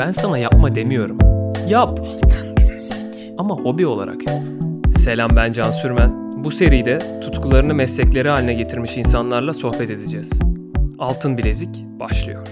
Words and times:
Ben 0.00 0.10
sana 0.10 0.38
yapma 0.38 0.74
demiyorum. 0.74 1.18
Yap. 1.68 2.00
Ama 3.38 3.54
hobi 3.54 3.86
olarak 3.86 4.28
yap. 4.28 4.38
Selam 4.96 5.30
ben 5.36 5.52
Can 5.52 5.70
Sürmen. 5.70 6.32
Bu 6.44 6.50
seride 6.50 7.20
tutkularını 7.20 7.74
meslekleri 7.74 8.28
haline 8.28 8.54
getirmiş 8.54 8.96
insanlarla 8.96 9.52
sohbet 9.52 9.90
edeceğiz. 9.90 10.40
Altın 10.98 11.38
Bilezik 11.38 11.84
başlıyor. 12.00 12.46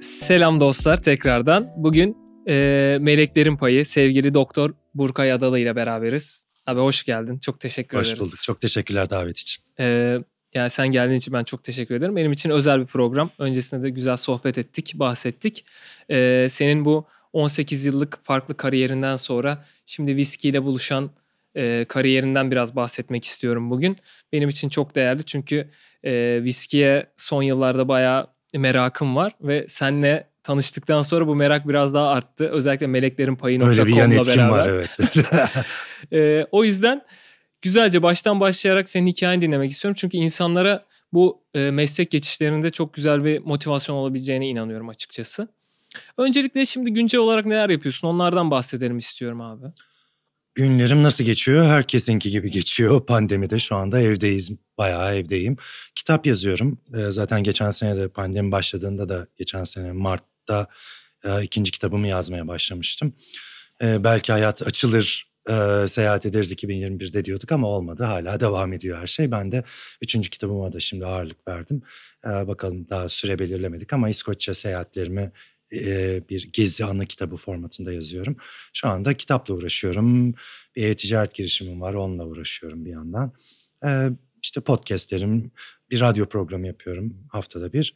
Selam 0.00 0.60
dostlar 0.60 1.02
tekrardan. 1.02 1.72
Bugün 1.76 2.16
e, 2.48 2.98
Meleklerin 3.00 3.56
Payı 3.56 3.86
sevgili 3.86 4.34
doktor 4.34 4.70
Burkay 4.94 5.32
Adalı 5.32 5.58
ile 5.58 5.76
beraberiz. 5.76 6.44
Abi 6.66 6.80
hoş 6.80 7.02
geldin. 7.02 7.38
Çok 7.38 7.60
teşekkür 7.60 7.98
Hoş 7.98 8.06
ederiz. 8.06 8.20
bulduk. 8.20 8.42
Çok 8.42 8.60
teşekkürler 8.60 9.10
davet 9.10 9.38
için. 9.38 9.64
Ee, 9.80 10.18
yani 10.54 10.70
sen 10.70 10.88
geldiğin 10.88 11.18
için 11.18 11.34
ben 11.34 11.44
çok 11.44 11.64
teşekkür 11.64 11.94
ederim. 11.94 12.16
Benim 12.16 12.32
için 12.32 12.50
özel 12.50 12.80
bir 12.80 12.86
program. 12.86 13.30
Öncesinde 13.38 13.82
de 13.82 13.90
güzel 13.90 14.16
sohbet 14.16 14.58
ettik, 14.58 14.92
bahsettik. 14.94 15.64
Ee, 16.10 16.46
senin 16.50 16.84
bu 16.84 17.06
18 17.32 17.86
yıllık 17.86 18.24
farklı 18.24 18.56
kariyerinden 18.56 19.16
sonra 19.16 19.64
şimdi 19.86 20.16
viskiyle 20.16 20.62
buluşan 20.62 21.10
e, 21.56 21.84
kariyerinden 21.88 22.50
biraz 22.50 22.76
bahsetmek 22.76 23.24
istiyorum 23.24 23.70
bugün. 23.70 23.96
Benim 24.32 24.48
için 24.48 24.68
çok 24.68 24.94
değerli 24.94 25.24
çünkü 25.24 25.68
e, 26.04 26.40
viskiye 26.44 27.06
son 27.16 27.42
yıllarda 27.42 27.88
bayağı 27.88 28.26
merakım 28.54 29.16
var 29.16 29.32
ve 29.40 29.66
senle 29.68 30.26
tanıştıktan 30.42 31.02
sonra 31.02 31.26
bu 31.26 31.34
merak 31.34 31.68
biraz 31.68 31.94
daha 31.94 32.08
arttı. 32.08 32.48
Özellikle 32.48 32.86
Meleklerin 32.86 33.36
Payı.com'la 33.36 33.70
Öyle 33.70 33.86
bir 33.86 33.96
yan 33.96 34.10
beraber. 34.10 34.28
etkim 34.28 34.50
var 34.50 34.68
evet. 34.68 34.98
Ee, 36.12 36.46
o 36.52 36.64
yüzden 36.64 37.02
güzelce 37.64 38.02
baştan 38.02 38.40
başlayarak 38.40 38.88
senin 38.88 39.06
hikayeni 39.06 39.42
dinlemek 39.42 39.70
istiyorum. 39.70 39.96
Çünkü 40.00 40.16
insanlara 40.16 40.84
bu 41.12 41.42
e, 41.54 41.70
meslek 41.70 42.10
geçişlerinde 42.10 42.70
çok 42.70 42.94
güzel 42.94 43.24
bir 43.24 43.38
motivasyon 43.38 43.96
olabileceğine 43.96 44.48
inanıyorum 44.48 44.88
açıkçası. 44.88 45.48
Öncelikle 46.18 46.66
şimdi 46.66 46.92
güncel 46.92 47.20
olarak 47.20 47.46
neler 47.46 47.70
yapıyorsun? 47.70 48.08
Onlardan 48.08 48.50
bahsedelim 48.50 48.98
istiyorum 48.98 49.40
abi. 49.40 49.66
Günlerim 50.54 51.02
nasıl 51.02 51.24
geçiyor? 51.24 51.64
Herkesinki 51.64 52.30
gibi 52.30 52.50
geçiyor. 52.50 53.06
Pandemide 53.06 53.58
şu 53.58 53.76
anda 53.76 54.00
evdeyiz. 54.00 54.50
Bayağı 54.78 55.14
evdeyim. 55.14 55.56
Kitap 55.94 56.26
yazıyorum. 56.26 56.78
Ee, 56.94 57.12
zaten 57.12 57.42
geçen 57.42 57.70
sene 57.70 57.96
de 57.96 58.08
pandemi 58.08 58.52
başladığında 58.52 59.08
da 59.08 59.26
geçen 59.36 59.64
sene 59.64 59.92
Mart'ta 59.92 60.66
e, 61.24 61.42
ikinci 61.42 61.70
kitabımı 61.70 62.08
yazmaya 62.08 62.48
başlamıştım. 62.48 63.14
Ee, 63.82 64.04
belki 64.04 64.32
hayat 64.32 64.62
açılır, 64.66 65.33
e, 65.50 65.88
seyahat 65.88 66.26
ederiz 66.26 66.52
2021'de 66.52 67.24
diyorduk 67.24 67.52
ama 67.52 67.68
olmadı. 67.68 68.04
Hala 68.04 68.40
devam 68.40 68.72
ediyor 68.72 69.00
her 69.00 69.06
şey. 69.06 69.30
Ben 69.30 69.52
de 69.52 69.64
üçüncü 70.02 70.30
kitabıma 70.30 70.72
da 70.72 70.80
şimdi 70.80 71.06
ağırlık 71.06 71.48
verdim. 71.48 71.82
Ee, 72.26 72.28
bakalım 72.28 72.88
daha 72.88 73.08
süre 73.08 73.38
belirlemedik 73.38 73.92
ama 73.92 74.08
İskoçya 74.08 74.54
seyahatlerimi 74.54 75.32
e, 75.72 76.22
bir 76.28 76.52
gezi 76.52 76.84
anı 76.84 77.06
kitabı 77.06 77.36
formatında 77.36 77.92
yazıyorum. 77.92 78.36
Şu 78.72 78.88
anda 78.88 79.14
kitapla 79.14 79.54
uğraşıyorum. 79.54 80.34
Bir 80.76 80.88
e-ticaret 80.88 81.34
girişimim 81.34 81.80
var 81.80 81.94
onunla 81.94 82.26
uğraşıyorum 82.26 82.84
bir 82.84 82.90
yandan. 82.90 83.32
Ee, 83.84 84.08
işte 84.42 84.60
podcastlerim, 84.60 85.50
bir 85.90 86.00
radyo 86.00 86.26
programı 86.26 86.66
yapıyorum 86.66 87.26
haftada 87.28 87.72
bir. 87.72 87.94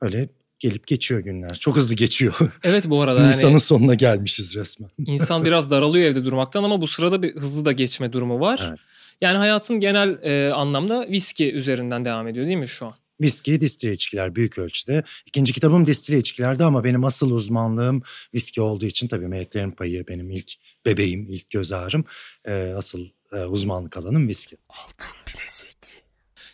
Öyle 0.00 0.28
gelip 0.60 0.86
geçiyor 0.86 1.20
günler. 1.20 1.48
Çok 1.48 1.76
hızlı 1.76 1.94
geçiyor. 1.94 2.34
Evet 2.62 2.90
bu 2.90 3.02
arada 3.02 3.26
Nisan'ın 3.26 3.50
yani 3.50 3.60
sonuna 3.60 3.94
gelmişiz 3.94 4.56
resmen. 4.56 4.90
insan 5.06 5.44
biraz 5.44 5.70
daralıyor 5.70 6.04
evde 6.10 6.24
durmaktan 6.24 6.64
ama 6.64 6.80
bu 6.80 6.86
sırada 6.86 7.22
bir 7.22 7.36
hızlı 7.36 7.64
da 7.64 7.72
geçme 7.72 8.12
durumu 8.12 8.40
var. 8.40 8.66
Evet. 8.68 8.78
Yani 9.20 9.38
hayatın 9.38 9.80
genel 9.80 10.18
e, 10.22 10.52
anlamda 10.52 11.06
viski 11.10 11.52
üzerinden 11.52 12.04
devam 12.04 12.28
ediyor 12.28 12.46
değil 12.46 12.56
mi 12.56 12.68
şu 12.68 12.86
an? 12.86 12.94
Viski, 13.20 13.60
distile 13.60 13.92
içkiler 13.92 14.34
büyük 14.34 14.58
ölçüde. 14.58 15.02
İkinci 15.26 15.52
kitabım 15.52 15.86
distile 15.86 16.18
içkilerdi 16.18 16.64
ama 16.64 16.84
benim 16.84 17.04
asıl 17.04 17.30
uzmanlığım 17.30 18.02
viski 18.34 18.60
olduğu 18.60 18.86
için 18.86 19.08
tabii 19.08 19.28
Meleklerin 19.28 19.70
Payı 19.70 20.06
benim 20.08 20.30
ilk 20.30 20.52
bebeğim, 20.86 21.26
ilk 21.28 21.50
göz 21.50 21.72
ağrım. 21.72 22.04
Ee, 22.44 22.72
asıl 22.76 23.06
e, 23.32 23.36
uzmanlık 23.44 23.96
alanım 23.96 24.28
viski. 24.28 24.56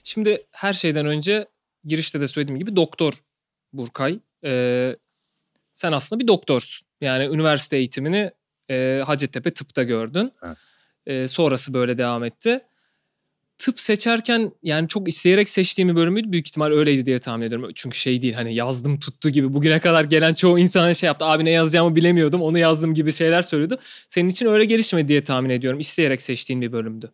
Şimdi 0.05 0.47
her 0.50 0.72
şeyden 0.72 1.06
önce 1.06 1.47
girişte 1.84 2.21
de 2.21 2.28
söylediğim 2.28 2.59
gibi 2.59 2.77
doktor 2.77 3.15
Burkay. 3.76 4.19
Ee, 4.44 4.97
sen 5.75 5.92
aslında 5.92 6.20
bir 6.20 6.28
doktorsun. 6.28 6.87
Yani 7.00 7.25
üniversite 7.25 7.76
eğitimini 7.76 8.31
e, 8.70 9.03
Hacettepe 9.06 9.50
tıpta 9.50 9.82
gördün. 9.82 10.32
Evet. 10.42 10.56
Ee, 11.06 11.28
sonrası 11.28 11.75
böyle 11.75 11.98
devam 11.98 12.25
etti. 12.25 12.60
Tıp 13.59 13.81
seçerken 13.81 14.53
yani 14.62 14.88
çok 14.88 15.09
isteyerek 15.09 15.48
seçtiğim 15.48 15.88
bir 15.88 15.97
bölümüydü. 15.97 16.32
Büyük 16.32 16.48
ihtimal 16.48 16.72
öyleydi 16.72 17.06
diye 17.06 17.19
tahmin 17.19 17.47
ediyorum. 17.47 17.70
Çünkü 17.75 17.98
şey 17.98 18.22
değil 18.22 18.34
hani 18.34 18.54
yazdım 18.54 19.00
tuttu 19.00 19.31
gibi. 19.31 19.54
Bugüne 19.54 19.81
kadar 19.81 20.04
gelen 20.04 20.34
çoğu 20.34 20.59
insana 20.59 20.94
şey 20.94 21.06
yaptı. 21.06 21.25
Abi 21.25 21.44
ne 21.44 21.50
yazacağımı 21.50 21.97
bilemiyordum. 21.97 22.42
Onu 22.42 22.59
yazdım 22.59 22.94
gibi 22.94 23.12
şeyler 23.12 23.42
söylüyordu. 23.42 23.78
Senin 24.09 24.28
için 24.28 24.47
öyle 24.47 24.65
gelişmedi 24.65 25.09
diye 25.09 25.25
tahmin 25.25 25.50
ediyorum. 25.50 25.81
İsteyerek 25.81 26.22
seçtiğin 26.22 26.62
bir 26.62 26.72
bölümdü. 26.72 27.12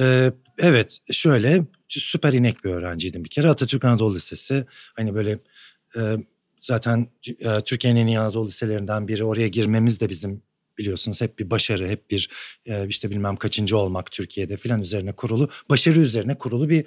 Ee, 0.00 0.32
evet 0.58 0.98
şöyle 1.12 1.64
süper 1.88 2.32
inek 2.32 2.64
bir 2.64 2.70
öğrenciydim 2.70 3.24
bir 3.24 3.28
kere 3.28 3.48
Atatürk 3.48 3.84
Anadolu 3.84 4.14
Lisesi 4.14 4.66
hani 4.94 5.14
böyle 5.14 5.38
e, 5.96 6.00
zaten 6.60 7.06
e, 7.40 7.60
Türkiye'nin 7.60 8.00
en 8.00 8.06
iyi 8.06 8.46
liselerinden 8.46 9.08
biri. 9.08 9.24
Oraya 9.24 9.48
girmemiz 9.48 10.00
de 10.00 10.08
bizim 10.08 10.42
biliyorsunuz 10.78 11.20
hep 11.20 11.38
bir 11.38 11.50
başarı 11.50 11.88
hep 11.88 12.10
bir 12.10 12.30
e, 12.66 12.88
işte 12.88 13.10
bilmem 13.10 13.36
kaçıncı 13.36 13.78
olmak 13.78 14.10
Türkiye'de 14.10 14.56
filan 14.56 14.80
üzerine 14.80 15.12
kurulu 15.12 15.48
başarı 15.70 16.00
üzerine 16.00 16.38
kurulu 16.38 16.68
bir 16.68 16.84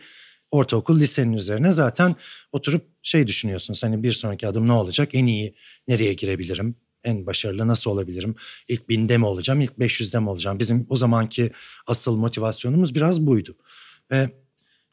ortaokul 0.51 0.99
lisenin 0.99 1.33
üzerine 1.33 1.71
zaten 1.71 2.15
oturup 2.51 2.85
şey 3.01 3.27
düşünüyorsunuz. 3.27 3.83
Hani 3.83 4.03
bir 4.03 4.11
sonraki 4.11 4.47
adım 4.47 4.67
ne 4.67 4.71
olacak? 4.71 5.15
En 5.15 5.25
iyi 5.25 5.55
nereye 5.87 6.13
girebilirim? 6.13 6.75
En 7.03 7.25
başarılı 7.25 7.67
nasıl 7.67 7.91
olabilirim? 7.91 8.35
İlk 8.67 8.89
binde 8.89 9.17
mi 9.17 9.25
olacağım? 9.25 9.61
İlk 9.61 9.71
500'de 9.71 10.19
mi 10.19 10.29
olacağım? 10.29 10.59
Bizim 10.59 10.85
o 10.89 10.97
zamanki 10.97 11.51
asıl 11.87 12.17
motivasyonumuz 12.17 12.95
biraz 12.95 13.25
buydu. 13.25 13.57
Ve 14.11 14.29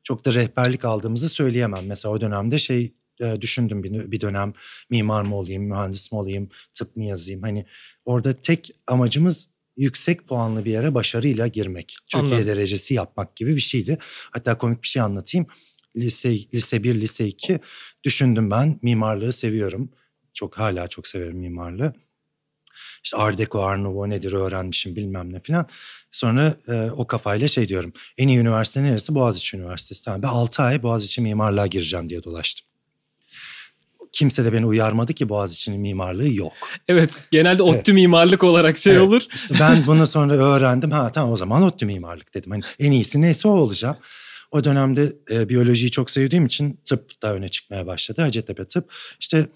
çok 0.02 0.24
da 0.24 0.34
rehberlik 0.34 0.84
aldığımızı 0.84 1.28
söyleyemem. 1.28 1.84
Mesela 1.86 2.14
o 2.14 2.20
dönemde 2.20 2.58
şey 2.58 2.94
e, 3.20 3.40
düşündüm 3.40 3.82
bir, 3.82 4.10
bir 4.10 4.20
dönem 4.20 4.52
mimar 4.90 5.22
mı 5.22 5.36
olayım 5.36 5.64
mühendis 5.64 6.12
mi 6.12 6.18
olayım 6.18 6.48
tıp 6.74 6.96
mı 6.96 7.04
yazayım 7.04 7.42
hani 7.42 7.66
orada 8.04 8.32
tek 8.32 8.70
amacımız 8.86 9.48
yüksek 9.76 10.28
puanlı 10.28 10.64
bir 10.64 10.70
yere 10.70 10.94
başarıyla 10.94 11.46
girmek 11.46 11.96
Türkiye 12.08 12.34
Anladım. 12.34 12.46
derecesi 12.46 12.94
yapmak 12.94 13.36
gibi 13.36 13.56
bir 13.56 13.60
şeydi 13.60 13.98
hatta 14.30 14.58
komik 14.58 14.82
bir 14.82 14.88
şey 14.88 15.02
anlatayım 15.02 15.46
lise 15.96 16.34
lise 16.34 16.82
1 16.82 16.94
lise 16.94 17.26
2 17.26 17.60
düşündüm 18.04 18.50
ben 18.50 18.78
mimarlığı 18.82 19.32
seviyorum 19.32 19.90
çok 20.34 20.58
hala 20.58 20.88
çok 20.88 21.06
severim 21.06 21.38
mimarlığı. 21.38 21.92
İşte 23.04 23.16
Art 23.16 23.38
Deco, 23.38 23.60
Art 23.62 23.80
Nouveau 23.80 24.10
nedir 24.10 24.32
öğrenmişim 24.32 24.96
bilmem 24.96 25.32
ne 25.32 25.40
filan. 25.40 25.66
Sonra 26.12 26.56
e, 26.68 26.90
o 26.90 27.06
kafayla 27.06 27.48
şey 27.48 27.68
diyorum. 27.68 27.92
En 28.18 28.28
iyi 28.28 28.38
üniversite 28.38 28.82
neresi? 28.82 29.14
Boğaziçi 29.14 29.56
Üniversitesi. 29.56 30.04
Tamam 30.04 30.22
ben 30.22 30.28
6 30.28 30.62
ay 30.62 30.82
Boğaziçi 30.82 31.20
mimarlığa 31.20 31.66
gireceğim 31.66 32.10
diye 32.10 32.24
dolaştım. 32.24 32.66
Kimse 34.14 34.44
de 34.44 34.52
beni 34.52 34.66
uyarmadı 34.66 35.12
ki 35.12 35.28
Boğaziçi'nin 35.28 35.80
mimarlığı 35.80 36.28
yok. 36.34 36.52
Evet 36.88 37.10
genelde 37.30 37.62
ODTÜ 37.62 37.92
mimarlık 37.92 38.44
olarak 38.44 38.78
şey 38.78 38.92
Evet. 38.92 39.02
olur. 39.02 39.22
İşte 39.34 39.54
ben 39.60 39.86
bunu 39.86 40.06
sonra 40.06 40.34
öğrendim. 40.34 40.90
Ha 40.90 41.12
tamam 41.12 41.32
o 41.32 41.36
zaman 41.36 41.62
ODTÜ 41.62 41.86
mimarlık 41.86 42.34
dedim. 42.34 42.50
Hani 42.50 42.62
en 42.78 42.92
iyisi 42.92 43.20
neyse 43.20 43.48
o 43.48 43.50
olacağım. 43.50 43.96
O 44.50 44.64
dönemde 44.64 45.12
e, 45.30 45.48
biyolojiyi 45.48 45.90
çok 45.90 46.10
sevdiğim 46.10 46.46
için 46.46 46.80
tıp 46.84 47.22
da 47.22 47.34
öne 47.34 47.48
çıkmaya 47.48 47.86
başladı. 47.86 48.22
Hacettepe 48.22 48.64
tıp. 48.64 48.92
İşte 49.20 49.46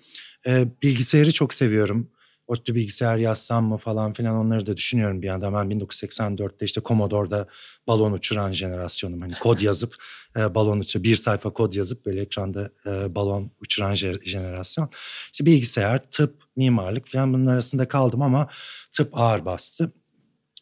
e, 0.47 0.65
bilgisayarı 0.83 1.33
çok 1.33 1.55
seviyorum. 1.55 2.11
ODTÜ 2.49 2.75
bilgisayar 2.75 3.17
yazsam 3.17 3.65
mı 3.65 3.77
falan 3.77 4.13
filan 4.13 4.37
onları 4.37 4.67
da 4.67 4.77
düşünüyorum 4.77 5.23
bir 5.23 5.27
yandan. 5.27 5.55
Ben 5.55 5.79
1984'te 5.79 6.67
işte 6.67 6.81
Commodore'da 6.85 7.47
balon 7.87 8.13
uçuran 8.13 8.53
jenerasyonum. 8.53 9.21
Hani 9.21 9.35
kod 9.35 9.61
yazıp 9.61 9.95
e, 10.37 10.55
balon 10.55 10.81
uçur, 10.81 11.03
bir 11.03 11.17
sayfa 11.17 11.53
kod 11.53 11.73
yazıp 11.73 12.07
böyle 12.07 12.21
ekranda 12.21 12.71
e, 12.87 13.15
balon 13.15 13.51
uçuran 13.61 13.95
je- 13.95 14.29
jenerasyon. 14.29 14.91
İşte 15.33 15.47
bilgisayar, 15.47 16.11
tıp, 16.11 16.43
mimarlık 16.57 17.09
falan 17.09 17.33
bunun 17.33 17.47
arasında 17.47 17.89
kaldım 17.89 18.23
ama 18.23 18.49
tıp 18.93 19.19
ağır 19.19 19.45
bastı. 19.45 19.93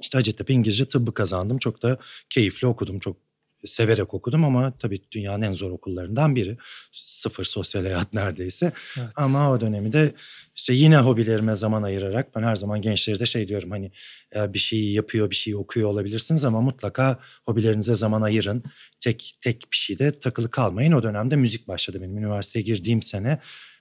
İşte 0.01 0.19
Hacettepe 0.19 0.55
İngilizce 0.55 0.89
tıbbı 0.89 1.15
kazandım. 1.15 1.59
Çok 1.59 1.83
da 1.83 1.99
keyifli 2.31 2.67
okudum. 2.67 2.99
Çok 2.99 3.26
severek 3.65 4.15
okudum 4.15 4.45
ama 4.45 4.79
tabii 4.79 5.01
dünyanın 5.13 5.43
en 5.43 5.53
zor 5.53 5.71
okullarından 5.71 6.37
biri. 6.37 6.57
Sıfır 6.93 7.45
sosyal 7.45 7.83
hayat 7.83 8.13
neredeyse. 8.13 8.73
Evet. 8.99 9.09
Ama 9.17 9.53
o 9.53 9.61
dönemi 9.61 9.93
de 9.93 10.13
işte 10.55 10.73
yine 10.73 10.99
hobilerime 10.99 11.57
zaman 11.57 11.83
ayırarak 11.83 12.35
ben 12.37 12.43
her 12.43 12.57
zaman 12.57 12.83
gençlere 12.83 13.21
de 13.21 13.27
şey 13.27 13.49
diyorum 13.49 13.71
hani 13.71 13.93
bir 14.35 14.59
şey 14.59 14.93
yapıyor 14.93 15.31
bir 15.31 15.35
şey 15.35 15.57
okuyor 15.57 15.89
olabilirsiniz 15.89 16.45
ama 16.45 16.61
mutlaka 16.61 17.19
hobilerinize 17.47 17.95
zaman 17.95 18.23
ayırın. 18.23 18.63
Tek 19.01 19.39
tek 19.41 19.61
bir 19.73 19.77
şeyde 19.77 20.19
takılı 20.19 20.51
kalmayın. 20.51 20.93
O 20.93 21.03
dönemde 21.03 21.37
müzik 21.37 21.69
başladı 21.69 21.99
benim 22.03 22.19
üniversiteye 22.19 22.63
girdiğim 22.63 23.03
sene 23.03 23.39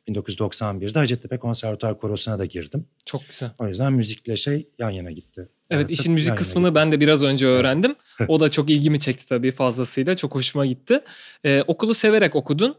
1991'de 0.08 1.00
Hacettepe 1.00 1.40
Konservatuar 1.40 2.00
Korosu'na 2.00 2.40
da 2.40 2.46
girdim. 2.46 2.88
Çok 3.06 3.28
güzel. 3.30 3.52
O 3.60 3.68
yüzden 3.68 3.94
müzikle 3.94 4.38
şey 4.38 4.70
yan 4.78 4.90
yana 4.90 5.12
gitti. 5.12 5.50
Evet 5.70 5.82
Yani 5.82 5.92
işin 5.92 6.14
müzik 6.14 6.28
yan 6.28 6.36
yana 6.36 6.40
kısmını 6.40 6.68
gitti. 6.68 6.76
ben 6.76 6.92
de 6.92 7.00
biraz 7.00 7.24
önce 7.24 7.46
öğrendim. 7.46 7.96
o 8.28 8.40
da 8.40 8.50
çok 8.50 8.70
ilgimi 8.70 9.00
çekti 9.00 9.28
tabii 9.28 9.52
fazlasıyla. 9.52 10.16
Çok 10.16 10.36
hoşuma 10.36 10.66
gitti. 10.66 11.00
Ee, 11.44 11.64
okulu 11.68 11.94
severek 11.94 12.36
okudun. 12.36 12.76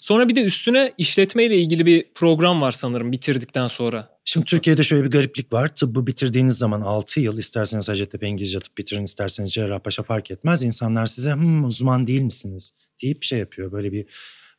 Sonra 0.00 0.28
bir 0.28 0.36
de 0.36 0.42
üstüne 0.42 0.92
işletmeyle 0.98 1.56
ilgili 1.56 1.86
bir 1.86 2.06
program 2.14 2.60
var 2.60 2.72
sanırım 2.72 3.12
bitirdikten 3.12 3.66
sonra. 3.66 4.08
Şimdi 4.24 4.46
Türkiye'de 4.46 4.84
şöyle 4.84 5.04
bir 5.04 5.10
gariplik 5.10 5.52
var. 5.52 5.74
Tıbbı 5.74 6.06
bitirdiğiniz 6.06 6.58
zaman 6.58 6.80
6 6.80 7.20
yıl 7.20 7.38
isterseniz 7.38 7.88
Hacettepe 7.88 8.26
İngilizce 8.26 8.58
tıp 8.58 8.78
bitirin 8.78 9.04
isterseniz 9.04 9.52
Cerrahpaşa 9.52 10.02
fark 10.02 10.30
etmez. 10.30 10.62
İnsanlar 10.62 11.06
size 11.06 11.32
hmm, 11.32 11.64
uzman 11.64 12.06
değil 12.06 12.20
misiniz 12.20 12.72
deyip 13.02 13.22
şey 13.22 13.38
yapıyor. 13.38 13.72
Böyle 13.72 13.92
bir 13.92 14.06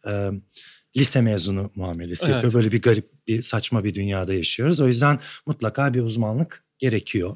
e, 0.07 0.29
lise 0.97 1.21
mezunu 1.21 1.71
muamelesi 1.75 2.25
evet. 2.25 2.33
yapıyor. 2.33 2.53
Böyle 2.53 2.71
bir 2.71 2.81
garip 2.81 3.27
bir 3.27 3.41
saçma 3.41 3.83
bir 3.83 3.95
dünyada 3.95 4.33
yaşıyoruz. 4.33 4.79
O 4.81 4.87
yüzden 4.87 5.19
mutlaka 5.45 5.93
bir 5.93 6.03
uzmanlık 6.03 6.63
gerekiyor. 6.79 7.35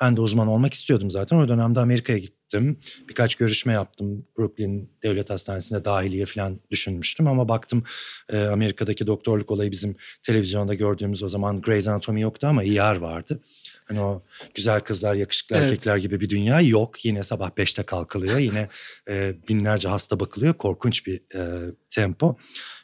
Ben 0.00 0.16
de 0.16 0.20
uzman 0.20 0.48
olmak 0.48 0.74
istiyordum 0.74 1.10
zaten. 1.10 1.36
O 1.36 1.48
dönemde 1.48 1.80
Amerika'ya 1.80 2.18
gittim. 2.18 2.78
Birkaç 3.08 3.34
görüşme 3.34 3.72
yaptım. 3.72 4.26
Brooklyn 4.38 4.90
Devlet 5.02 5.30
Hastanesi'nde 5.30 5.84
dahiliye 5.84 6.26
falan 6.26 6.60
düşünmüştüm. 6.70 7.26
Ama 7.26 7.48
baktım 7.48 7.84
e, 8.28 8.38
Amerika'daki 8.38 9.06
doktorluk 9.06 9.50
olayı 9.50 9.70
bizim 9.70 9.96
televizyonda 10.22 10.74
gördüğümüz 10.74 11.22
o 11.22 11.28
zaman 11.28 11.60
Grey's 11.60 11.88
Anatomy 11.88 12.20
yoktu 12.20 12.46
ama 12.46 12.64
ER 12.64 12.96
vardı. 12.96 13.42
Hani 13.84 14.00
o 14.00 14.22
güzel 14.54 14.80
kızlar, 14.80 15.14
yakışıklı 15.14 15.56
evet. 15.56 15.70
erkekler 15.70 15.96
gibi 15.96 16.20
bir 16.20 16.28
dünya 16.28 16.60
yok. 16.60 17.04
Yine 17.04 17.22
sabah 17.22 17.50
beşte 17.56 17.82
kalkılıyor. 17.82 18.38
Yine 18.38 18.68
e, 19.08 19.34
binlerce 19.48 19.88
hasta 19.88 20.20
bakılıyor. 20.20 20.54
Korkunç 20.54 21.06
bir 21.06 21.20
e, 21.34 21.70
tempo. 21.90 22.36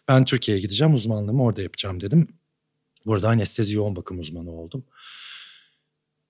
Ben 0.08 0.25
Türkiye'ye 0.25 0.61
gideceğim, 0.61 0.94
uzmanlığımı 0.94 1.43
orada 1.43 1.62
yapacağım 1.62 2.00
dedim. 2.00 2.29
Burada 3.06 3.29
anestezi 3.29 3.76
yoğun 3.76 3.97
bakım 3.97 4.19
uzmanı 4.19 4.50
oldum 4.50 4.85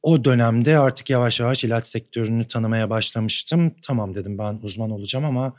o 0.02 0.24
dönemde 0.24 0.78
artık 0.78 1.10
yavaş 1.10 1.40
yavaş 1.40 1.64
ilaç 1.64 1.86
sektörünü 1.86 2.48
tanımaya 2.48 2.90
başlamıştım. 2.90 3.74
Tamam 3.82 4.14
dedim 4.14 4.38
ben 4.38 4.58
uzman 4.62 4.90
olacağım 4.90 5.24
ama 5.24 5.52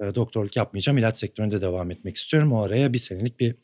e, 0.00 0.14
doktorluk 0.14 0.56
yapmayacağım. 0.56 0.98
İlaç 0.98 1.18
sektöründe 1.18 1.60
devam 1.60 1.90
etmek 1.90 2.16
istiyorum. 2.16 2.52
O 2.52 2.62
araya 2.62 2.92
bir 2.92 2.98
senelik 2.98 3.40
bir 3.40 3.54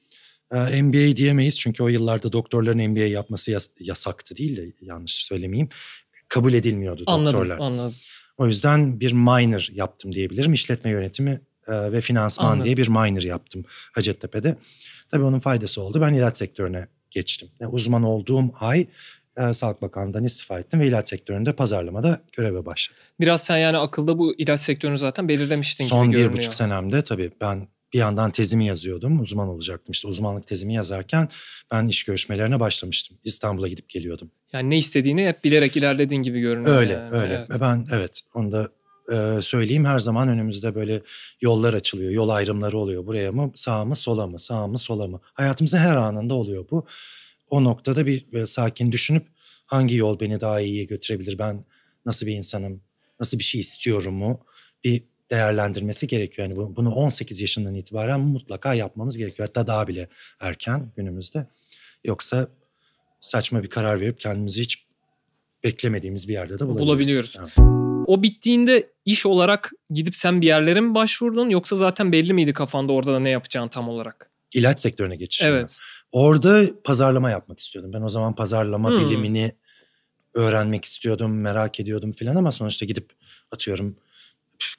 e, 0.53 0.83
MBA 0.83 1.17
diyemeyiz. 1.17 1.59
Çünkü 1.59 1.83
o 1.83 1.89
yıllarda 1.89 2.33
doktorların 2.33 2.91
MBA 2.91 3.01
yapması 3.01 3.51
yas- 3.51 3.81
yasaktı 3.81 4.37
değil 4.37 4.57
de 4.57 4.73
yanlış 4.81 5.15
söylemeyeyim. 5.15 5.69
Kabul 6.29 6.53
edilmiyordu 6.53 7.05
anladım, 7.07 7.33
doktorlar. 7.33 7.59
Anladım. 7.59 7.95
O 8.39 8.47
yüzden 8.47 9.01
bir 9.01 9.13
minor 9.13 9.69
yaptım 9.73 10.15
diyebilirim. 10.15 10.53
İşletme 10.53 10.91
yönetimi 10.91 11.41
e, 11.69 11.93
ve 11.93 12.01
finansman 12.01 12.47
anladım. 12.47 12.65
diye 12.65 12.77
bir 12.77 12.89
minor 12.89 13.23
yaptım 13.23 13.65
Hacettepe'de. 13.93 14.57
Tabii 15.11 15.25
onun 15.25 15.41
faydası 15.41 15.83
oldu. 15.83 16.01
Ben 16.01 16.15
ilaç 16.15 16.37
sektörüne 16.37 16.87
geçtim. 17.11 17.49
Yani 17.61 17.73
uzman 17.73 18.03
olduğum 18.03 18.53
ay 18.61 18.87
e, 19.37 19.53
Sağlık 19.53 19.83
Bakanlığı'ndan 19.83 20.25
istifa 20.25 20.59
ettim 20.59 20.81
ve 20.81 20.87
ilaç 20.87 21.09
sektöründe 21.09 21.53
pazarlamada 21.53 22.21
göreve 22.33 22.67
başladım. 22.67 23.03
Biraz 23.21 23.45
sen 23.45 23.57
yani 23.57 23.77
akılda 23.77 24.19
bu 24.19 24.35
ilaç 24.35 24.61
sektörünü 24.61 24.99
zaten 24.99 25.29
belirlemiştin 25.29 25.85
Son 25.85 26.07
gibi 26.07 26.13
görünüyor. 26.13 26.31
Son 26.31 26.33
bir 26.33 26.39
buçuk 26.39 26.55
senemde 26.55 27.03
tabii 27.03 27.31
ben 27.41 27.69
bir 27.93 27.99
yandan 27.99 28.31
tezimi 28.31 28.67
yazıyordum. 28.67 29.21
Uzman 29.21 29.49
olacaktım. 29.49 29.93
İşte 29.93 30.09
uzmanlık 30.09 30.47
tezimi 30.47 30.75
yazarken 30.75 31.29
ben 31.73 31.87
iş 31.87 32.05
görüşmelerine 32.05 32.61
başlamıştım. 32.61 33.19
İstanbul'a 33.25 33.69
gidip 33.69 33.89
geliyordum. 33.89 34.31
Yani 34.53 34.71
ne 34.71 34.77
istediğini 34.77 35.29
hep 35.29 35.45
bilerek 35.45 35.77
ilerlediğin 35.77 36.23
gibi 36.23 36.41
görünüyor. 36.41 36.77
Öyle 36.77 36.93
yani. 36.93 37.13
öyle. 37.13 37.35
Evet. 37.35 37.61
Ben 37.61 37.87
evet 37.93 38.21
onu 38.35 38.53
da 38.53 38.69
e, 39.13 39.43
söyleyeyim 39.43 39.85
her 39.85 39.99
zaman 39.99 40.29
önümüzde 40.29 40.75
böyle 40.75 41.03
yollar 41.41 41.75
açılıyor. 41.75 42.11
Yol 42.11 42.29
ayrımları 42.29 42.79
oluyor. 42.79 43.07
Buraya 43.07 43.33
mı 43.33 43.51
sağ 43.55 43.85
mı 43.85 43.97
sola 43.97 44.27
mı 44.27 44.39
sağ 44.39 44.67
mı 44.67 44.79
sola 44.79 45.07
mı. 45.07 45.21
Hayatımızın 45.35 45.79
her 45.79 45.97
anında 45.97 46.35
oluyor 46.35 46.65
bu. 46.71 46.87
O 47.53 47.65
noktada 47.65 48.07
bir 48.07 48.33
e, 48.33 48.47
sakin 48.47 48.93
düşünüp 48.93 49.27
hangi 49.67 49.97
yol 49.97 50.21
beni 50.21 50.41
daha 50.41 50.61
iyiye 50.61 50.85
götürebilir? 50.85 51.39
Ben 51.39 51.65
nasıl 52.07 52.27
bir 52.27 52.33
insanım? 52.33 52.83
Nasıl 53.21 53.39
bir 53.39 53.45
şey 53.45 53.61
istiyorum 53.61 54.15
mu? 54.15 54.41
Bir 54.85 55.03
değerlendirmesi 55.31 56.07
gerekiyor. 56.07 56.49
Yani 56.49 56.77
bunu 56.77 56.95
18 56.95 57.41
yaşından 57.41 57.75
itibaren 57.75 58.21
mutlaka 58.21 58.75
yapmamız 58.75 59.19
gerekiyor. 59.19 59.49
Hatta 59.49 59.67
daha 59.67 59.89
bile 59.89 60.09
erken 60.41 60.93
günümüzde. 60.97 61.47
Yoksa 62.05 62.49
saçma 63.21 63.63
bir 63.63 63.69
karar 63.69 64.01
verip 64.01 64.21
kendimizi 64.21 64.61
hiç 64.63 64.87
beklemediğimiz 65.65 66.29
bir 66.29 66.33
yerde 66.33 66.59
de 66.59 66.69
bulabiliriz. 66.69 66.87
Bulabiliyoruz. 66.87 67.37
Evet. 67.39 67.53
O 68.07 68.23
bittiğinde 68.23 68.91
iş 69.05 69.27
olarak 69.27 69.73
gidip 69.91 70.17
sen 70.17 70.41
bir 70.41 70.47
yerlere 70.47 70.81
mi 70.81 70.95
başvurdun 70.95 71.51
yoksa 71.51 71.77
zaten 71.77 72.13
belli 72.13 72.33
miydi 72.33 72.53
kafanda 72.53 72.93
orada 72.93 73.13
da 73.13 73.19
ne 73.19 73.31
yapacağın 73.31 73.69
tam 73.69 73.89
olarak? 73.89 74.31
İlaç 74.55 74.79
sektörüne 74.79 75.17
geçişim. 75.17 75.49
Evet. 75.49 75.79
Orada 76.13 76.65
pazarlama 76.85 77.31
yapmak 77.31 77.59
istiyordum. 77.59 77.93
Ben 77.93 78.03
o 78.03 78.09
zaman 78.09 78.35
pazarlama 78.35 78.91
hmm. 78.91 78.99
bilimini 78.99 79.53
öğrenmek 80.35 80.85
istiyordum, 80.85 81.41
merak 81.41 81.81
ediyordum 81.81 82.13
filan 82.13 82.37
ama 82.37 82.53
sonuçta 82.53 82.87
gidip 82.87 83.13
atıyorum 83.51 83.97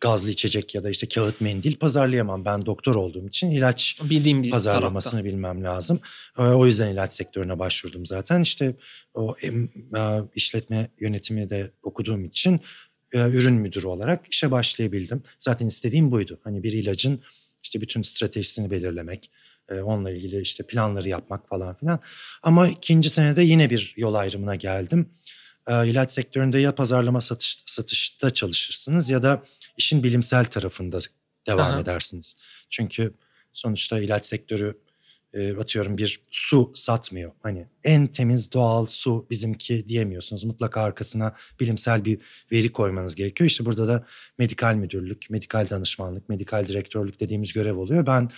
gazlı 0.01 0.29
içecek 0.29 0.75
ya 0.75 0.83
da 0.83 0.89
işte 0.89 1.07
kağıt 1.07 1.41
mendil 1.41 1.75
pazarlayamam. 1.75 2.45
Ben 2.45 2.65
doktor 2.65 2.95
olduğum 2.95 3.27
için 3.27 3.51
ilaç 3.51 3.97
Bildiğim 4.03 4.43
bir 4.43 4.49
pazarlamasını 4.49 5.11
tarafta. 5.11 5.29
bilmem 5.29 5.63
lazım. 5.63 5.99
O 6.37 6.65
yüzden 6.65 6.87
ilaç 6.87 7.13
sektörüne 7.13 7.59
başvurdum 7.59 8.05
zaten. 8.05 8.41
İşte 8.41 8.75
o 9.13 9.35
işletme 10.35 10.87
yönetimi 10.99 11.49
de 11.49 11.71
okuduğum 11.83 12.25
için 12.25 12.61
ürün 13.13 13.53
müdürü 13.53 13.87
olarak 13.87 14.27
işe 14.31 14.51
başlayabildim. 14.51 15.23
Zaten 15.39 15.67
istediğim 15.67 16.11
buydu. 16.11 16.39
Hani 16.43 16.63
bir 16.63 16.73
ilacın 16.73 17.21
işte 17.63 17.81
bütün 17.81 18.01
stratejisini 18.01 18.71
belirlemek, 18.71 19.31
onunla 19.71 20.11
ilgili 20.11 20.41
işte 20.41 20.63
planları 20.63 21.09
yapmak 21.09 21.49
falan 21.49 21.75
filan. 21.75 21.99
Ama 22.43 22.67
ikinci 22.67 23.09
senede 23.09 23.43
yine 23.43 23.69
bir 23.69 23.93
yol 23.97 24.13
ayrımına 24.13 24.55
geldim 24.55 25.09
e, 25.67 25.87
ilaç 25.87 26.11
sektöründe 26.11 26.59
ya 26.59 26.75
pazarlama 26.75 27.21
satış, 27.21 27.63
satışta 27.65 28.29
çalışırsınız 28.29 29.09
ya 29.09 29.23
da 29.23 29.43
işin 29.77 30.03
bilimsel 30.03 30.45
tarafında 30.45 30.99
devam 31.47 31.73
Aha. 31.73 31.79
edersiniz. 31.79 32.35
Çünkü 32.69 33.13
sonuçta 33.53 33.99
ilaç 33.99 34.25
sektörü 34.25 34.77
e, 35.33 35.55
atıyorum 35.57 35.97
bir 35.97 36.19
su 36.31 36.71
satmıyor. 36.75 37.31
Hani 37.43 37.67
en 37.83 38.07
temiz 38.07 38.51
doğal 38.51 38.85
su 38.85 39.27
bizimki 39.29 39.89
diyemiyorsunuz. 39.89 40.43
Mutlaka 40.43 40.81
arkasına 40.81 41.35
bilimsel 41.59 42.05
bir 42.05 42.19
veri 42.51 42.71
koymanız 42.71 43.15
gerekiyor. 43.15 43.49
İşte 43.49 43.65
burada 43.65 43.87
da 43.87 44.05
medikal 44.37 44.75
müdürlük, 44.75 45.29
medikal 45.29 45.69
danışmanlık, 45.69 46.29
medikal 46.29 46.67
direktörlük 46.67 47.19
dediğimiz 47.19 47.53
görev 47.53 47.77
oluyor. 47.77 48.05
Ben 48.05 48.29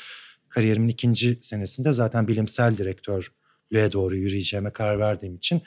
kariyerimin 0.55 0.87
ikinci 0.87 1.37
senesinde 1.41 1.93
zaten 1.93 2.27
bilimsel 2.27 2.77
direktörlüğe 2.77 3.91
doğru 3.91 4.15
yürüyeceğime 4.15 4.73
karar 4.73 4.99
verdiğim 4.99 5.35
için 5.35 5.61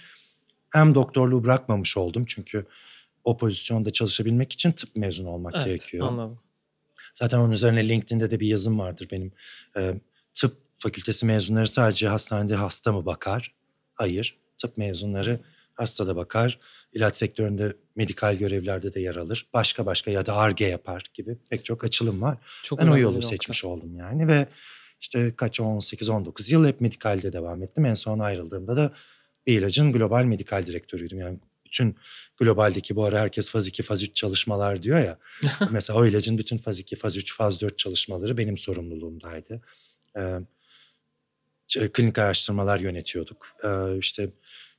hem 0.70 0.94
doktorluğu 0.94 1.44
bırakmamış 1.44 1.96
oldum 1.96 2.24
çünkü 2.26 2.66
o 3.24 3.36
pozisyonda 3.36 3.90
çalışabilmek 3.90 4.52
için 4.52 4.72
tıp 4.72 4.96
mezunu 4.96 5.30
olmak 5.30 5.54
evet, 5.56 5.66
gerekiyor. 5.66 6.06
Anladım. 6.08 6.38
Zaten 7.14 7.38
onun 7.38 7.52
üzerine 7.52 7.88
LinkedIn'de 7.88 8.30
de 8.30 8.40
bir 8.40 8.46
yazım 8.46 8.78
vardır 8.78 9.08
benim. 9.12 9.32
Ee, 9.76 9.94
tıp 10.34 10.56
fakültesi 10.74 11.26
mezunları 11.26 11.68
sadece 11.68 12.08
hastanede 12.08 12.54
hasta 12.54 12.92
mı 12.92 13.06
bakar? 13.06 13.54
Hayır. 13.94 14.36
Tıp 14.58 14.78
mezunları 14.78 15.40
hastada 15.74 16.16
bakar. 16.16 16.58
İlaç 16.92 17.16
sektöründe 17.16 17.76
medikal 17.96 18.34
görevlerde 18.34 18.94
de 18.94 19.00
yer 19.00 19.16
alır. 19.16 19.46
Başka 19.54 19.86
başka 19.86 20.10
ya 20.10 20.26
da 20.26 20.36
ARGE 20.36 20.66
yapar 20.66 21.04
gibi 21.14 21.36
pek 21.50 21.64
çok 21.64 21.84
açılım 21.84 22.22
var. 22.22 22.38
Çok 22.62 22.78
ben 22.78 22.86
o 22.86 22.96
yolu 22.96 23.22
seçmiş 23.22 23.64
oldum 23.64 23.96
yani 23.96 24.28
ve 24.28 24.46
işte 25.00 25.34
kaç 25.36 25.60
18-19 25.60 26.52
yıl 26.52 26.66
hep 26.66 26.80
medikalde 26.80 27.32
devam 27.32 27.62
ettim. 27.62 27.84
En 27.84 27.94
son 27.94 28.18
ayrıldığımda 28.18 28.76
da 28.76 28.92
bir 29.46 29.58
ilacın 29.58 29.92
global 29.92 30.24
medikal 30.24 30.66
direktörüydüm. 30.66 31.20
Yani 31.20 31.38
bütün 31.66 31.96
globaldeki 32.36 32.96
bu 32.96 33.04
ara 33.04 33.20
herkes 33.20 33.50
faz 33.50 33.68
2, 33.68 33.82
faz 33.82 34.02
3 34.02 34.16
çalışmalar 34.16 34.82
diyor 34.82 34.98
ya. 34.98 35.18
mesela 35.70 35.98
o 35.98 36.06
ilacın 36.06 36.38
bütün 36.38 36.58
faz 36.58 36.80
2, 36.80 36.96
faz 36.96 37.16
3, 37.16 37.36
faz 37.36 37.60
4 37.60 37.78
çalışmaları 37.78 38.36
benim 38.36 38.58
sorumluluğumdaydı. 38.58 39.60
Ee, 40.16 40.38
klinik 41.92 42.18
araştırmalar 42.18 42.80
yönetiyorduk. 42.80 43.46
Ee, 43.64 43.98
işte 43.98 44.30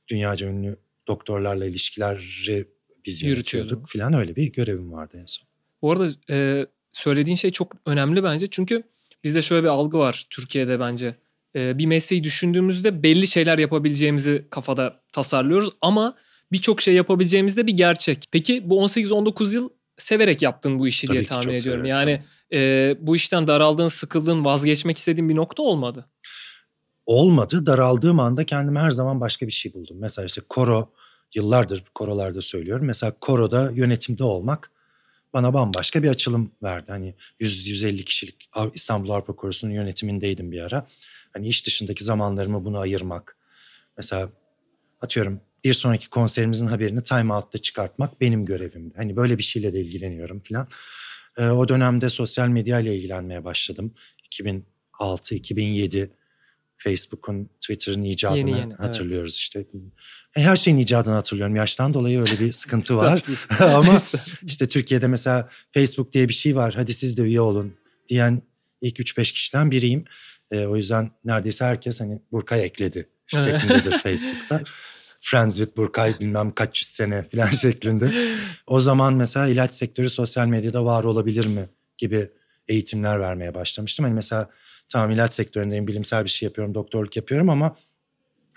dünyaca 0.08 0.46
ünlü 0.46 0.76
doktorlarla 1.08 1.66
ilişkileri 1.66 2.66
biz 3.06 3.22
yönetiyorduk 3.22 3.88
falan 3.88 4.14
öyle 4.14 4.36
bir 4.36 4.52
görevim 4.52 4.92
vardı 4.92 5.16
en 5.20 5.26
son. 5.26 5.48
Bu 5.82 5.92
arada 5.92 6.08
e, 6.30 6.66
söylediğin 6.92 7.36
şey 7.36 7.50
çok 7.50 7.72
önemli 7.86 8.24
bence 8.24 8.46
çünkü 8.46 8.82
bizde 9.24 9.42
şöyle 9.42 9.62
bir 9.62 9.68
algı 9.68 9.98
var 9.98 10.26
Türkiye'de 10.30 10.80
bence 10.80 11.14
bir 11.54 11.86
mesleği 11.86 12.24
düşündüğümüzde 12.24 13.02
belli 13.02 13.26
şeyler 13.26 13.58
yapabileceğimizi 13.58 14.46
kafada 14.50 15.00
tasarlıyoruz 15.12 15.70
ama 15.80 16.16
birçok 16.52 16.80
şey 16.80 16.94
yapabileceğimiz 16.94 17.56
de 17.56 17.66
bir 17.66 17.72
gerçek. 17.72 18.24
Peki 18.32 18.70
bu 18.70 18.84
18-19 18.84 19.54
yıl 19.54 19.68
severek 19.98 20.42
yaptın 20.42 20.78
bu 20.78 20.88
işi 20.88 21.06
Tabii 21.06 21.16
diye 21.16 21.26
tahmin 21.26 21.54
ediyorum. 21.54 21.86
Severek. 21.86 21.90
Yani 21.90 22.22
e, 22.52 22.96
bu 23.00 23.16
işten 23.16 23.46
daraldığın, 23.46 23.88
sıkıldığın, 23.88 24.44
vazgeçmek 24.44 24.98
istediğin 24.98 25.28
bir 25.28 25.36
nokta 25.36 25.62
olmadı. 25.62 26.08
Olmadı. 27.06 27.66
Daraldığım 27.66 28.20
anda 28.20 28.44
kendime 28.44 28.80
her 28.80 28.90
zaman 28.90 29.20
başka 29.20 29.46
bir 29.46 29.52
şey 29.52 29.74
buldum. 29.74 29.96
Mesela 30.00 30.26
işte 30.26 30.40
koro, 30.48 30.92
yıllardır 31.34 31.84
korolarda 31.94 32.42
söylüyorum. 32.42 32.86
Mesela 32.86 33.12
koroda 33.20 33.70
yönetimde 33.74 34.24
olmak 34.24 34.70
bana 35.32 35.54
bambaşka 35.54 36.02
bir 36.02 36.08
açılım 36.08 36.52
verdi. 36.62 36.92
Hani 36.92 37.14
100-150 37.40 38.04
kişilik 38.04 38.50
İstanbul 38.74 39.10
Avrupa 39.10 39.36
Korosu'nun 39.36 39.72
yönetimindeydim 39.72 40.52
bir 40.52 40.60
ara. 40.60 40.86
Hani 41.32 41.48
iş 41.48 41.66
dışındaki 41.66 42.04
zamanlarımı 42.04 42.64
buna 42.64 42.78
ayırmak. 42.78 43.36
Mesela 43.96 44.28
atıyorum 45.00 45.40
bir 45.64 45.72
sonraki 45.72 46.08
konserimizin 46.10 46.66
haberini 46.66 47.02
Time 47.02 47.34
Out'ta 47.34 47.58
çıkartmak 47.58 48.20
benim 48.20 48.44
görevimdi. 48.44 48.94
Hani 48.96 49.16
böyle 49.16 49.38
bir 49.38 49.42
şeyle 49.42 49.74
de 49.74 49.80
ilgileniyorum 49.80 50.40
falan. 50.40 50.68
Ee, 51.38 51.46
o 51.46 51.68
dönemde 51.68 52.10
sosyal 52.10 52.48
medya 52.48 52.80
ile 52.80 52.96
ilgilenmeye 52.96 53.44
başladım. 53.44 53.94
2000 54.24 54.66
2006-2007 55.00 56.10
Facebook'un, 56.84 57.50
Twitter'ın 57.60 58.02
icadını 58.02 58.38
Yeni 58.38 58.58
yeni, 58.58 58.74
hatırlıyoruz 58.74 59.36
işte. 59.36 59.66
Yani 60.36 60.46
her 60.46 60.56
şeyin 60.56 60.78
icadını 60.78 61.14
hatırlıyorum. 61.14 61.56
Yaştan 61.56 61.94
dolayı 61.94 62.20
öyle 62.20 62.40
bir 62.40 62.52
sıkıntı 62.52 62.96
var. 62.96 63.22
Ama 63.60 63.98
işte 64.46 64.68
Türkiye'de 64.68 65.06
mesela 65.06 65.48
Facebook 65.74 66.12
diye 66.12 66.28
bir 66.28 66.34
şey 66.34 66.56
var. 66.56 66.74
Hadi 66.76 66.94
siz 66.94 67.16
de 67.16 67.22
üye 67.22 67.40
olun 67.40 67.74
diyen 68.08 68.42
ilk 68.80 68.98
3-5 68.98 69.32
kişiden 69.32 69.70
biriyim. 69.70 70.04
E, 70.50 70.66
o 70.66 70.76
yüzden 70.76 71.10
neredeyse 71.24 71.64
herkes 71.64 72.00
hani 72.00 72.22
Burkay 72.32 72.64
ekledi 72.64 73.08
şeklindedir 73.26 73.98
Facebook'ta. 74.02 74.62
Friends 75.20 75.56
with 75.56 75.76
Burkay 75.76 76.20
bilmem 76.20 76.52
kaç 76.54 76.80
yüz 76.80 76.88
sene 76.88 77.24
falan 77.34 77.50
şeklinde. 77.50 78.34
O 78.66 78.80
zaman 78.80 79.14
mesela 79.14 79.48
ilaç 79.48 79.74
sektörü 79.74 80.10
sosyal 80.10 80.46
medyada 80.46 80.84
var 80.84 81.04
olabilir 81.04 81.46
mi 81.46 81.68
gibi 81.98 82.30
eğitimler 82.68 83.20
vermeye 83.20 83.54
başlamıştım. 83.54 84.04
Hani 84.04 84.14
mesela 84.14 84.50
tamam 84.90 85.10
ilaç 85.10 85.32
sektöründeyim, 85.32 85.86
bilimsel 85.86 86.24
bir 86.24 86.30
şey 86.30 86.46
yapıyorum, 86.46 86.74
doktorluk 86.74 87.16
yapıyorum 87.16 87.50
ama 87.50 87.76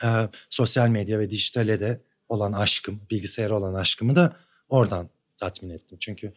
e, 0.04 0.08
sosyal 0.50 0.88
medya 0.88 1.20
ve 1.20 1.30
dijitale 1.30 1.80
de 1.80 2.02
olan 2.30 2.54
aşkım, 2.54 3.02
bilgisayara 3.12 3.58
olan 3.58 3.74
aşkımı 3.74 4.16
da 4.16 4.36
oradan 4.70 5.10
tatmin 5.38 5.70
ettim. 5.70 5.98
Çünkü 6.02 6.34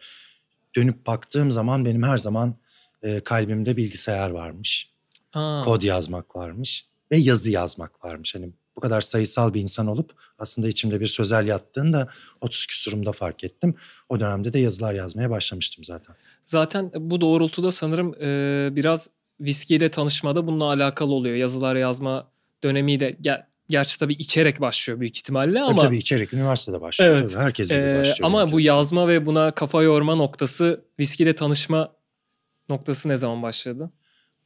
dönüp 0.76 1.07
baktığım 1.07 1.50
zaman 1.50 1.85
benim 1.85 2.03
her 2.03 2.19
zaman 2.19 2.55
e, 3.03 3.21
kalbimde 3.21 3.76
bilgisayar 3.76 4.31
varmış. 4.31 4.91
Aa. 5.33 5.62
Kod 5.62 5.83
yazmak 5.83 6.37
varmış 6.37 6.87
ve 7.12 7.17
yazı 7.17 7.50
yazmak 7.50 8.05
varmış. 8.05 8.35
Hani 8.35 8.50
bu 8.76 8.81
kadar 8.81 9.00
sayısal 9.00 9.55
bir 9.55 9.61
insan 9.61 9.87
olup 9.87 10.12
aslında 10.38 10.69
içimde 10.69 11.00
bir 11.00 11.07
sözel 11.07 11.47
yattığını 11.47 11.93
da 11.93 12.09
30 12.41 12.67
küsurumda 12.67 13.12
fark 13.12 13.45
ettim. 13.45 13.75
O 14.09 14.21
dönemde 14.21 14.53
de 14.53 14.59
yazılar 14.59 14.95
yazmaya 14.95 15.31
başlamıştım 15.31 15.85
zaten. 15.85 16.17
Zaten 16.45 16.91
bu 16.97 17.21
doğrultuda 17.21 17.73
sanırım 17.73 18.15
e, 18.23 18.69
biraz 18.76 19.11
viskiyle 19.40 19.88
tanışmada 19.88 20.47
bununla 20.47 20.64
alakalı 20.64 21.12
oluyor. 21.12 21.37
Yazılar 21.37 21.76
yazma 21.76 22.31
dönemiyle 22.64 23.16
ger 23.21 23.47
gerçi 23.69 23.99
tabii 23.99 24.12
içerek 24.12 24.61
başlıyor 24.61 25.00
büyük 25.00 25.16
ihtimalle 25.16 25.61
ama. 25.61 25.69
Tabii 25.69 25.81
tabii 25.81 25.99
içerek 25.99 26.35
üniversitede 26.35 26.81
başlıyor. 26.81 27.16
Evet. 27.16 27.31
Tabii, 27.31 27.43
herkes 27.43 27.69
gibi 27.69 27.78
ee, 27.78 27.99
başlıyor. 27.99 28.19
Ama 28.23 28.52
bu 28.52 28.61
yazma 28.61 29.09
ve 29.09 29.26
buna 29.26 29.50
kafa 29.50 29.83
yorma 29.83 30.14
noktası 30.14 30.85
viskiyle 30.99 31.35
tanışma 31.35 31.93
noktası 32.69 33.09
ne 33.09 33.16
zaman 33.16 33.43
başladı? 33.43 33.90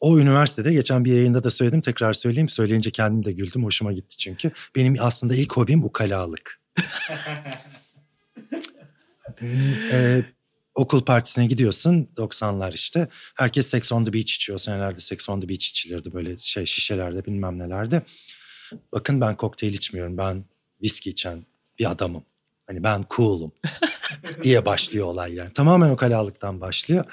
O 0.00 0.18
üniversitede 0.18 0.72
geçen 0.72 1.04
bir 1.04 1.12
yayında 1.12 1.44
da 1.44 1.50
söyledim 1.50 1.80
tekrar 1.80 2.12
söyleyeyim. 2.12 2.48
Söyleyince 2.48 2.90
kendim 2.90 3.24
de 3.24 3.32
güldüm 3.32 3.64
hoşuma 3.64 3.92
gitti 3.92 4.16
çünkü. 4.16 4.50
Benim 4.76 4.96
aslında 5.00 5.34
ilk 5.34 5.56
hobim 5.56 5.84
ukalalık. 5.84 6.60
ee, 9.92 10.22
okul 10.74 11.04
partisine 11.04 11.46
gidiyorsun 11.46 12.08
90'lar 12.16 12.74
işte. 12.74 13.08
Herkes 13.34 13.66
Sex 13.66 13.92
on 13.92 14.04
the 14.04 14.12
Beach 14.12 14.32
içiyor. 14.32 14.58
Senelerde 14.58 15.00
Sex 15.00 15.28
on 15.28 15.40
the 15.40 15.48
Beach 15.48 15.66
içilirdi 15.66 16.12
böyle 16.12 16.38
şey 16.38 16.66
şişelerde 16.66 17.24
bilmem 17.24 17.58
nelerde. 17.58 18.02
Bakın 18.92 19.20
ben 19.20 19.36
kokteyl 19.36 19.74
içmiyorum. 19.74 20.18
Ben 20.18 20.44
viski 20.82 21.10
içen 21.10 21.46
bir 21.78 21.90
adamım. 21.90 22.24
Hani 22.66 22.84
ben 22.84 23.04
cool'um 23.10 23.52
diye 24.42 24.66
başlıyor 24.66 25.06
olay 25.06 25.34
yani. 25.34 25.52
Tamamen 25.52 25.90
o 25.90 25.96
kalalıktan 25.96 26.60
başlıyor. 26.60 27.04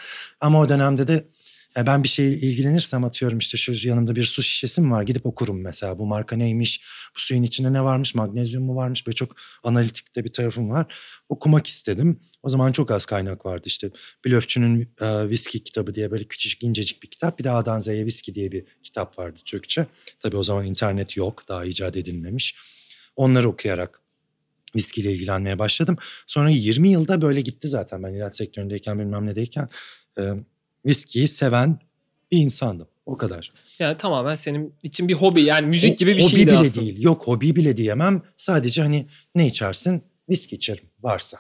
Ama 0.42 0.60
o 0.60 0.70
dönemde 0.70 1.08
de 1.08 1.28
yani 1.76 1.88
ben 1.88 2.04
bir 2.04 2.08
şey 2.08 2.34
ilgilenirsem 2.34 3.04
atıyorum 3.04 3.38
işte 3.38 3.58
şu 3.58 3.88
yanımda 3.88 4.16
bir 4.16 4.24
su 4.24 4.44
şişesi 4.44 4.82
mi 4.82 4.92
var? 4.92 5.04
Gidip 5.04 5.26
okurum 5.26 5.62
mesela. 5.62 6.00
Bu 6.00 6.06
marka 6.06 6.36
neymiş? 6.36 6.82
Bu 7.16 7.20
suyun 7.20 7.44
içinde 7.44 7.74
ne 7.74 7.84
varmış? 7.84 8.16
Magnezyum 8.16 8.64
mu 8.64 8.76
varmış? 8.76 9.08
Böyle 9.08 9.16
çok 9.16 9.36
analitik 9.64 10.16
de 10.16 10.24
bir 10.24 10.34
tarafım 10.34 10.70
var. 10.70 10.96
Okumak 11.30 11.68
istedim. 11.68 12.20
O 12.44 12.50
zaman 12.50 12.72
çok 12.72 12.92
az 12.92 13.06
kaynak 13.06 13.46
vardı 13.46 13.64
işte. 13.66 13.92
Blöfçü'nün 14.26 14.94
e, 15.02 15.30
viski 15.30 15.64
kitabı 15.64 15.96
diye 15.96 16.12
böyle 16.12 16.24
küçücük 16.24 16.64
incecik 16.64 17.04
bir 17.04 17.08
kitap. 17.08 17.40
Bir 17.40 17.44
de 17.44 17.52
A'dan 17.52 17.80
Z'ye 17.80 18.06
viski 18.06 18.34
diye 18.34 18.52
bir 18.52 18.66
kitap 18.84 19.20
vardı 19.20 19.40
Türkçe. 19.46 19.88
Tabii 20.20 20.38
o 20.38 20.44
zaman 20.44 20.66
internet 20.66 21.18
yok. 21.18 21.44
Daha 21.48 21.66
icat 21.66 21.98
edilmemiş. 21.98 22.56
Onları 23.16 23.50
okuyarak 23.50 24.02
viskiyle 24.76 25.14
ilgilenmeye 25.14 25.60
başladım. 25.60 25.98
Sonra 26.28 26.50
20 26.50 26.90
yılda 26.90 27.22
böyle 27.22 27.42
gitti 27.42 27.68
zaten. 27.68 28.04
Ben 28.04 28.14
ilaç 28.14 28.36
sektöründeyken 28.36 29.00
bilmem 29.00 29.26
nedeyken. 29.26 29.70
E, 30.20 30.34
viskiyi 30.88 31.28
seven 31.28 31.80
bir 32.32 32.38
insandım. 32.38 32.88
O 33.06 33.18
kadar. 33.18 33.54
Yani 33.80 33.98
tamamen 33.98 34.36
senin 34.36 34.74
için 34.84 35.08
bir 35.08 35.14
hobi 35.14 35.42
yani 35.42 35.68
müzik 35.68 35.94
o, 35.94 35.96
gibi 35.96 36.12
bir 36.12 36.24
hobi 36.24 36.30
şeydi 36.30 36.48
bile 36.48 36.58
aslında. 36.58 36.86
değil. 36.86 37.04
Yok 37.04 37.28
hobi 37.28 37.56
bile 37.56 37.78
diyemem. 37.78 38.22
Sadece 38.38 38.82
hani 38.82 39.08
ne 39.36 39.48
içersin? 39.48 40.04
Viski 40.30 40.56
içerim 40.56 40.86
varsa. 41.02 41.38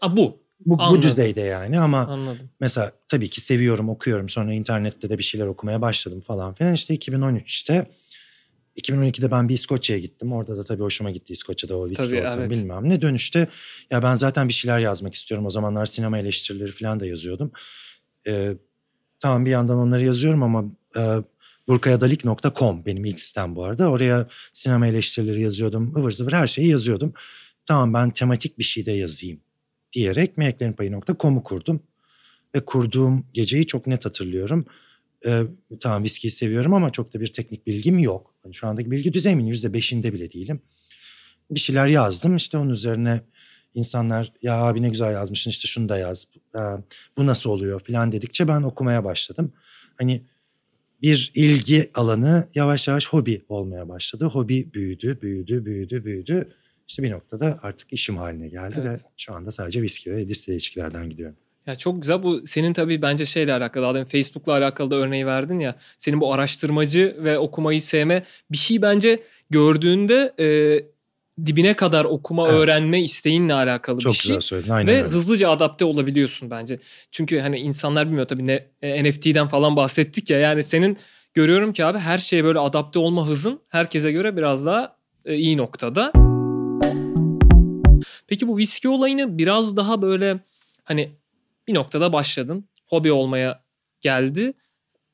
A, 0.00 0.16
bu. 0.16 0.42
Bu, 0.66 0.78
bu 0.78 1.02
düzeyde 1.02 1.40
yani 1.40 1.80
ama 1.80 1.98
Anladım. 1.98 2.50
mesela 2.60 2.92
tabii 3.08 3.30
ki 3.30 3.40
seviyorum 3.40 3.88
okuyorum 3.88 4.28
sonra 4.28 4.54
internette 4.54 5.10
de 5.10 5.18
bir 5.18 5.22
şeyler 5.22 5.46
okumaya 5.46 5.82
başladım 5.82 6.20
falan 6.20 6.54
filan 6.54 6.74
işte 6.74 6.94
2013'te 6.94 7.86
2012'de 8.76 9.30
ben 9.30 9.48
bir 9.48 9.54
İskoçya'ya 9.54 10.00
gittim. 10.00 10.32
Orada 10.32 10.56
da 10.56 10.64
tabii 10.64 10.82
hoşuma 10.82 11.10
gitti 11.10 11.32
İskoçya'da 11.32 11.76
o 11.76 11.88
viski 11.88 12.18
ortamı 12.18 12.42
evet. 12.42 12.50
bilmem 12.50 12.88
ne. 12.88 13.02
Dönüşte 13.02 13.48
ya 13.90 14.02
ben 14.02 14.14
zaten 14.14 14.48
bir 14.48 14.52
şeyler 14.52 14.78
yazmak 14.78 15.14
istiyorum. 15.14 15.46
O 15.46 15.50
zamanlar 15.50 15.86
sinema 15.86 16.18
eleştirileri 16.18 16.72
falan 16.72 17.00
da 17.00 17.06
yazıyordum. 17.06 17.52
Ee, 18.26 18.54
Tamam 19.22 19.46
bir 19.46 19.50
yandan 19.50 19.78
onları 19.78 20.04
yazıyorum 20.04 20.42
ama 20.42 20.64
e, 20.96 21.00
burkayadalik.com 21.68 22.86
benim 22.86 23.04
ilk 23.04 23.20
sitem 23.20 23.56
bu 23.56 23.64
arada. 23.64 23.90
Oraya 23.90 24.28
sinema 24.52 24.86
eleştirileri 24.86 25.42
yazıyordum, 25.42 25.96
ıvır 25.96 26.10
zıvır 26.10 26.32
her 26.32 26.46
şeyi 26.46 26.68
yazıyordum. 26.68 27.12
Tamam 27.66 27.94
ben 27.94 28.10
tematik 28.10 28.58
bir 28.58 28.64
şey 28.64 28.86
de 28.86 28.92
yazayım 28.92 29.40
diyerek 29.92 30.38
meleklerinpayı.com'u 30.38 31.42
kurdum. 31.42 31.82
Ve 32.54 32.60
kurduğum 32.60 33.26
geceyi 33.32 33.66
çok 33.66 33.86
net 33.86 34.06
hatırlıyorum. 34.06 34.66
Ee, 35.26 35.42
tamam 35.80 36.04
viskiyi 36.04 36.30
seviyorum 36.30 36.74
ama 36.74 36.90
çok 36.90 37.14
da 37.14 37.20
bir 37.20 37.32
teknik 37.32 37.66
bilgim 37.66 37.98
yok. 37.98 38.34
Yani 38.44 38.54
şu 38.54 38.66
andaki 38.66 38.90
bilgi 38.90 39.12
düzeyimin 39.12 39.46
yüzde 39.46 39.72
beşinde 39.72 40.12
bile 40.12 40.32
değilim. 40.32 40.60
Bir 41.50 41.60
şeyler 41.60 41.86
yazdım 41.86 42.36
işte 42.36 42.58
onun 42.58 42.70
üzerine 42.70 43.20
insanlar 43.74 44.32
ya 44.42 44.54
abi 44.54 44.82
ne 44.82 44.88
güzel 44.88 45.12
yazmışsın 45.12 45.50
işte 45.50 45.68
şunu 45.68 45.88
da 45.88 45.98
yaz 45.98 46.28
bu 47.16 47.26
nasıl 47.26 47.50
oluyor 47.50 47.80
falan 47.80 48.12
dedikçe 48.12 48.48
ben 48.48 48.62
okumaya 48.62 49.04
başladım. 49.04 49.52
Hani 49.98 50.22
bir 51.02 51.32
ilgi 51.34 51.90
alanı 51.94 52.48
yavaş 52.54 52.88
yavaş 52.88 53.08
hobi 53.08 53.42
olmaya 53.48 53.88
başladı. 53.88 54.24
Hobi 54.24 54.74
büyüdü, 54.74 55.18
büyüdü, 55.22 55.64
büyüdü, 55.64 56.04
büyüdü. 56.04 56.48
İşte 56.88 57.02
bir 57.02 57.10
noktada 57.10 57.58
artık 57.62 57.92
işim 57.92 58.16
haline 58.16 58.48
geldi 58.48 58.74
evet. 58.82 58.98
ve 58.98 59.02
şu 59.16 59.34
anda 59.34 59.50
sadece 59.50 59.82
viski 59.82 60.12
ve 60.12 60.28
distile 60.28 60.56
içkilerden 60.56 61.10
gidiyorum. 61.10 61.36
Ya 61.66 61.76
çok 61.76 62.02
güzel 62.02 62.22
bu 62.22 62.46
senin 62.46 62.72
tabii 62.72 63.02
bence 63.02 63.26
şeyle 63.26 63.52
alakalı 63.52 63.86
adam 63.86 64.04
Facebook'la 64.04 64.52
alakalı 64.52 64.90
da 64.90 64.96
örneği 64.96 65.26
verdin 65.26 65.60
ya. 65.60 65.76
Senin 65.98 66.20
bu 66.20 66.34
araştırmacı 66.34 67.16
ve 67.18 67.38
okumayı 67.38 67.80
sevme 67.80 68.24
bir 68.50 68.56
şey 68.56 68.82
bence 68.82 69.22
gördüğünde 69.50 70.34
e, 70.38 70.46
dibine 71.46 71.74
kadar 71.74 72.04
okuma, 72.04 72.42
evet. 72.42 72.54
öğrenme 72.54 73.02
isteğinle 73.02 73.54
alakalı 73.54 73.98
Çok 73.98 74.12
bir 74.12 74.18
şey. 74.18 74.28
Çok 74.28 74.40
güzel 74.40 74.48
söyledin. 74.48 74.70
Aynen 74.70 74.94
Ve 74.94 75.02
öyle. 75.02 75.14
hızlıca 75.14 75.50
adapte 75.50 75.84
olabiliyorsun 75.84 76.50
bence. 76.50 76.78
Çünkü 77.12 77.38
hani 77.38 77.58
insanlar 77.58 78.06
bilmiyor 78.06 78.26
tabii 78.26 78.46
ne 78.46 78.66
e, 78.82 79.04
NFT'den 79.04 79.48
falan 79.48 79.76
bahsettik 79.76 80.30
ya. 80.30 80.38
Yani 80.38 80.62
senin 80.62 80.96
görüyorum 81.34 81.72
ki 81.72 81.84
abi 81.84 81.98
her 81.98 82.18
şeye 82.18 82.44
böyle 82.44 82.58
adapte 82.58 82.98
olma 82.98 83.26
hızın 83.26 83.60
herkese 83.68 84.12
göre 84.12 84.36
biraz 84.36 84.66
daha 84.66 84.96
e, 85.24 85.36
iyi 85.36 85.56
noktada. 85.56 86.12
Peki 88.26 88.48
bu 88.48 88.58
viski 88.58 88.88
olayını 88.88 89.38
biraz 89.38 89.76
daha 89.76 90.02
böyle 90.02 90.40
hani 90.84 91.10
bir 91.68 91.74
noktada 91.74 92.12
başladın. 92.12 92.68
Hobi 92.86 93.12
olmaya 93.12 93.62
geldi. 94.00 94.52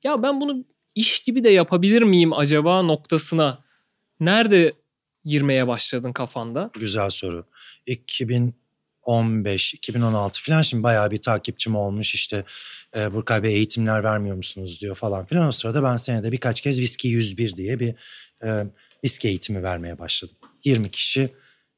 Ya 0.04 0.22
ben 0.22 0.40
bunu 0.40 0.64
iş 0.94 1.20
gibi 1.20 1.44
de 1.44 1.50
yapabilir 1.50 2.02
miyim 2.02 2.32
acaba 2.32 2.82
noktasına 2.82 3.58
nerede 4.20 4.72
girmeye 5.28 5.66
başladın 5.66 6.12
kafanda? 6.12 6.70
Güzel 6.80 7.10
soru. 7.10 7.46
2015, 7.86 9.74
2016 9.74 10.42
falan 10.42 10.62
şimdi 10.62 10.82
bayağı 10.82 11.10
bir 11.10 11.18
takipçim 11.18 11.76
olmuş 11.76 12.14
işte 12.14 12.44
e, 12.96 13.14
Burkay 13.14 13.42
Bey 13.42 13.54
eğitimler 13.54 14.04
vermiyor 14.04 14.36
musunuz 14.36 14.80
diyor 14.80 14.94
falan 14.94 15.26
filan. 15.26 15.48
O 15.48 15.52
sırada 15.52 15.82
ben 15.82 15.96
senede 15.96 16.32
birkaç 16.32 16.60
kez 16.60 16.80
Viski 16.80 17.08
101 17.08 17.56
diye 17.56 17.80
bir 17.80 17.94
e, 18.44 18.66
viski 19.04 19.28
eğitimi 19.28 19.62
vermeye 19.62 19.98
başladım. 19.98 20.36
20 20.64 20.90
kişi 20.90 21.30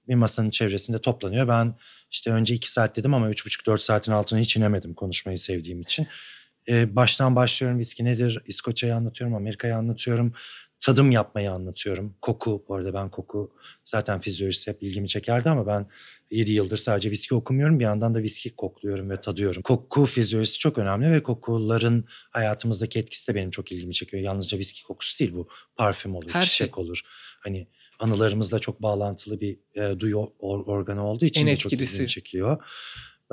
bir 0.08 0.14
masanın 0.14 0.50
çevresinde 0.50 0.98
toplanıyor. 0.98 1.48
Ben 1.48 1.74
işte 2.10 2.30
önce 2.30 2.54
2 2.54 2.72
saat 2.72 2.96
dedim 2.96 3.14
ama 3.14 3.30
3,5-4 3.30 3.78
saatin 3.78 4.12
altına 4.12 4.38
hiç 4.38 4.56
inemedim 4.56 4.94
konuşmayı 4.94 5.38
sevdiğim 5.38 5.80
için. 5.80 6.06
Ee, 6.68 6.96
baştan 6.96 7.36
başlıyorum 7.36 7.78
viski 7.78 8.04
nedir, 8.04 8.42
İskoçya'yı 8.46 8.96
anlatıyorum, 8.96 9.36
Amerika'yı 9.36 9.76
anlatıyorum 9.76 10.34
tadım 10.80 11.10
yapmayı 11.10 11.52
anlatıyorum. 11.52 12.14
Koku, 12.22 12.64
bu 12.68 12.74
arada 12.74 12.94
ben 12.94 13.10
koku 13.10 13.50
zaten 13.84 14.20
fizyolojisi 14.20 14.70
hep 14.70 14.82
ilgimi 14.82 15.08
çekerdi 15.08 15.50
ama 15.50 15.66
ben 15.66 15.86
7 16.30 16.50
yıldır 16.50 16.76
sadece 16.76 17.10
viski 17.10 17.34
okumuyorum. 17.34 17.78
Bir 17.78 17.84
yandan 17.84 18.14
da 18.14 18.22
viski 18.22 18.56
kokluyorum 18.56 19.10
ve 19.10 19.20
tadıyorum. 19.20 19.62
Koku 19.62 20.04
fizyolojisi 20.06 20.58
çok 20.58 20.78
önemli 20.78 21.10
ve 21.10 21.22
kokuların 21.22 22.04
hayatımızdaki 22.30 22.98
etkisi 22.98 23.28
de 23.32 23.34
benim 23.34 23.50
çok 23.50 23.72
ilgimi 23.72 23.94
çekiyor. 23.94 24.22
Yalnızca 24.22 24.58
viski 24.58 24.82
kokusu 24.82 25.18
değil 25.18 25.34
bu. 25.34 25.48
Parfüm 25.76 26.14
olur, 26.14 26.30
Her 26.32 26.42
çiçek 26.42 26.74
şey. 26.74 26.84
olur. 26.84 27.00
Hani 27.40 27.66
anılarımızla 27.98 28.58
çok 28.58 28.82
bağlantılı 28.82 29.40
bir 29.40 29.58
e, 29.76 30.00
duyu 30.00 30.32
or, 30.38 30.62
organı 30.66 31.06
olduğu 31.06 31.24
için 31.24 31.46
en 31.46 31.52
de 31.52 31.56
çok 31.56 31.72
ilgimi 31.72 32.08
çekiyor. 32.08 32.64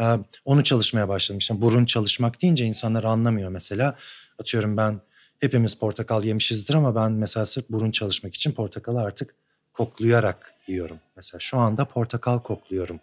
E, 0.01 0.05
onu 0.45 0.63
çalışmaya 0.63 1.09
başladım. 1.09 1.37
İşte 1.39 1.61
burun 1.61 1.85
çalışmak 1.85 2.41
deyince 2.41 2.65
insanlar 2.65 3.03
anlamıyor 3.03 3.49
mesela. 3.49 3.97
Atıyorum 4.39 4.77
ben 4.77 5.01
hepimiz 5.39 5.73
portakal 5.73 6.23
yemişizdir 6.23 6.73
ama 6.73 6.95
ben 6.95 7.11
mesela 7.11 7.45
sırf 7.45 7.69
burun 7.69 7.91
çalışmak 7.91 8.35
için 8.35 8.51
portakalı 8.51 9.01
artık 9.01 9.35
koklayarak 9.73 10.53
yiyorum. 10.67 10.99
Mesela 11.15 11.39
şu 11.39 11.57
anda 11.57 11.85
portakal 11.85 12.39
kokluyorum 12.39 12.99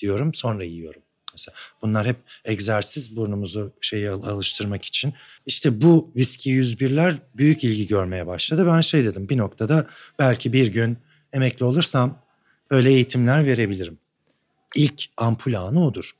diyorum 0.00 0.34
sonra 0.34 0.64
yiyorum. 0.64 1.02
Mesela 1.32 1.56
bunlar 1.82 2.06
hep 2.06 2.16
egzersiz 2.44 3.16
burnumuzu 3.16 3.72
şeye 3.80 4.10
alıştırmak 4.10 4.84
için. 4.84 5.14
İşte 5.46 5.82
bu 5.82 6.12
viski 6.16 6.50
101'ler 6.50 7.16
büyük 7.34 7.64
ilgi 7.64 7.86
görmeye 7.86 8.26
başladı. 8.26 8.66
Ben 8.66 8.80
şey 8.80 9.04
dedim 9.04 9.28
bir 9.28 9.38
noktada 9.38 9.86
belki 10.18 10.52
bir 10.52 10.66
gün 10.66 10.98
emekli 11.32 11.64
olursam 11.64 12.22
böyle 12.70 12.90
eğitimler 12.90 13.46
verebilirim. 13.46 13.98
İlk 14.76 15.04
ampul 15.16 15.54
anı 15.54 15.86
odur. 15.86 16.12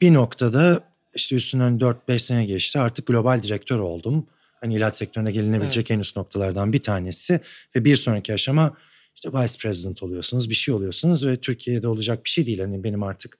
Bir 0.00 0.14
noktada 0.14 0.80
işte 1.14 1.36
üstünden 1.36 1.78
4-5 1.78 2.18
sene 2.18 2.44
geçti 2.44 2.80
artık 2.80 3.06
global 3.06 3.42
direktör 3.42 3.78
oldum. 3.78 4.26
Hani 4.60 4.74
ilaç 4.74 4.96
sektöründe 4.96 5.32
gelinebilecek 5.32 5.90
evet. 5.90 5.96
en 5.96 6.00
üst 6.00 6.16
noktalardan 6.16 6.72
bir 6.72 6.82
tanesi. 6.82 7.40
Ve 7.76 7.84
bir 7.84 7.96
sonraki 7.96 8.34
aşama 8.34 8.76
işte 9.14 9.28
vice 9.32 9.58
president 9.58 10.02
oluyorsunuz, 10.02 10.50
bir 10.50 10.54
şey 10.54 10.74
oluyorsunuz 10.74 11.26
ve 11.26 11.36
Türkiye'de 11.36 11.88
olacak 11.88 12.24
bir 12.24 12.30
şey 12.30 12.46
değil. 12.46 12.60
Hani 12.60 12.84
benim 12.84 13.02
artık 13.02 13.38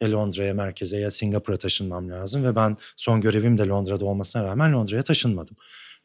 ya 0.00 0.12
Londra'ya 0.12 0.54
merkeze 0.54 0.98
ya 0.98 1.10
Singapur'a 1.10 1.56
taşınmam 1.56 2.10
lazım 2.10 2.44
ve 2.44 2.56
ben 2.56 2.76
son 2.96 3.20
görevim 3.20 3.58
de 3.58 3.66
Londra'da 3.66 4.04
olmasına 4.04 4.44
rağmen 4.44 4.72
Londra'ya 4.72 5.02
taşınmadım. 5.02 5.56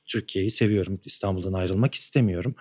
Türkiye'yi 0.05 0.51
seviyorum. 0.51 0.99
İstanbul'dan 1.05 1.53
ayrılmak 1.53 1.93
istemiyorum. 1.93 2.55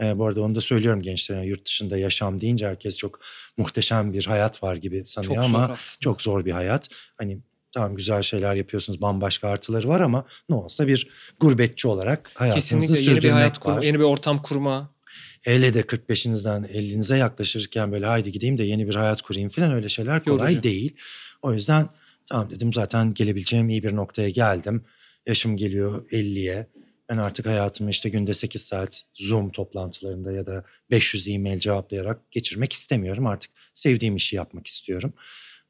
E, 0.00 0.18
bu 0.18 0.26
arada 0.26 0.42
onu 0.42 0.54
da 0.54 0.60
söylüyorum 0.60 1.02
gençlere 1.02 1.46
yurt 1.46 1.66
dışında 1.66 1.98
yaşam 1.98 2.40
deyince 2.40 2.66
herkes 2.66 2.96
çok 2.96 3.20
muhteşem 3.56 4.12
bir 4.12 4.26
hayat 4.26 4.62
var 4.62 4.76
gibi 4.76 5.02
sanıyor 5.06 5.34
çok 5.34 5.44
ama 5.44 5.76
çok 6.00 6.22
zor 6.22 6.44
bir 6.44 6.52
hayat. 6.52 6.88
Hani 7.16 7.38
tamam 7.72 7.96
güzel 7.96 8.22
şeyler 8.22 8.54
yapıyorsunuz 8.54 9.00
bambaşka 9.00 9.48
artıları 9.48 9.88
var 9.88 10.00
ama 10.00 10.24
ne 10.48 10.56
olsa 10.56 10.86
bir 10.86 11.08
gurbetçi 11.40 11.88
olarak 11.88 12.30
hayatınızı 12.34 12.78
Kesinlikle 12.78 13.10
yeni 13.10 13.22
bir 13.22 13.30
hayat 13.30 13.58
kurma, 13.58 13.84
yeni 13.84 13.98
bir 13.98 14.04
ortam 14.04 14.42
kurma. 14.42 14.96
Hele 15.42 15.74
de 15.74 15.80
45'inizden 15.80 16.66
50'nize 16.66 17.16
yaklaşırken 17.16 17.92
böyle 17.92 18.06
haydi 18.06 18.32
gideyim 18.32 18.58
de 18.58 18.62
yeni 18.64 18.88
bir 18.88 18.94
hayat 18.94 19.22
kurayım 19.22 19.50
falan 19.50 19.72
öyle 19.72 19.88
şeyler 19.88 20.24
kolay 20.24 20.52
Yorucu. 20.52 20.62
değil. 20.62 20.96
O 21.42 21.52
yüzden 21.52 21.88
tamam 22.30 22.50
dedim 22.50 22.72
zaten 22.72 23.14
gelebileceğim 23.14 23.68
iyi 23.68 23.82
bir 23.82 23.96
noktaya 23.96 24.28
geldim. 24.28 24.84
Yaşım 25.26 25.56
geliyor 25.56 26.08
50'ye. 26.08 26.66
Ben 27.08 27.16
artık 27.16 27.46
hayatımı 27.46 27.90
işte 27.90 28.08
günde 28.08 28.34
8 28.34 28.62
saat 28.62 29.02
Zoom 29.14 29.50
toplantılarında 29.50 30.32
ya 30.32 30.46
da 30.46 30.64
500 30.90 31.28
e-mail 31.28 31.58
cevaplayarak 31.58 32.30
geçirmek 32.30 32.72
istemiyorum. 32.72 33.26
Artık 33.26 33.50
sevdiğim 33.74 34.16
işi 34.16 34.36
yapmak 34.36 34.66
istiyorum. 34.66 35.12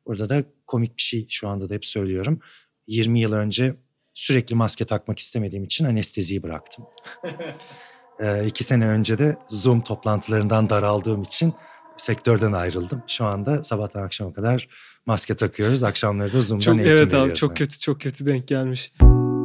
Burada 0.07 0.29
da 0.29 0.45
komik 0.67 0.97
bir 0.97 1.03
şey 1.03 1.27
şu 1.29 1.49
anda 1.49 1.69
da 1.69 1.75
hep 1.75 1.87
söylüyorum. 1.87 2.41
20 2.87 3.21
yıl 3.21 3.33
önce 3.33 3.77
sürekli 4.15 4.55
maske 4.55 4.85
takmak 4.85 5.19
istemediğim 5.19 5.65
için 5.65 5.85
anesteziyi 5.85 6.43
bıraktım. 6.43 6.85
ee, 8.21 8.47
iki 8.47 8.65
sene 8.65 8.89
önce 8.89 9.19
de 9.19 9.37
Zoom 9.49 9.81
toplantılarından 9.81 10.71
daraldığım 10.71 11.23
için 11.23 11.55
sektörden 11.97 12.53
ayrıldım. 12.53 13.03
Şu 13.07 13.25
anda 13.25 13.63
sabahtan 13.63 14.03
akşama 14.03 14.33
kadar 14.33 14.69
maske 15.07 15.37
takıyoruz. 15.37 15.83
Akşamları 15.83 16.33
da 16.33 16.41
Zoom'dan 16.41 16.65
çok, 16.65 16.79
eğitim 16.79 17.03
Evet 17.03 17.15
abi 17.15 17.35
çok 17.35 17.57
kötü 17.57 17.79
çok 17.79 18.01
kötü 18.01 18.27
denk 18.27 18.49
gelmiş. 18.49 18.93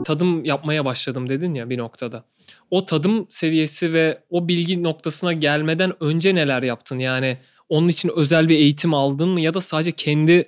Tadım 0.05 0.45
yapmaya 0.45 0.85
başladım 0.85 1.29
dedin 1.29 1.53
ya 1.53 1.69
bir 1.69 1.77
noktada. 1.77 2.25
O 2.71 2.85
tadım 2.85 3.27
seviyesi 3.29 3.93
ve 3.93 4.23
o 4.29 4.47
bilgi 4.47 4.83
noktasına 4.83 5.33
gelmeden 5.33 6.03
önce 6.03 6.35
neler 6.35 6.63
yaptın? 6.63 6.99
Yani 6.99 7.37
onun 7.69 7.87
için 7.87 8.11
özel 8.15 8.49
bir 8.49 8.55
eğitim 8.55 8.93
aldın 8.93 9.29
mı 9.29 9.41
ya 9.41 9.53
da 9.53 9.61
sadece 9.61 9.91
kendi 9.91 10.31
e, 10.31 10.47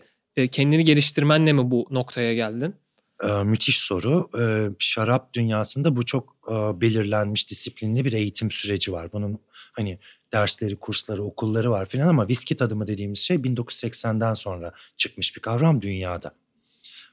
kendini 0.52 0.84
geliştirmenle 0.84 1.54
mi 1.54 1.72
bu 1.72 1.88
noktaya 1.92 2.34
geldin? 2.34 2.76
Ee, 3.24 3.44
müthiş 3.44 3.78
soru. 3.78 4.30
Ee, 4.40 4.70
şarap 4.80 5.34
dünyasında 5.34 5.96
bu 5.96 6.06
çok 6.06 6.36
e, 6.52 6.82
belirlenmiş 6.82 7.50
disiplinli 7.50 8.06
bir 8.06 8.14
eğitim 8.14 8.52
süreci 8.52 8.92
var. 8.92 9.14
Bunun 9.14 9.40
hani 9.74 10.00
dersleri, 10.34 10.76
kursları, 10.76 11.24
okulları 11.24 11.72
var 11.72 11.86
filan 11.90 12.08
ama 12.08 12.28
viski 12.28 12.56
tadımı 12.56 12.88
dediğimiz 12.88 13.20
şey 13.20 13.38
1980'den 13.38 14.34
sonra 14.34 14.74
çıkmış 14.98 15.36
bir 15.36 15.42
kavram 15.42 15.82
dünyada. 15.82 16.36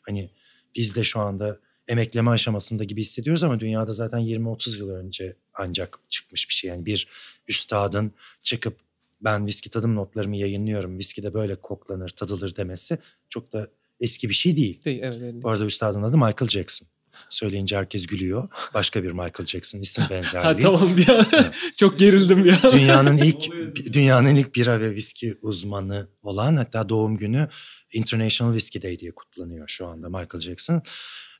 Hani 0.02 0.30
biz 0.76 0.96
de 0.96 1.04
şu 1.04 1.20
anda 1.20 1.58
emekleme 1.88 2.30
aşamasında 2.30 2.84
gibi 2.84 3.00
hissediyoruz 3.00 3.44
ama 3.44 3.60
dünyada 3.60 3.92
zaten 3.92 4.20
20-30 4.20 4.78
yıl 4.80 4.90
önce 4.90 5.36
ancak 5.54 5.98
çıkmış 6.08 6.48
bir 6.48 6.54
şey. 6.54 6.70
Yani 6.70 6.86
bir 6.86 7.08
üstadın 7.48 8.12
çıkıp 8.42 8.76
ben 9.20 9.46
viski 9.46 9.70
tadım 9.70 9.94
notlarımı 9.94 10.36
yayınlıyorum, 10.36 10.98
viski 10.98 11.22
de 11.22 11.34
böyle 11.34 11.56
koklanır, 11.56 12.08
tadılır 12.08 12.56
demesi 12.56 12.98
çok 13.28 13.52
da 13.52 13.68
eski 14.00 14.28
bir 14.28 14.34
şey 14.34 14.56
değil. 14.56 14.84
Değil, 14.84 15.00
evet. 15.02 15.18
evet. 15.22 15.42
Bu 15.42 15.50
arada 15.50 15.66
üstadın 15.66 16.02
adı 16.02 16.16
Michael 16.16 16.48
Jackson. 16.48 16.88
Söyleyince 17.28 17.76
herkes 17.76 18.06
gülüyor. 18.06 18.48
Başka 18.74 19.02
bir 19.02 19.10
Michael 19.10 19.46
Jackson 19.46 19.78
isim 19.78 20.04
benzerliği. 20.10 20.54
ha, 20.54 20.56
tamam 20.58 20.96
bir 20.96 21.08
an. 21.08 21.26
Evet. 21.32 21.54
Çok 21.76 21.98
gerildim 21.98 22.44
ya. 22.44 22.62
Dünyanın 22.72 23.16
ilk 23.16 23.48
dünyanın 23.92 24.36
ilk 24.36 24.54
bira 24.54 24.80
ve 24.80 24.94
viski 24.94 25.34
uzmanı 25.42 26.08
olan 26.22 26.56
hatta 26.56 26.88
doğum 26.88 27.16
günü 27.16 27.48
International 27.92 28.52
Whiskey 28.52 28.82
Day 28.82 28.98
diye 28.98 29.14
kutlanıyor 29.14 29.68
şu 29.68 29.86
anda 29.86 30.08
Michael 30.08 30.40
Jackson. 30.40 30.82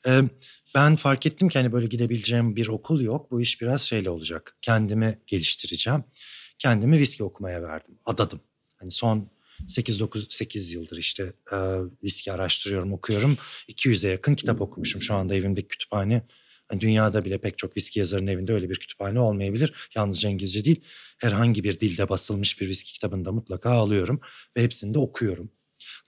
Ee, 0.07 0.23
ben 0.75 0.97
fark 0.97 1.27
ettim 1.27 1.49
ki 1.49 1.59
hani 1.59 1.73
böyle 1.73 1.87
gidebileceğim 1.87 2.57
bir 2.57 2.69
okul 2.69 3.01
yok. 3.01 3.31
Bu 3.31 3.41
iş 3.41 3.61
biraz 3.61 3.83
şeyle 3.83 4.11
olacak. 4.11 4.57
Kendimi 4.63 5.19
geliştireceğim 5.27 6.05
kendimi 6.61 6.99
viski 6.99 7.25
okumaya 7.25 7.63
verdim. 7.63 7.99
Adadım. 8.05 8.41
Hani 8.77 8.91
son 8.91 9.31
8-9-8 9.69 10.75
yıldır 10.75 10.99
işte 10.99 11.33
e, 11.53 11.57
viski 12.05 12.33
araştırıyorum, 12.33 12.93
okuyorum. 12.93 13.39
200'e 13.69 14.11
yakın 14.11 14.35
kitap 14.35 14.61
okumuşum. 14.61 15.03
Şu 15.03 15.15
anda 15.15 15.35
evimdeki 15.35 15.69
kütüphane. 15.69 16.23
Yani 16.73 16.81
dünyada 16.81 17.25
bile 17.25 17.39
pek 17.39 17.59
çok 17.59 17.77
viski 17.77 17.99
yazarının 17.99 18.27
evinde 18.27 18.53
öyle 18.53 18.71
bir 18.71 18.77
kütüphane 18.77 19.21
olmayabilir. 19.21 19.75
Yalnızca 19.95 20.29
İngilizce 20.29 20.65
değil, 20.65 20.81
herhangi 21.19 21.65
bir 21.65 21.81
dilde 21.81 22.09
basılmış 22.09 22.61
bir 22.61 22.69
viski 22.69 22.93
kitabında 22.93 23.33
mutlaka 23.33 23.71
alıyorum. 23.71 24.21
Ve 24.57 24.63
hepsini 24.63 24.95
de 24.95 24.99
okuyorum. 24.99 25.51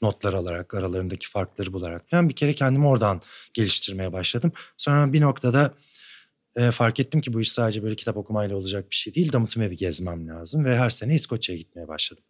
Notlar 0.03 0.33
alarak, 0.33 0.75
aralarındaki 0.75 1.29
farkları 1.29 1.73
bularak 1.73 2.11
falan. 2.11 2.29
Bir 2.29 2.37
kere 2.37 2.55
kendimi 2.55 2.87
oradan 2.87 3.23
geliştirmeye 3.55 4.13
başladım. 4.13 4.53
Sonra 4.77 5.13
bir 5.13 5.21
noktada 5.21 5.75
e, 6.57 6.71
fark 6.71 7.01
ettim 7.01 7.21
ki 7.21 7.33
bu 7.33 7.41
iş 7.41 7.53
sadece 7.53 7.83
böyle 7.83 7.95
kitap 7.95 8.17
okumayla 8.17 8.57
olacak 8.57 8.91
bir 8.91 8.97
şey 8.97 9.15
değil. 9.15 9.33
Damıtım 9.33 9.63
evi 9.63 9.77
gezmem 9.77 10.29
lazım 10.29 10.65
ve 10.65 10.77
her 10.77 10.91
sene 10.91 11.15
İskoçya'ya 11.15 11.59
gitmeye 11.59 11.89
başladım. 11.89 12.25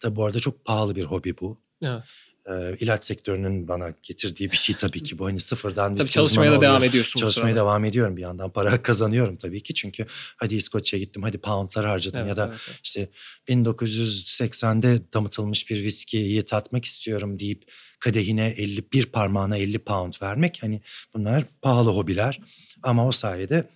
Tabi 0.00 0.16
bu 0.16 0.24
arada 0.24 0.40
çok 0.40 0.64
pahalı 0.64 0.96
bir 0.96 1.04
hobi 1.04 1.38
bu. 1.40 1.60
Evet. 1.82 2.14
E, 2.46 2.76
ilaç 2.80 3.04
sektörünün 3.04 3.68
bana 3.68 3.94
getirdiği 4.02 4.50
bir 4.50 4.56
şey 4.56 4.76
tabii 4.76 5.02
ki 5.02 5.18
bu. 5.18 5.26
Hani 5.26 5.40
sıfırdan 5.40 5.96
tabii 5.96 6.08
çalışmaya 6.08 6.52
da 6.52 6.60
devam 6.60 6.84
ediyorsun. 6.84 7.20
Çalışmaya 7.20 7.56
devam 7.56 7.84
ediyorum 7.84 8.16
bir 8.16 8.22
yandan. 8.22 8.52
Para 8.52 8.82
kazanıyorum 8.82 9.36
tabii 9.36 9.62
ki. 9.62 9.74
Çünkü 9.74 10.06
hadi 10.36 10.54
İskoçya'ya 10.54 11.04
gittim, 11.04 11.22
hadi 11.22 11.38
poundlar 11.38 11.86
harcadım 11.86 12.20
evet, 12.20 12.28
ya 12.28 12.36
da 12.36 12.46
evet, 12.48 12.60
evet. 12.68 12.80
işte 12.82 13.10
1980'de 13.48 15.00
damıtılmış 15.14 15.70
bir 15.70 15.82
viskiyi 15.82 16.42
tatmak 16.42 16.84
istiyorum 16.84 17.38
deyip 17.38 17.64
kadehine 17.98 18.46
51 18.46 19.06
parmağına 19.06 19.56
50 19.56 19.78
pound 19.78 20.14
vermek 20.22 20.58
hani 20.62 20.80
bunlar 21.14 21.44
pahalı 21.62 21.90
hobiler. 21.90 22.40
Ama 22.82 23.06
o 23.06 23.12
sayede 23.12 23.68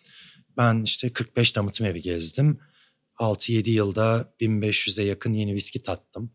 ben 0.57 0.83
işte 0.83 1.13
45 1.13 1.57
damıtım 1.57 1.87
evi 1.87 2.01
gezdim. 2.01 2.59
6-7 3.17 3.71
yılda 3.71 4.35
1500'e 4.41 5.05
yakın 5.05 5.33
yeni 5.33 5.55
viski 5.55 5.83
tattım. 5.83 6.31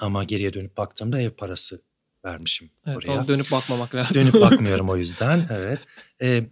Ama 0.00 0.24
geriye 0.24 0.52
dönüp 0.52 0.76
baktığımda 0.76 1.20
ev 1.20 1.30
parası 1.30 1.82
vermişim 2.24 2.70
evet, 2.86 2.96
oraya. 2.96 3.28
Dönüp 3.28 3.50
bakmamak 3.50 3.94
lazım. 3.94 4.14
Dönüp 4.14 4.34
bakmıyorum 4.40 4.90
o 4.90 4.96
yüzden. 4.96 5.46
Evet. 5.50 5.78
Ee, 6.22 6.44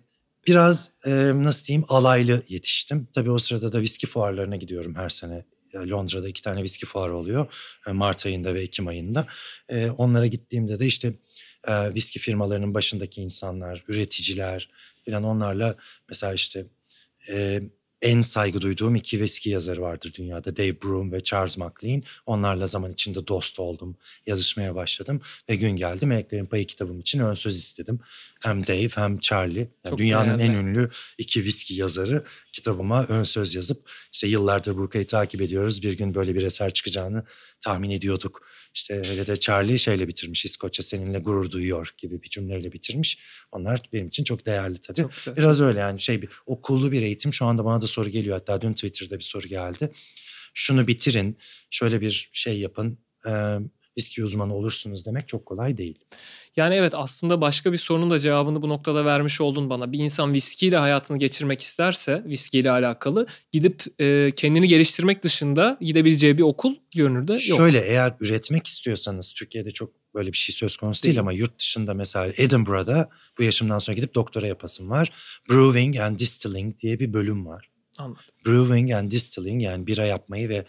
biraz 0.47 0.91
e, 1.07 1.11
nasıl 1.35 1.65
diyeyim 1.65 1.85
alaylı 1.89 2.43
yetiştim. 2.49 3.09
Tabii 3.15 3.31
o 3.31 3.39
sırada 3.39 3.73
da 3.73 3.81
viski 3.81 4.07
fuarlarına 4.07 4.57
gidiyorum 4.57 4.95
her 4.95 5.09
sene. 5.09 5.45
Londra'da 5.75 6.29
iki 6.29 6.43
tane 6.43 6.63
viski 6.63 6.87
fuarı 6.87 7.17
oluyor. 7.17 7.47
E, 7.87 7.93
Mart 7.93 8.27
ayında 8.27 8.55
ve 8.55 8.63
Ekim 8.63 8.87
ayında. 8.87 9.27
E, 9.69 9.91
onlara 9.91 10.27
gittiğimde 10.27 10.79
de 10.79 10.87
işte 10.87 11.15
e, 11.69 11.95
viski 11.95 12.19
firmalarının 12.19 12.75
başındaki 12.75 13.23
insanlar, 13.23 13.85
üreticiler, 13.89 14.71
filan 15.05 15.25
onlarla 15.25 15.77
mesela 16.09 16.35
işte 16.35 16.67
e, 17.31 17.63
en 18.03 18.21
saygı 18.21 18.61
duyduğum 18.61 18.95
iki 18.95 19.21
viski 19.21 19.51
yazarı 19.51 19.83
vardır 19.83 20.13
dünyada. 20.15 20.57
Dave 20.57 20.83
Broom 20.83 21.13
ve 21.13 21.23
Charles 21.23 21.59
McLean. 21.59 22.03
Onlarla 22.27 22.67
zaman 22.67 22.93
içinde 22.93 23.27
dost 23.27 23.61
oldum. 23.61 23.97
Yazışmaya 24.27 24.75
başladım. 24.75 25.21
Ve 25.49 25.57
gün 25.57 25.71
geldi 25.71 26.07
Meleklerin 26.07 26.47
Payı 26.47 26.67
kitabım 26.67 27.01
için 27.01 27.19
ön 27.19 27.35
söz 27.35 27.57
istedim. 27.59 28.01
Hem 28.43 28.67
Dave 28.67 28.89
hem 28.89 29.19
Charlie. 29.19 29.69
Yani 29.85 29.99
dünyanın 29.99 30.39
değerli. 30.39 30.53
en 30.53 30.65
ünlü 30.65 30.91
iki 31.19 31.45
viski 31.45 31.75
yazarı 31.75 32.25
kitabıma 32.53 33.05
ön 33.05 33.23
söz 33.23 33.55
yazıp 33.55 33.91
işte 34.13 34.27
yıllardır 34.27 34.77
Burka'yı 34.77 35.07
takip 35.07 35.41
ediyoruz. 35.41 35.83
Bir 35.83 35.93
gün 35.93 36.15
böyle 36.15 36.35
bir 36.35 36.43
eser 36.43 36.73
çıkacağını 36.73 37.25
tahmin 37.61 37.91
ediyorduk. 37.91 38.50
İşte 38.75 38.95
öyle 39.11 39.27
de 39.27 39.41
Charlie 39.41 39.79
şeyle 39.79 40.09
bitirmiş. 40.09 40.45
İskoçya 40.45 40.83
seninle 40.83 41.19
gurur 41.19 41.51
duyuyor 41.51 41.95
gibi 41.99 42.23
bir 42.23 42.29
cümleyle 42.31 42.73
bitirmiş. 42.73 43.19
Onlar 43.53 43.83
benim 43.93 44.09
için 44.09 44.25
çok 44.25 44.47
değerli 44.47 44.79
tabii. 44.79 45.01
Çok 45.01 45.15
güzel. 45.15 45.37
Biraz 45.37 45.61
öyle 45.61 45.79
yani 45.79 46.01
şey 46.01 46.23
bir 46.23 46.29
okullu 46.47 46.93
bir 46.93 47.03
eğitim. 47.03 47.33
Şu 47.33 47.45
anda 47.45 47.65
bana 47.65 47.83
da 47.83 47.87
soru 47.87 48.09
geliyor. 48.09 48.37
Hatta 48.37 48.61
dün 48.61 48.73
Twitter'da 48.73 49.19
bir 49.19 49.25
soru 49.25 49.49
geldi. 49.49 49.93
Şunu 50.55 50.87
bitirin. 50.87 51.39
Şöyle 51.71 52.01
bir 52.01 52.31
şey 52.33 52.61
yapın. 52.61 52.99
Viski 53.99 54.25
uzmanı 54.25 54.55
olursunuz 54.55 55.07
demek 55.07 55.29
çok 55.29 55.47
kolay 55.47 55.77
değil. 55.77 55.99
Yani 56.57 56.75
evet 56.75 56.93
aslında 56.97 57.41
başka 57.41 57.73
bir 57.73 57.77
sorunun 57.77 58.11
da 58.11 58.19
cevabını 58.19 58.63
bu 58.63 58.69
noktada 58.69 59.05
vermiş 59.05 59.41
oldun 59.41 59.71
bana. 59.71 59.93
Bir 59.93 59.99
insan 59.99 60.35
viskiyle 60.35 60.77
hayatını 60.77 61.19
geçirmek 61.19 61.61
isterse 61.61 62.25
viskiyle 62.27 62.71
alakalı 62.71 63.27
gidip 63.53 64.01
e, 64.01 64.31
kendini 64.37 64.69
geliştirmek 64.69 65.23
dışında 65.23 65.79
gidebileceği 65.81 66.39
bir 66.39 66.43
okul 66.43 66.75
görünürde 66.97 67.33
yok. 67.33 67.41
Şöyle 67.41 67.81
eğer 67.81 68.15
üretmek 68.21 68.67
istiyorsanız 68.67 69.33
Türkiye'de 69.33 69.71
çok 69.71 70.01
böyle 70.15 70.33
bir 70.33 70.37
şey 70.37 70.55
söz 70.55 70.77
konusu 70.77 71.03
değil, 71.03 71.15
Değil. 71.15 71.21
ama 71.21 71.33
yurt 71.33 71.59
dışında 71.59 71.95
mesela 71.95 72.33
Edinburgh'da 72.37 73.09
bu 73.39 73.43
yaşımdan 73.43 73.79
sonra 73.79 73.95
gidip 73.95 74.15
doktora 74.15 74.47
yapasım 74.47 74.91
var. 74.91 75.13
Brewing 75.51 75.97
and 75.97 76.19
Distilling 76.19 76.81
diye 76.81 77.01
bir 77.01 77.13
bölüm 77.13 77.47
var. 77.47 77.71
Anladım. 77.99 78.23
Brewing 78.47 78.93
and 78.93 79.11
Distilling 79.11 79.63
yani 79.63 79.87
bira 79.87 80.05
yapmayı 80.05 80.49
ve 80.49 80.65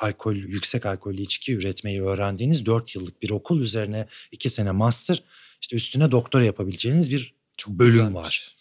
alkol 0.00 0.34
yüksek 0.34 0.86
alkollü 0.86 1.20
içki 1.20 1.54
üretmeyi 1.54 2.02
öğrendiğiniz 2.02 2.66
4 2.66 2.94
yıllık 2.94 3.22
bir 3.22 3.30
okul 3.30 3.60
üzerine 3.60 4.06
2 4.32 4.50
sene 4.50 4.70
master 4.70 5.22
işte 5.60 5.76
üstüne 5.76 6.10
doktora 6.10 6.44
yapabileceğiniz 6.44 7.10
bir 7.10 7.34
bölüm 7.68 7.92
Güzelmiş. 7.92 8.14
var. 8.14 8.56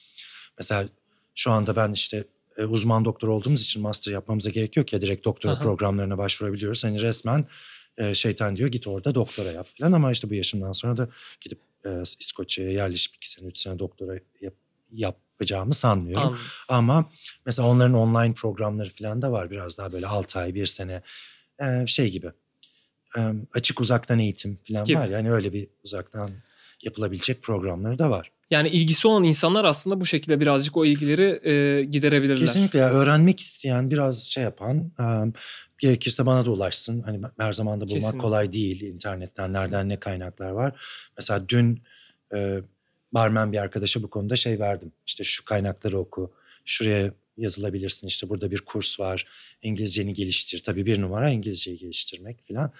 Mesela 0.57 0.89
şu 1.35 1.51
anda 1.51 1.75
ben 1.75 1.91
işte 1.91 2.23
e, 2.57 2.63
uzman 2.63 3.05
doktor 3.05 3.27
olduğumuz 3.27 3.61
için 3.61 3.81
master 3.81 4.11
yapmamıza 4.11 4.49
gerek 4.49 4.77
yok 4.77 4.93
ya 4.93 5.01
direkt 5.01 5.25
doktora 5.25 5.53
Aha. 5.53 5.61
programlarına 5.61 6.17
başvurabiliyoruz. 6.17 6.83
Hani 6.83 7.01
resmen 7.01 7.45
e, 7.97 8.15
şeytan 8.15 8.55
diyor 8.55 8.69
git 8.69 8.87
orada 8.87 9.15
doktora 9.15 9.51
yap 9.51 9.67
falan 9.79 9.91
ama 9.91 10.11
işte 10.11 10.29
bu 10.29 10.33
yaşımdan 10.33 10.71
sonra 10.71 10.97
da 10.97 11.09
gidip 11.41 11.59
e, 11.85 11.89
İskoçya'ya 12.19 12.71
yerleşip 12.71 13.15
2 13.15 13.29
sene 13.29 13.47
3 13.47 13.59
sene 13.59 13.79
doktora 13.79 14.19
yap, 14.91 15.17
yapacağımı 15.33 15.73
sanmıyorum. 15.73 16.27
Anladım. 16.27 16.43
Ama 16.69 17.09
mesela 17.45 17.67
onların 17.69 17.93
online 17.93 18.33
programları 18.33 18.89
falan 18.89 19.21
da 19.21 19.31
var. 19.31 19.51
Biraz 19.51 19.77
daha 19.77 19.91
böyle 19.91 20.07
6 20.07 20.39
ay, 20.39 20.55
1 20.55 20.65
sene 20.65 21.01
Ee, 21.61 21.87
şey 21.87 22.09
gibi. 22.09 22.27
Ee, 23.17 23.21
açık 23.53 23.81
uzaktan 23.81 24.19
eğitim 24.19 24.59
falan 24.67 24.85
Gibi. 24.85 24.97
var. 24.97 25.07
Yani 25.07 25.31
öyle 25.31 25.53
bir 25.53 25.67
uzaktan 25.83 26.31
yapılabilecek 26.83 27.43
programları 27.43 27.99
da 27.99 28.09
var. 28.09 28.31
Yani 28.51 28.69
ilgisi 28.69 29.07
olan 29.07 29.23
insanlar 29.23 29.65
aslında 29.65 29.99
bu 30.01 30.05
şekilde 30.05 30.39
birazcık 30.39 30.77
o 30.77 30.85
ilgileri 30.85 31.49
e, 31.49 31.83
giderebilirler. 31.83 32.37
Kesinlikle 32.47 32.79
ya 32.79 32.89
öğrenmek 32.89 33.39
isteyen 33.39 33.91
biraz 33.91 34.23
şey 34.23 34.43
yapan 34.43 34.91
e, 34.99 35.05
gerekirse 35.79 36.25
bana 36.25 36.45
da 36.45 36.51
ulaşsın. 36.51 37.01
Hani 37.01 37.21
her 37.39 37.53
zaman 37.53 37.81
da 37.81 37.87
bulmak 37.87 38.01
Kesinlikle. 38.01 38.19
kolay 38.19 38.51
değil 38.51 38.81
internetten 38.81 39.53
nereden 39.53 39.89
ne 39.89 39.99
kaynaklar 39.99 40.49
var. 40.49 40.81
Mesela 41.17 41.49
dün 41.49 41.83
e, 42.35 42.61
barmen 43.13 43.51
bir 43.51 43.57
arkadaşa 43.57 44.03
bu 44.03 44.09
konuda 44.09 44.35
şey 44.35 44.59
verdim. 44.59 44.91
İşte 45.07 45.23
şu 45.23 45.45
kaynakları 45.45 45.99
oku. 45.99 46.33
Şuraya 46.65 47.13
yazılabilirsin. 47.37 48.07
İşte 48.07 48.29
burada 48.29 48.51
bir 48.51 48.61
kurs 48.61 48.99
var. 48.99 49.27
İngilizceni 49.61 50.13
geliştir. 50.13 50.63
Tabii 50.63 50.85
bir 50.85 51.01
numara 51.01 51.29
İngilizceyi 51.29 51.77
geliştirmek 51.77 52.47
falan. 52.47 52.71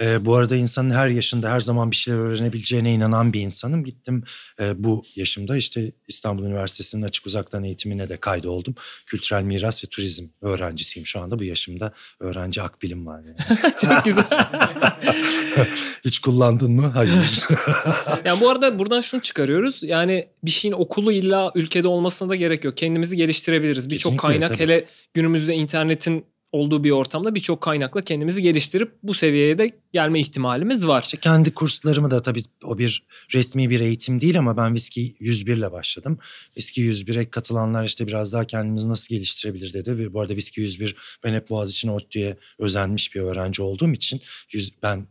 E, 0.00 0.24
bu 0.24 0.34
arada 0.34 0.56
insanın 0.56 0.90
her 0.90 1.08
yaşında 1.08 1.50
her 1.50 1.60
zaman 1.60 1.90
bir 1.90 1.96
şeyler 1.96 2.18
öğrenebileceğine 2.18 2.92
inanan 2.92 3.32
bir 3.32 3.40
insanım. 3.40 3.84
Gittim 3.84 4.24
e, 4.60 4.84
bu 4.84 5.02
yaşımda 5.16 5.56
işte 5.56 5.92
İstanbul 6.08 6.44
Üniversitesi'nin 6.44 7.02
açık 7.02 7.26
uzaktan 7.26 7.64
eğitimine 7.64 8.08
de 8.08 8.16
kaydoldum. 8.16 8.74
Kültürel 9.06 9.42
miras 9.42 9.84
ve 9.84 9.88
turizm 9.88 10.26
öğrencisiyim 10.40 11.06
şu 11.06 11.20
anda. 11.20 11.38
Bu 11.38 11.44
yaşımda 11.44 11.92
öğrenci 12.20 12.62
akbilim 12.62 13.06
var. 13.06 13.20
Yani. 13.24 13.60
Çok 13.80 14.04
güzel. 14.04 14.24
Hiç 16.04 16.18
kullandın 16.18 16.72
mı? 16.72 16.86
Hayır. 16.86 17.46
yani 18.24 18.40
bu 18.40 18.50
arada 18.50 18.78
buradan 18.78 19.00
şunu 19.00 19.22
çıkarıyoruz. 19.22 19.82
Yani 19.82 20.28
bir 20.44 20.50
şeyin 20.50 20.74
okulu 20.74 21.12
illa 21.12 21.52
ülkede 21.54 21.88
olmasına 21.88 22.28
da 22.28 22.36
gerek 22.36 22.64
yok. 22.64 22.76
Kendimizi 22.76 23.16
geliştirebiliriz. 23.16 23.90
Birçok 23.90 24.18
kaynak 24.18 24.50
tabii. 24.50 24.62
hele 24.62 24.86
günümüzde 25.14 25.54
internetin 25.54 26.31
olduğu 26.52 26.84
bir 26.84 26.90
ortamda 26.90 27.34
birçok 27.34 27.60
kaynakla 27.60 28.02
kendimizi 28.02 28.42
geliştirip 28.42 28.92
bu 29.02 29.14
seviyeye 29.14 29.58
de 29.58 29.70
gelme 29.92 30.20
ihtimalimiz 30.20 30.86
var. 30.86 31.02
İşte 31.02 31.16
kendi 31.16 31.54
kurslarımı 31.54 32.10
da 32.10 32.22
tabii 32.22 32.42
o 32.64 32.78
bir 32.78 33.02
resmi 33.34 33.70
bir 33.70 33.80
eğitim 33.80 34.20
değil 34.20 34.38
ama 34.38 34.56
ben 34.56 34.74
Viski 34.74 35.16
101 35.20 35.56
ile 35.56 35.72
başladım. 35.72 36.18
Viski 36.56 36.82
101'e 36.82 37.30
katılanlar 37.30 37.84
işte 37.84 38.06
biraz 38.06 38.32
daha 38.32 38.44
kendimizi 38.44 38.88
nasıl 38.88 39.14
geliştirebilir 39.14 39.72
dedi. 39.72 40.14
Bu 40.14 40.20
arada 40.20 40.36
Viski 40.36 40.60
101 40.60 40.96
ben 41.24 41.34
hep 41.34 41.50
Boğaziçi'ne 41.50 41.92
ODTÜ'ye 41.92 42.36
özenmiş 42.58 43.14
bir 43.14 43.20
öğrenci 43.20 43.62
olduğum 43.62 43.92
için 43.92 44.20
yüz, 44.52 44.70
ben 44.82 45.06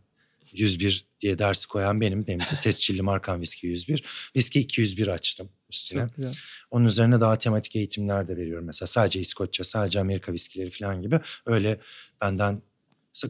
101 0.52 1.06
diye 1.20 1.38
dersi 1.38 1.68
koyan 1.68 2.00
benim. 2.00 2.26
Benim 2.26 2.40
de 2.40 2.60
tescilli 2.62 3.02
markam 3.02 3.40
Viski 3.40 3.66
101. 3.66 4.04
Viski 4.36 4.60
201 4.60 5.08
açtım 5.08 5.48
üstüne. 5.70 6.08
Onun 6.70 6.84
üzerine 6.84 7.20
daha 7.20 7.38
tematik 7.38 7.76
eğitimler 7.76 8.28
de 8.28 8.36
veriyorum. 8.36 8.66
Mesela 8.66 8.86
sadece 8.86 9.20
İskoçya, 9.20 9.64
sadece 9.64 10.00
Amerika 10.00 10.32
viskileri 10.32 10.70
falan 10.70 11.02
gibi. 11.02 11.20
Öyle 11.46 11.80
benden 12.20 12.62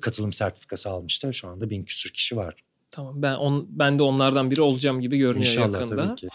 katılım 0.01 0.33
sertifikası 0.33 0.91
almıştı. 0.91 1.35
Şu 1.35 1.49
anda 1.49 1.71
bin 1.71 1.85
küsür 1.85 2.11
kişi 2.11 2.37
var. 2.37 2.55
Tamam 2.91 3.23
ben 3.23 3.35
on, 3.35 3.67
ben 3.71 3.99
de 3.99 4.03
onlardan 4.03 4.51
biri 4.51 4.63
olacağım 4.63 5.01
gibi 5.01 5.19
görünüyor 5.19 5.53
İnşallah 5.53 5.81
yakında. 5.81 6.07
tabii 6.07 6.17
ki. 6.17 6.29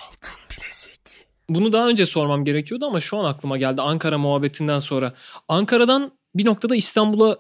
Bunu 1.50 1.74
daha 1.74 1.88
önce 1.88 2.06
sormam 2.06 2.46
gerekiyordu 2.46 2.86
ama 2.86 3.00
şu 3.00 3.18
an 3.18 3.26
aklıma 3.26 3.58
geldi 3.58 3.82
Ankara 3.82 4.18
muhabbetinden 4.18 4.80
sonra. 4.80 5.14
Ankara'dan 5.48 6.12
bir 6.36 6.46
noktada 6.46 6.76
İstanbul'a 6.76 7.38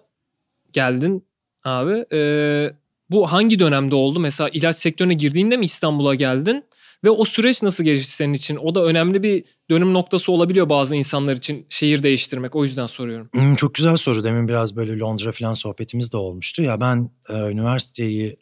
geldin 0.73 1.27
abi. 1.63 2.05
Ee, 2.13 2.71
bu 3.10 3.32
hangi 3.32 3.60
dönemde 3.60 3.96
oldu? 3.96 4.20
Mesela 4.20 4.50
ilaç 4.50 4.76
sektörüne 4.76 5.13
girdiğinde 5.13 5.58
mi 5.58 5.65
İstanbul'a 5.65 6.15
geldin? 6.15 6.63
Ve 7.04 7.10
o 7.10 7.26
süreç 7.26 7.63
nasıl 7.63 7.84
geçti 7.84 8.12
senin 8.12 8.34
için? 8.34 8.56
O 8.56 8.76
da 8.76 8.84
önemli 8.84 9.24
bir 9.24 9.46
dönüm 9.70 9.93
noktası 9.93 10.32
olabiliyor 10.32 10.70
bazı 10.70 10.96
insanlar 10.96 11.36
için 11.36 11.65
şehir 11.70 12.04
değiştirmek. 12.04 12.56
O 12.56 12.63
yüzden 12.63 12.86
soruyorum. 12.86 13.30
Hmm, 13.34 13.56
çok 13.56 13.76
güzel 13.76 13.98
soru. 13.98 14.24
Demin 14.24 14.48
biraz 14.48 14.76
böyle 14.76 15.00
Londra 15.00 15.32
falan 15.32 15.54
sohbetimiz 15.54 16.13
de 16.13 16.17
olmuştu. 16.17 16.63
Ya 16.63 16.80
ben 16.80 17.10
e, 17.30 17.34
üniversiteyi 17.34 18.38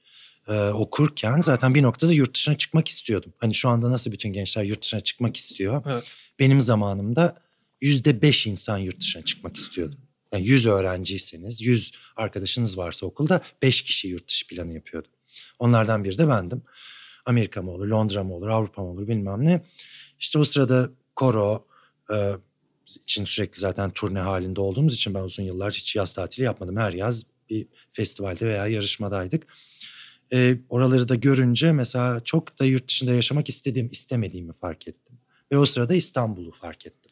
e, 0.48 0.70
okurken 0.70 1.42
zaten 1.42 1.76
bir 1.76 1.84
noktada 1.84 2.14
yurt 2.14 2.36
dışına 2.36 2.58
çıkmak 2.58 2.88
istiyordum. 2.88 3.34
Hani 3.38 3.54
şu 3.54 3.70
anda 3.70 3.92
nasıl 3.92 4.12
bütün 4.12 4.34
gençler 4.34 4.64
yurt 4.64 4.82
dışına 4.82 5.02
çıkmak 5.02 5.38
istiyor. 5.38 5.84
Evet. 5.86 6.16
Benim 6.40 6.62
zamanımda 6.62 7.36
yüzde 7.82 8.22
beş 8.22 8.48
insan 8.48 8.78
yurt 8.78 9.00
dışına 9.00 9.24
çıkmak 9.24 9.56
istiyordu. 9.56 9.96
Yani 10.36 10.48
100 10.48 10.66
öğrenciyseniz, 10.66 11.62
100 11.62 11.92
arkadaşınız 12.16 12.78
varsa 12.78 13.06
okulda 13.06 13.42
5 13.62 13.82
kişi 13.82 14.08
yurt 14.08 14.28
dışı 14.28 14.48
planı 14.48 14.74
yapıyordu. 14.74 15.08
Onlardan 15.60 16.04
biri 16.04 16.18
de 16.18 16.28
bendim. 16.28 16.62
Amerika 17.26 17.62
mı 17.62 17.72
olur, 17.72 17.88
Londra 17.88 18.24
mı 18.24 18.36
olur, 18.36 18.48
Avrupa 18.48 18.82
mı 18.82 18.90
olur 18.90 19.08
bilmem 19.08 19.46
ne. 19.46 19.66
İşte 20.20 20.40
o 20.40 20.44
sırada 20.44 20.90
koro 21.16 21.68
e, 22.12 22.34
için 23.04 23.26
sürekli 23.26 23.60
zaten 23.60 23.92
turne 23.92 24.20
halinde 24.20 24.62
olduğumuz 24.62 24.94
için 24.94 25.14
ben 25.14 25.22
uzun 25.22 25.44
yıllar 25.44 25.74
hiç 25.74 25.96
yaz 25.96 26.14
tatili 26.14 26.46
yapmadım. 26.46 26.78
Her 26.78 26.94
yaz 26.94 27.26
bir 27.50 27.68
festivalde 27.94 28.48
veya 28.48 28.68
yarışmadaydık. 28.68 29.48
E, 30.34 30.58
oraları 30.70 31.10
da 31.10 31.16
görünce 31.16 31.72
mesela 31.72 32.20
çok 32.20 32.60
da 32.60 32.66
yurt 32.66 32.88
dışında 32.88 33.14
yaşamak 33.14 33.50
istediğim, 33.50 33.90
istemediğimi 33.92 34.54
fark 34.54 34.88
ettim. 34.88 35.18
Ve 35.52 35.58
o 35.58 35.66
sırada 35.66 35.96
İstanbul'u 35.96 36.52
fark 36.52 36.88
ettim. 36.88 37.12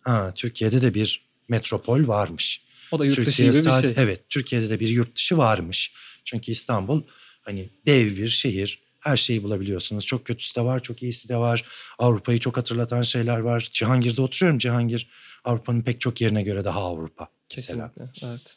Ha, 0.00 0.32
Türkiye'de 0.34 0.82
de 0.82 0.94
bir 0.94 1.31
metropol 1.48 2.08
varmış. 2.08 2.62
O 2.92 2.98
da 2.98 3.04
yurt 3.04 3.16
dışı 3.16 3.24
Türkiye 3.24 3.48
gibi 3.50 3.64
bir 3.64 3.80
şey. 3.80 4.04
Evet, 4.04 4.28
Türkiye'de 4.28 4.70
de 4.70 4.80
bir 4.80 4.88
yurt 4.88 5.16
dışı 5.16 5.36
varmış. 5.36 5.92
Çünkü 6.24 6.52
İstanbul 6.52 7.02
hani 7.42 7.70
dev 7.86 8.16
bir 8.16 8.28
şehir. 8.28 8.82
Her 9.00 9.16
şeyi 9.16 9.42
bulabiliyorsunuz. 9.42 10.06
Çok 10.06 10.24
kötüsü 10.24 10.54
de 10.54 10.64
var, 10.64 10.82
çok 10.82 11.02
iyisi 11.02 11.28
de 11.28 11.36
var. 11.36 11.64
Avrupa'yı 11.98 12.38
çok 12.38 12.56
hatırlatan 12.56 13.02
şeyler 13.02 13.38
var. 13.38 13.70
Cihangir'de 13.72 14.22
oturuyorum. 14.22 14.58
Cihangir 14.58 15.08
Avrupa'nın 15.44 15.82
pek 15.82 16.00
çok 16.00 16.20
yerine 16.20 16.42
göre 16.42 16.64
daha 16.64 16.80
Avrupa. 16.80 17.28
Mesela. 17.56 17.92
Kesinlikle. 17.94 18.28
Evet. 18.28 18.56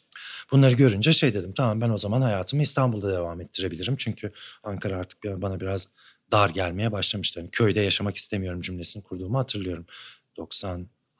Bunları 0.52 0.74
görünce 0.74 1.12
şey 1.12 1.34
dedim 1.34 1.52
tamam 1.56 1.80
ben 1.80 1.90
o 1.90 1.98
zaman 1.98 2.20
hayatımı 2.20 2.62
İstanbul'da 2.62 3.12
devam 3.12 3.40
ettirebilirim. 3.40 3.96
Çünkü 3.96 4.32
Ankara 4.62 4.96
artık 4.96 5.24
bana 5.24 5.60
biraz 5.60 5.88
dar 6.32 6.50
gelmeye 6.50 6.92
başlamıştı. 6.92 7.40
Hani 7.40 7.50
köyde 7.50 7.80
yaşamak 7.80 8.16
istemiyorum 8.16 8.60
cümlesini 8.60 9.02
kurduğumu 9.02 9.38
hatırlıyorum. 9.38 9.86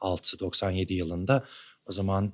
96-97 0.01 0.93
yılında 0.93 1.45
o 1.85 1.91
zaman 1.91 2.33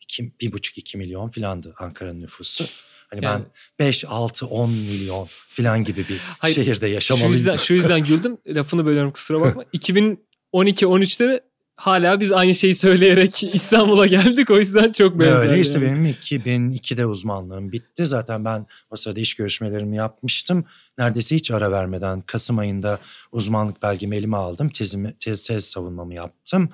iki, 0.00 0.32
bir 0.40 0.52
buçuk 0.52 0.78
iki 0.78 0.98
milyon 0.98 1.30
filandı 1.30 1.74
Ankara'nın 1.78 2.20
nüfusu. 2.20 2.64
Hani 3.10 3.24
Yani- 3.24 3.44
ben 3.78 3.86
5, 3.86 4.04
6, 4.04 4.46
10 4.46 4.70
milyon 4.70 5.28
filan 5.48 5.84
gibi 5.84 6.08
bir 6.08 6.18
Hayır, 6.38 6.54
şehirde 6.54 6.86
Şu 6.88 6.92
yaşamalıyım. 6.94 7.32
yüzden, 7.32 7.56
şu 7.56 7.74
yüzden 7.74 8.02
güldüm. 8.02 8.38
Lafını 8.48 8.86
bölüyorum 8.86 9.12
kusura 9.12 9.40
bakma. 9.40 9.62
2012-13'te 9.74 11.40
hala 11.76 12.20
biz 12.20 12.32
aynı 12.32 12.54
şeyi 12.54 12.74
söyleyerek 12.74 13.42
İstanbul'a 13.54 14.06
geldik. 14.06 14.50
O 14.50 14.58
yüzden 14.58 14.92
çok 14.92 15.18
benzer. 15.18 15.36
Öyle 15.48 15.60
işte 15.60 15.78
yani. 15.80 15.92
benim 15.92 16.06
2002'de 16.06 17.06
uzmanlığım 17.06 17.72
bitti. 17.72 18.06
Zaten 18.06 18.44
ben 18.44 18.66
o 18.90 18.96
sırada 18.96 19.20
iş 19.20 19.34
görüşmelerimi 19.34 19.96
yapmıştım. 19.96 20.64
Neredeyse 20.98 21.36
hiç 21.36 21.50
ara 21.50 21.70
vermeden 21.70 22.20
Kasım 22.20 22.58
ayında 22.58 22.98
uzmanlık 23.32 23.82
belgemi 23.82 24.16
elime 24.16 24.36
aldım. 24.36 24.68
Tezimi, 24.68 25.14
tez, 25.20 25.46
tez 25.46 25.64
savunmamı 25.64 26.14
yaptım. 26.14 26.70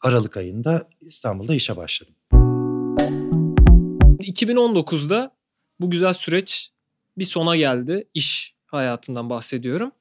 Aralık 0.00 0.36
ayında 0.36 0.88
İstanbul'da 1.00 1.54
işe 1.54 1.76
başladım. 1.76 2.14
2019'da 4.20 5.36
bu 5.80 5.90
güzel 5.90 6.12
süreç 6.12 6.70
bir 7.18 7.24
sona 7.24 7.56
geldi. 7.56 8.08
İş 8.14 8.54
hayatından 8.66 9.30
bahsediyorum. 9.30 9.92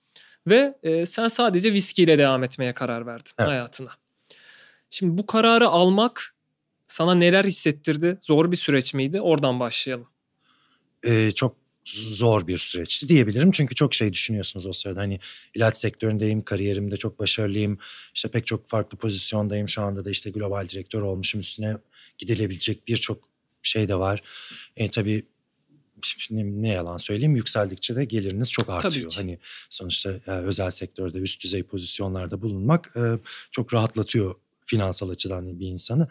Ve 0.48 0.78
e, 0.84 1.06
sen 1.06 1.28
sadece 1.28 1.74
viskiyle 1.74 2.18
devam 2.18 2.44
etmeye 2.44 2.74
karar 2.74 3.06
verdin 3.06 3.32
Evet. 3.40 3.50
hayatına. 3.50 3.90
Şimdi 4.90 5.18
bu 5.18 5.26
kararı 5.26 5.68
almak 5.70 6.36
sana 6.88 7.16
neler 7.16 7.44
hissettirdi? 7.46 8.18
Zor 8.22 8.52
bir 8.52 8.58
süreç 8.58 8.94
miydi? 8.94 9.22
Oradan 9.22 9.60
başlayalım. 9.60 10.08
Ee, 11.08 11.32
çok 11.32 11.56
zor 11.91 12.47
bir 12.47 12.58
süreç 12.58 13.08
diyebilirim. 13.08 13.52
Çünkü 13.52 13.75
çok 13.75 13.93
şey 13.93 14.13
düşünüyorsunuz 14.13 14.65
o 14.65 14.73
sırada. 14.73 14.99
Hani 14.99 15.19
ilaç 15.56 15.78
sektöründeyim, 15.78 16.41
kariyerimde 16.41 16.97
çok 16.97 17.19
başarılıyım. 17.19 17.78
İşte 18.15 18.30
pek 18.30 18.47
çok 18.47 18.69
farklı 18.69 18.97
pozisyondayım. 18.97 19.69
Şu 19.69 19.82
anda 19.82 20.06
da 20.06 20.10
işte 20.10 20.30
global 20.30 20.69
direktör 20.69 21.02
olmuşum. 21.02 21.41
Üstüne 21.41 21.78
gidilebilecek 22.17 22.88
birçok 22.88 23.30
şey 23.63 23.88
de 23.88 23.95
var. 23.95 24.23
E, 24.78 24.89
tabii 24.89 25.25
ne 26.39 26.69
yalan 26.69 26.97
söyleyeyim 26.97 27.36
yükseldikçe 27.36 27.95
de 27.95 28.06
geliriniz 28.06 28.52
çok 28.52 28.69
artıyor. 28.69 29.13
Hani 29.15 29.39
sonuçta 29.69 30.12
e, 30.28 30.32
özel 30.32 30.69
sektörde 30.69 31.17
üst 31.17 31.43
düzey 31.43 31.63
pozisyonlarda 31.63 32.41
bulunmak 32.41 32.93
e, 32.95 33.02
çok 33.52 33.73
rahatlatıyor 33.73 34.36
finansal 34.65 35.10
açıdan 35.10 35.60
bir 35.60 35.67
insanı. 35.67 36.08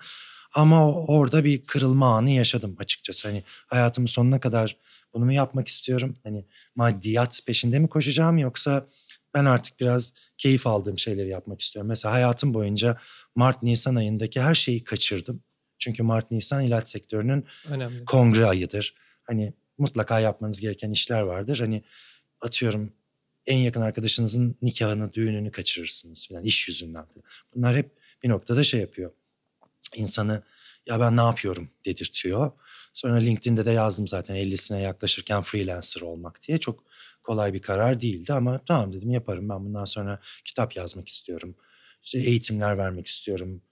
Ama 0.55 0.93
orada 0.93 1.45
bir 1.45 1.67
kırılma 1.67 2.17
anı 2.17 2.31
yaşadım 2.31 2.77
açıkçası. 2.79 3.29
Hani 3.29 3.45
hayatımın 3.67 4.07
sonuna 4.07 4.41
kadar 4.41 4.77
bunu 5.15 5.25
mu 5.25 5.33
yapmak 5.33 5.69
istiyorum? 5.69 6.17
Hani 6.23 6.45
maddiyat 6.75 7.41
peşinde 7.47 7.79
mi 7.79 7.89
koşacağım 7.89 8.39
yoksa 8.39 8.87
ben 9.35 9.45
artık 9.45 9.81
biraz 9.81 10.13
keyif 10.39 10.67
aldığım 10.67 10.99
şeyleri 10.99 11.29
yapmak 11.29 11.61
istiyorum. 11.61 11.89
Mesela 11.89 12.15
hayatım 12.15 12.55
boyunca 12.55 12.99
Mart-Nisan 13.35 13.95
ayındaki 13.95 14.41
her 14.41 14.55
şeyi 14.55 14.85
kaçırdım. 14.85 15.43
Çünkü 15.79 16.03
Mart-Nisan 16.03 16.63
ilaç 16.63 16.89
sektörünün 16.89 17.45
Önemli. 17.69 18.05
kongre 18.05 18.47
ayıdır. 18.47 18.95
Hani 19.23 19.55
mutlaka 19.79 20.21
yapmanız 20.21 20.61
gereken 20.61 20.91
işler 20.91 21.21
vardır. 21.21 21.59
Hani 21.59 21.83
atıyorum 22.41 22.93
en 23.47 23.59
yakın 23.59 23.81
arkadaşınızın 23.81 24.57
nikahını, 24.63 25.13
düğününü 25.13 25.51
kaçırırsınız 25.51 26.29
falan 26.29 26.45
iş 26.45 26.69
yüzünden. 26.69 27.07
Bunlar 27.55 27.77
hep 27.77 27.91
bir 28.23 28.29
noktada 28.29 28.65
şey 28.65 28.81
yapıyor. 28.81 29.13
İnsanı 29.97 30.43
ya 30.87 31.01
ben 31.01 31.17
ne 31.17 31.21
yapıyorum 31.21 31.71
dedirtiyor. 31.85 32.53
Sonra 32.99 33.17
LinkedIn'de 33.17 33.67
de 33.67 33.71
yazdım 33.71 34.09
zaten 34.09 34.37
50'sine 34.37 34.81
yaklaşırken 34.81 35.43
freelancer 35.43 36.01
olmak 36.01 36.43
diye. 36.43 36.59
Çok 36.59 36.85
kolay 37.23 37.55
bir 37.55 37.63
karar 37.63 38.01
değildi 38.01 38.33
ama 38.33 38.61
tamam 38.67 38.93
dedim 38.93 39.11
yaparım 39.11 39.49
ben 39.49 39.65
bundan 39.65 39.85
sonra 39.85 40.21
kitap 40.45 40.77
yazmak 40.77 41.09
istiyorum. 41.09 41.57
İşte 42.03 42.19
eğitimler 42.19 42.79
vermek 42.79 43.07
istiyorum. 43.07 43.63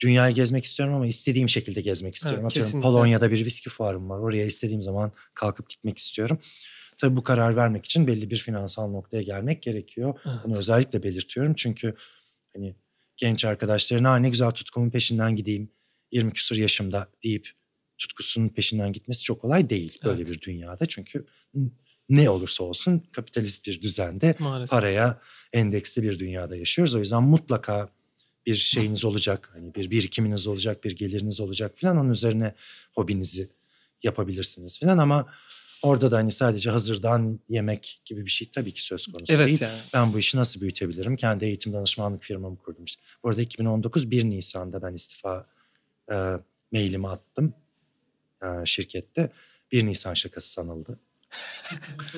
Dünyayı 0.00 0.34
gezmek 0.34 0.64
istiyorum 0.64 0.94
ama 0.94 1.06
istediğim 1.06 1.48
şekilde 1.48 1.80
gezmek 1.80 2.14
istiyorum. 2.14 2.40
Evet, 2.42 2.50
Atıyorum 2.50 2.82
Polonya'da 2.82 3.30
bir 3.30 3.44
viski 3.44 3.70
fuarım 3.70 4.10
var. 4.10 4.18
Oraya 4.18 4.44
istediğim 4.44 4.82
zaman 4.82 5.12
kalkıp 5.34 5.70
gitmek 5.70 5.98
istiyorum. 5.98 6.40
Tabii 6.98 7.16
bu 7.16 7.22
karar 7.22 7.56
vermek 7.56 7.84
için 7.84 8.06
belli 8.06 8.30
bir 8.30 8.36
finansal 8.36 8.90
noktaya 8.90 9.22
gelmek 9.22 9.62
gerekiyor. 9.62 10.20
Evet. 10.26 10.36
Bunu 10.44 10.58
özellikle 10.58 11.02
belirtiyorum 11.02 11.54
çünkü 11.54 11.94
hani 12.54 12.76
genç 13.16 13.44
arkadaşlarına 13.44 14.16
ne 14.16 14.30
güzel 14.30 14.50
tutkumun 14.50 14.90
peşinden 14.90 15.36
gideyim 15.36 15.70
20 16.12 16.32
küsur 16.32 16.56
yaşımda 16.56 17.08
deyip 17.24 17.57
tutkusunun 17.98 18.48
peşinden 18.48 18.92
gitmesi 18.92 19.24
çok 19.24 19.40
kolay 19.40 19.70
değil 19.70 19.98
böyle 20.04 20.22
evet. 20.22 20.30
bir 20.30 20.40
dünyada. 20.40 20.86
Çünkü 20.86 21.26
ne 22.08 22.30
olursa 22.30 22.64
olsun 22.64 23.02
kapitalist 23.12 23.66
bir 23.66 23.82
düzende 23.82 24.34
Maalesef. 24.38 24.70
paraya 24.70 25.20
endeksli 25.52 26.02
bir 26.02 26.18
dünyada 26.18 26.56
yaşıyoruz. 26.56 26.94
O 26.94 26.98
yüzden 26.98 27.22
mutlaka 27.22 27.88
bir 28.46 28.54
şeyiniz 28.54 29.04
olacak. 29.04 29.50
Hani 29.52 29.74
bir 29.74 29.90
birikiminiz 29.90 30.46
olacak, 30.46 30.84
bir 30.84 30.96
geliriniz 30.96 31.40
olacak 31.40 31.72
falan. 31.80 31.96
Onun 31.96 32.10
üzerine 32.10 32.54
hobinizi 32.94 33.48
yapabilirsiniz 34.02 34.80
falan 34.80 34.98
ama 34.98 35.26
orada 35.82 36.10
da 36.10 36.16
hani 36.16 36.32
sadece 36.32 36.70
hazırdan 36.70 37.40
yemek 37.48 38.02
gibi 38.04 38.26
bir 38.26 38.30
şey 38.30 38.50
tabii 38.50 38.72
ki 38.72 38.84
söz 38.84 39.06
konusu 39.06 39.32
evet 39.32 39.46
değil. 39.46 39.60
Yani. 39.60 39.78
Ben 39.94 40.12
bu 40.12 40.18
işi 40.18 40.36
nasıl 40.36 40.60
büyütebilirim? 40.60 41.16
Kendi 41.16 41.44
eğitim 41.44 41.72
danışmanlık 41.72 42.22
firmamı 42.22 42.58
kurdum 42.58 42.84
işte. 42.84 43.02
Bu 43.24 43.28
arada 43.28 43.42
2019 43.42 44.10
1 44.10 44.24
Nisan'da 44.24 44.82
ben 44.82 44.94
istifa 44.94 45.46
e, 46.12 46.14
mailimi 46.72 47.08
attım 47.08 47.54
şirkette. 48.64 49.32
1 49.72 49.86
Nisan 49.86 50.14
şakası 50.14 50.50
sanıldı. 50.50 51.00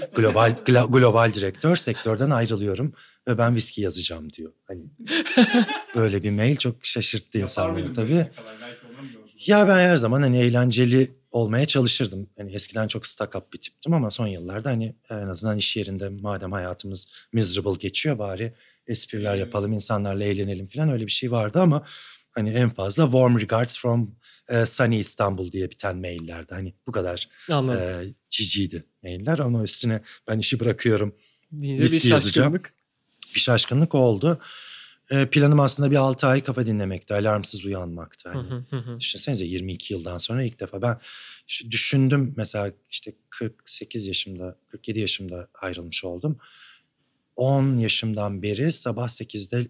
global 0.17 0.55
global 0.89 1.35
direktör 1.35 1.77
sektörden 1.77 2.31
ayrılıyorum 2.31 2.95
ve 3.29 3.39
ben 3.39 3.55
viski 3.55 3.81
yazacağım 3.81 4.33
diyor. 4.33 4.53
Hani 4.65 4.83
böyle 5.95 6.23
bir 6.23 6.31
mail 6.31 6.57
çok 6.57 6.77
şaşırttı 6.83 7.39
insanları 7.39 7.93
tabii. 7.93 8.27
Ya 9.47 9.69
ben 9.69 9.79
her 9.79 9.97
zaman 9.97 10.23
hani 10.23 10.39
eğlenceli 10.39 11.11
olmaya 11.31 11.67
çalışırdım. 11.67 12.31
Hani 12.39 12.55
eskiden 12.55 12.89
çok 12.89 13.07
stuck 13.07 13.35
up 13.37 13.53
bir 13.53 13.59
tiptim 13.59 13.95
ama 13.95 14.11
son 14.11 14.27
yıllarda 14.27 14.71
hani 14.71 14.95
en 15.11 15.29
azından 15.29 15.57
iş 15.57 15.77
yerinde 15.77 16.09
madem 16.09 16.53
hayatımız 16.53 17.09
miserable 17.33 17.79
geçiyor 17.79 18.19
bari 18.19 18.55
espriler 18.87 19.37
yapalım, 19.37 19.73
insanlarla 19.73 20.25
eğlenelim 20.25 20.67
falan 20.67 20.89
öyle 20.89 21.07
bir 21.07 21.11
şey 21.11 21.31
vardı 21.31 21.61
ama 21.61 21.87
hani 22.33 22.51
en 22.51 22.71
fazla 22.71 23.05
warm 23.05 23.41
regards 23.41 23.79
from 23.79 24.15
e, 24.51 24.67
Sunny 24.67 25.01
İstanbul 25.01 25.53
diye 25.53 25.71
biten 25.71 25.97
maillerde. 25.97 26.55
Hani 26.55 26.75
bu 26.87 26.93
kadar 26.93 27.29
e, 27.51 28.05
ciciydi 28.31 28.85
mailler 29.03 29.39
ama 29.39 29.63
üstüne 29.63 30.03
ben 30.29 30.39
işi 30.39 30.61
bırakıyorum. 30.61 31.15
Deyince 31.53 31.85
bir 31.85 32.05
yazacağım. 32.05 32.63
Bir 33.35 33.41
şaşkınlık 33.41 33.95
oldu. 33.95 34.41
E, 35.11 35.27
planım 35.27 35.61
aslında 35.61 35.91
bir 35.91 35.97
6 35.97 36.27
ay 36.27 36.43
kafa 36.43 36.67
dinlemekti. 36.67 37.15
Alarmsız 37.15 37.65
uyanmaktı. 37.65 38.31
Hani, 38.33 38.51
hı 38.51 38.65
hı 38.71 38.77
hı. 38.77 39.01
Düşünsenize 39.01 39.45
22 39.45 39.95
yıldan 39.95 40.19
sonra 40.19 40.43
ilk 40.43 40.61
defa 40.61 40.83
ben 40.83 40.99
düşündüm 41.71 42.35
mesela 42.37 42.73
işte 42.91 43.13
48 43.31 44.07
yaşımda 44.07 44.57
47 44.69 45.01
yaşımda 45.01 45.49
ayrılmış 45.55 46.05
oldum. 46.05 46.39
10 47.37 47.77
yaşımdan 47.77 48.43
beri 48.43 48.73
sabah 48.73 49.09
8'de 49.09 49.67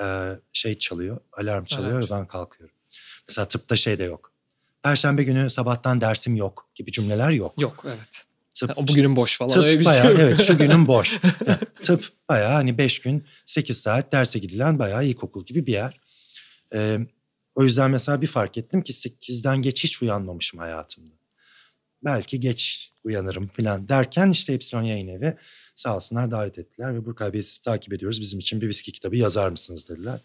e, 0.00 0.38
şey 0.52 0.78
çalıyor, 0.78 1.20
alarm 1.32 1.64
çalıyor 1.64 1.92
alarm. 1.92 2.04
ve 2.04 2.10
ben 2.10 2.26
kalkıyorum. 2.26 2.79
Mesela 3.30 3.48
tıpta 3.48 3.76
şey 3.76 3.98
de 3.98 4.04
yok. 4.04 4.32
Perşembe 4.82 5.22
günü 5.22 5.50
sabahtan 5.50 6.00
dersim 6.00 6.36
yok 6.36 6.68
gibi 6.74 6.92
cümleler 6.92 7.30
yok. 7.30 7.54
Yok 7.60 7.84
evet. 7.86 8.24
Tıp, 8.52 8.78
o 8.78 8.88
bugünün 8.88 9.16
boş 9.16 9.38
falan 9.38 9.54
tıp 9.54 9.64
öyle 9.64 9.80
bir 9.80 9.84
bayağı, 9.84 10.16
şey. 10.16 10.24
Evet 10.24 10.42
şu 10.42 10.58
günün 10.58 10.86
boş. 10.86 11.20
Yani, 11.46 11.58
tıp 11.80 12.08
bayağı 12.28 12.52
hani 12.52 12.78
5 12.78 13.00
gün 13.00 13.24
8 13.46 13.80
saat 13.80 14.12
derse 14.12 14.38
gidilen 14.38 14.78
bayağı 14.78 15.06
ilkokul 15.06 15.44
gibi 15.44 15.66
bir 15.66 15.72
yer. 15.72 16.00
Ee, 16.74 16.98
o 17.54 17.64
yüzden 17.64 17.90
mesela 17.90 18.22
bir 18.22 18.26
fark 18.26 18.58
ettim 18.58 18.82
ki 18.82 18.92
8'den 18.92 19.62
geç 19.62 19.84
hiç 19.84 20.02
uyanmamışım 20.02 20.60
hayatımda. 20.60 21.14
Belki 22.04 22.40
geç 22.40 22.92
uyanırım 23.04 23.48
falan 23.48 23.88
derken 23.88 24.30
işte 24.30 24.52
Epsilon 24.52 24.82
Yayın 24.82 25.08
Evi 25.08 25.36
sağ 25.74 25.96
olsunlar 25.96 26.30
davet 26.30 26.58
ettiler 26.58 26.94
ve 26.94 27.04
Burkay 27.04 27.32
Bey 27.32 27.42
sizi 27.42 27.62
takip 27.62 27.92
ediyoruz. 27.92 28.20
Bizim 28.20 28.38
için 28.38 28.60
bir 28.60 28.68
viski 28.68 28.92
kitabı 28.92 29.16
yazar 29.16 29.48
mısınız 29.50 29.88
dediler. 29.88 30.20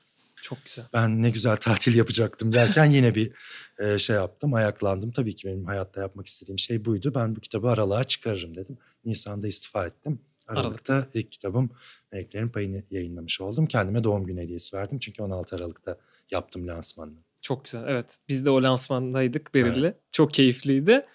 Çok 0.45 0.65
güzel. 0.65 0.86
Ben 0.93 1.23
ne 1.23 1.29
güzel 1.29 1.58
tatil 1.58 1.95
yapacaktım 1.95 2.53
derken 2.53 2.86
yine 2.86 3.15
bir 3.15 3.31
e, 3.79 3.97
şey 3.97 4.15
yaptım, 4.15 4.53
ayaklandım. 4.53 5.12
Tabii 5.12 5.36
ki 5.36 5.47
benim 5.47 5.65
hayatta 5.65 6.01
yapmak 6.01 6.27
istediğim 6.27 6.60
şey 6.60 6.86
buydu. 6.86 7.12
Ben 7.15 7.36
bu 7.36 7.39
kitabı 7.39 7.69
aralığa 7.69 8.03
çıkarırım 8.03 8.55
dedim. 8.55 8.77
Nisan'da 9.05 9.47
istifa 9.47 9.86
ettim. 9.86 10.19
Aralık'ta 10.47 10.93
Aralık. 10.93 11.15
ilk 11.15 11.31
kitabım 11.31 11.69
Meleklerin 12.12 12.49
Payını 12.49 12.84
yayınlamış 12.89 13.41
oldum. 13.41 13.65
Kendime 13.65 14.03
doğum 14.03 14.25
günü 14.25 14.41
hediyesi 14.41 14.77
verdim. 14.77 14.99
Çünkü 14.99 15.23
16 15.23 15.55
Aralık'ta 15.55 15.97
yaptım 16.31 16.67
lansmanını. 16.67 17.19
Çok 17.41 17.65
güzel. 17.65 17.84
Evet. 17.88 18.17
Biz 18.29 18.45
de 18.45 18.49
o 18.49 18.63
lansmandaydık 18.63 19.55
Beril'le. 19.55 19.84
Evet. 19.84 19.97
Çok 20.12 20.34
keyifliydi. 20.34 21.05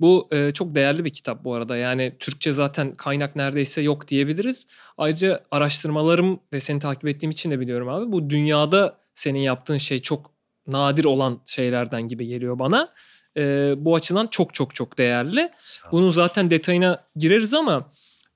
Bu 0.00 0.28
e, 0.32 0.50
çok 0.50 0.74
değerli 0.74 1.04
bir 1.04 1.10
kitap 1.10 1.44
bu 1.44 1.54
arada. 1.54 1.76
Yani 1.76 2.12
Türkçe 2.18 2.52
zaten 2.52 2.94
kaynak 2.94 3.36
neredeyse 3.36 3.82
yok 3.82 4.08
diyebiliriz. 4.08 4.68
Ayrıca 4.98 5.44
araştırmalarım 5.50 6.40
ve 6.52 6.60
seni 6.60 6.78
takip 6.78 7.08
ettiğim 7.08 7.30
için 7.30 7.50
de 7.50 7.60
biliyorum 7.60 7.88
abi. 7.88 8.12
Bu 8.12 8.30
dünyada 8.30 8.98
senin 9.14 9.40
yaptığın 9.40 9.76
şey 9.76 9.98
çok 9.98 10.30
nadir 10.66 11.04
olan 11.04 11.40
şeylerden 11.46 12.02
gibi 12.06 12.26
geliyor 12.26 12.58
bana. 12.58 12.92
E, 13.36 13.74
bu 13.76 13.94
açıdan 13.94 14.26
çok 14.26 14.54
çok 14.54 14.74
çok 14.74 14.98
değerli. 14.98 15.50
Bunun 15.92 16.10
zaten 16.10 16.50
detayına 16.50 17.04
gireriz 17.16 17.54
ama 17.54 17.92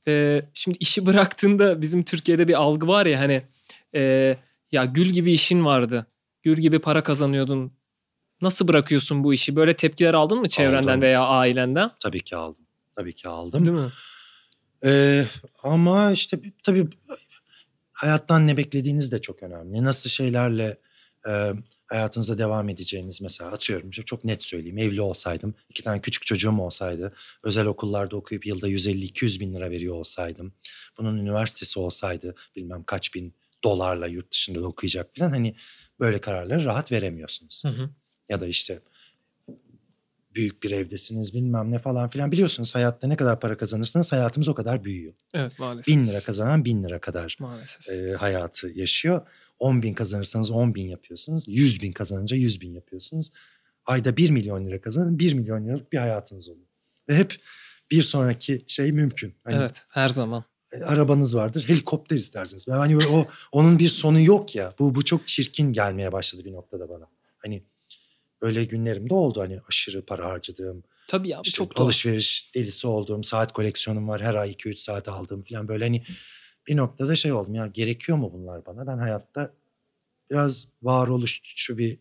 e, 0.08 0.42
şimdi 0.54 0.78
işi 0.78 1.06
bıraktığında 1.06 1.82
bizim 1.82 2.02
Türkiye'de 2.02 2.48
bir 2.48 2.54
algı 2.54 2.88
var 2.88 3.06
ya 3.06 3.20
hani 3.20 3.42
e, 3.94 4.36
ya 4.72 4.84
gül 4.84 5.06
gibi 5.06 5.32
işin 5.32 5.64
vardı. 5.64 6.06
Gül 6.42 6.56
gibi 6.56 6.78
para 6.78 7.02
kazanıyordun 7.02 7.72
Nasıl 8.42 8.68
bırakıyorsun 8.68 9.24
bu 9.24 9.34
işi? 9.34 9.56
Böyle 9.56 9.76
tepkiler 9.76 10.14
aldın 10.14 10.38
mı 10.38 10.48
çevrenden 10.48 10.88
aldım. 10.88 11.00
veya 11.00 11.24
ailenden? 11.24 11.90
Tabii 12.00 12.20
ki 12.20 12.36
aldım. 12.36 12.66
Tabii 12.96 13.12
ki 13.12 13.28
aldım. 13.28 13.66
Değil 13.66 13.76
mi? 13.76 13.92
Ee, 14.84 15.24
ama 15.62 16.12
işte 16.12 16.40
tabii 16.62 16.88
hayattan 17.92 18.46
ne 18.46 18.56
beklediğiniz 18.56 19.12
de 19.12 19.20
çok 19.20 19.42
önemli. 19.42 19.84
Nasıl 19.84 20.10
şeylerle 20.10 20.78
e, 21.28 21.52
hayatınıza 21.86 22.38
devam 22.38 22.68
edeceğiniz 22.68 23.20
mesela 23.20 23.50
atıyorum 23.50 23.90
çok 23.90 24.24
net 24.24 24.42
söyleyeyim 24.42 24.78
evli 24.78 25.00
olsaydım 25.00 25.54
iki 25.68 25.82
tane 25.82 26.00
küçük 26.00 26.26
çocuğum 26.26 26.58
olsaydı 26.60 27.12
özel 27.42 27.66
okullarda 27.66 28.16
okuyup 28.16 28.46
yılda 28.46 28.68
150-200 28.68 29.40
bin 29.40 29.54
lira 29.54 29.70
veriyor 29.70 29.94
olsaydım 29.94 30.52
bunun 30.98 31.18
üniversitesi 31.18 31.78
olsaydı 31.78 32.34
bilmem 32.56 32.84
kaç 32.84 33.14
bin 33.14 33.34
dolarla 33.64 34.06
yurt 34.06 34.32
dışında 34.32 34.62
da 34.62 34.66
okuyacak 34.66 35.10
falan 35.16 35.30
hani 35.30 35.54
böyle 36.00 36.20
kararları 36.20 36.64
rahat 36.64 36.92
veremiyorsunuz. 36.92 37.62
Hı 37.64 37.68
hı 37.68 37.90
ya 38.28 38.40
da 38.40 38.46
işte 38.46 38.80
büyük 40.34 40.62
bir 40.62 40.70
evdesiniz 40.70 41.34
bilmem 41.34 41.70
ne 41.70 41.78
falan 41.78 42.10
filan 42.10 42.32
biliyorsunuz 42.32 42.74
hayatta 42.74 43.06
ne 43.06 43.16
kadar 43.16 43.40
para 43.40 43.56
kazanırsanız 43.56 44.12
hayatımız 44.12 44.48
o 44.48 44.54
kadar 44.54 44.84
büyüyor. 44.84 45.14
Evet 45.34 45.58
maalesef. 45.58 45.94
Bin 45.94 46.06
lira 46.06 46.20
kazanan 46.20 46.64
bin 46.64 46.84
lira 46.84 47.00
kadar 47.00 47.36
maalesef. 47.40 47.88
E, 47.88 48.12
hayatı 48.12 48.68
yaşıyor. 48.74 49.28
On 49.58 49.82
bin 49.82 49.94
kazanırsanız 49.94 50.50
on 50.50 50.74
bin 50.74 50.86
yapıyorsunuz. 50.86 51.44
Yüz 51.48 51.82
bin 51.82 51.92
kazanınca 51.92 52.36
yüz 52.36 52.60
bin 52.60 52.74
yapıyorsunuz. 52.74 53.30
Ayda 53.86 54.16
bir 54.16 54.30
milyon 54.30 54.66
lira 54.66 54.80
kazanın 54.80 55.18
bir 55.18 55.34
milyon 55.34 55.66
liralık 55.66 55.92
bir 55.92 55.98
hayatınız 55.98 56.48
oluyor. 56.48 56.66
Ve 57.08 57.14
hep 57.14 57.36
bir 57.90 58.02
sonraki 58.02 58.64
şey 58.66 58.92
mümkün. 58.92 59.34
Hani, 59.44 59.56
evet 59.56 59.84
her 59.88 60.08
zaman. 60.08 60.44
E, 60.72 60.84
arabanız 60.84 61.36
vardır 61.36 61.64
helikopter 61.68 62.16
istersiniz. 62.16 62.68
Hani 62.68 63.06
o 63.06 63.26
onun 63.52 63.78
bir 63.78 63.88
sonu 63.88 64.20
yok 64.20 64.54
ya. 64.54 64.74
Bu 64.78 64.94
bu 64.94 65.04
çok 65.04 65.26
çirkin 65.26 65.72
gelmeye 65.72 66.12
başladı 66.12 66.44
bir 66.44 66.52
noktada 66.52 66.88
bana. 66.88 67.06
Hani 67.38 67.62
öyle 68.42 68.64
günlerim 68.64 69.10
de 69.10 69.14
oldu 69.14 69.40
hani 69.40 69.60
aşırı 69.68 70.06
para 70.06 70.24
harcadığım. 70.24 70.84
Tabii 71.06 71.28
ya 71.28 71.40
işte 71.44 71.56
çok 71.56 71.80
alışveriş 71.80 72.50
doğru. 72.54 72.62
delisi 72.62 72.86
olduğum, 72.86 73.22
saat 73.22 73.52
koleksiyonum 73.52 74.08
var. 74.08 74.22
Her 74.22 74.34
ay 74.34 74.50
2-3 74.50 74.76
saat 74.76 75.08
aldığım 75.08 75.42
falan 75.42 75.68
böyle 75.68 75.84
hani 75.84 76.04
bir 76.66 76.76
noktada 76.76 77.16
şey 77.16 77.32
oldum 77.32 77.54
ya 77.54 77.66
gerekiyor 77.66 78.18
mu 78.18 78.30
bunlar 78.32 78.66
bana? 78.66 78.86
Ben 78.86 78.98
hayatta 78.98 79.52
biraz 80.30 80.68
varoluşçu 80.82 81.78
bir 81.78 81.98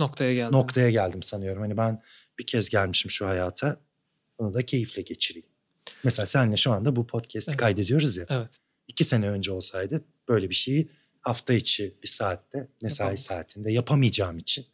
noktaya 0.00 0.34
geldim. 0.34 0.52
Noktaya 0.52 0.90
geldim 0.90 1.22
sanıyorum. 1.22 1.62
Hani 1.62 1.76
ben 1.76 2.02
bir 2.38 2.46
kez 2.46 2.68
gelmişim 2.68 3.10
şu 3.10 3.26
hayata. 3.26 3.80
Bunu 4.38 4.54
da 4.54 4.66
keyifle 4.66 5.02
geçireyim. 5.02 5.48
Mesela 6.04 6.26
senle 6.26 6.56
şu 6.56 6.72
anda 6.72 6.96
bu 6.96 7.06
podcast'i 7.06 7.50
evet. 7.50 7.60
kaydediyoruz 7.60 8.16
ya. 8.16 8.26
Evet. 8.28 8.60
İki 8.88 9.04
sene 9.04 9.28
önce 9.30 9.52
olsaydı 9.52 10.04
böyle 10.28 10.50
bir 10.50 10.54
şeyi 10.54 10.88
hafta 11.20 11.54
içi 11.54 11.94
bir 12.02 12.08
saatte 12.08 12.68
mesai 12.82 13.04
Yapamam. 13.04 13.18
saatinde 13.18 13.72
yapamayacağım 13.72 14.38
için 14.38 14.66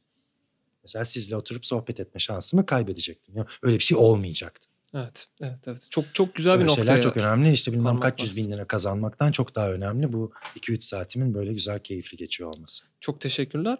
mesela 0.89 1.05
sizle 1.05 1.37
oturup 1.37 1.67
sohbet 1.67 2.01
etme 2.01 2.21
şansımı 2.21 2.67
kaybedecektim. 2.67 3.37
Ya 3.37 3.47
öyle 3.63 3.79
bir 3.79 3.85
şey 3.85 3.97
olmayacaktı. 3.97 4.69
Evet, 4.95 5.27
evet, 5.41 5.59
evet. 5.67 5.87
Çok 5.91 6.05
çok 6.15 6.35
güzel 6.35 6.55
bir 6.55 6.59
öyle 6.59 6.69
nokta. 6.69 6.83
Şeyler 6.83 7.01
çok 7.01 7.17
önemli. 7.17 7.53
İşte 7.53 7.73
bilmem 7.73 8.01
kaç 8.01 8.23
yüz 8.23 8.37
bin 8.37 8.53
lira 8.53 8.65
kazanmaktan 8.67 9.33
çok 9.33 9.55
daha 9.55 9.73
önemli 9.73 10.13
bu 10.13 10.33
2-3 10.57 10.81
saatimin 10.81 11.35
böyle 11.35 11.53
güzel 11.53 11.79
keyifli 11.79 12.17
geçiyor 12.17 12.55
olması. 12.55 12.85
Çok 13.01 13.21
teşekkürler. 13.21 13.79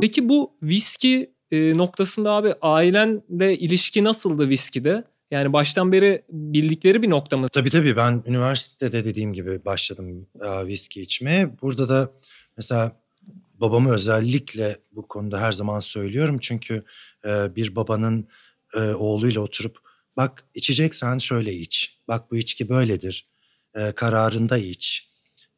Peki 0.00 0.28
bu 0.28 0.52
viski 0.62 1.34
e, 1.50 1.78
noktasında 1.78 2.30
abi 2.30 2.54
ailenle 2.60 3.58
ilişki 3.58 4.04
nasıldı 4.04 4.48
viskide? 4.48 5.04
Yani 5.30 5.52
baştan 5.52 5.92
beri 5.92 6.24
bildikleri 6.30 7.02
bir 7.02 7.10
nokta 7.10 7.36
mı? 7.36 7.48
Tabii 7.48 7.70
tabii 7.70 7.96
ben 7.96 8.22
üniversitede 8.26 9.04
dediğim 9.04 9.32
gibi 9.32 9.64
başladım 9.64 10.26
e, 10.40 10.66
viski 10.66 11.02
içmeye. 11.02 11.60
Burada 11.62 11.88
da 11.88 12.12
mesela 12.56 13.03
babamı 13.60 13.92
özellikle 13.92 14.78
bu 14.92 15.08
konuda 15.08 15.40
her 15.40 15.52
zaman 15.52 15.80
söylüyorum. 15.80 16.38
Çünkü 16.40 16.84
e, 17.24 17.56
bir 17.56 17.76
babanın 17.76 18.28
e, 18.74 18.78
oğluyla 18.80 19.40
oturup 19.40 19.78
bak 20.16 20.44
içeceksen 20.54 21.18
şöyle 21.18 21.54
iç. 21.54 21.98
Bak 22.08 22.30
bu 22.30 22.36
içki 22.36 22.68
böyledir. 22.68 23.28
E, 23.74 23.92
kararında 23.92 24.58
iç. 24.58 25.10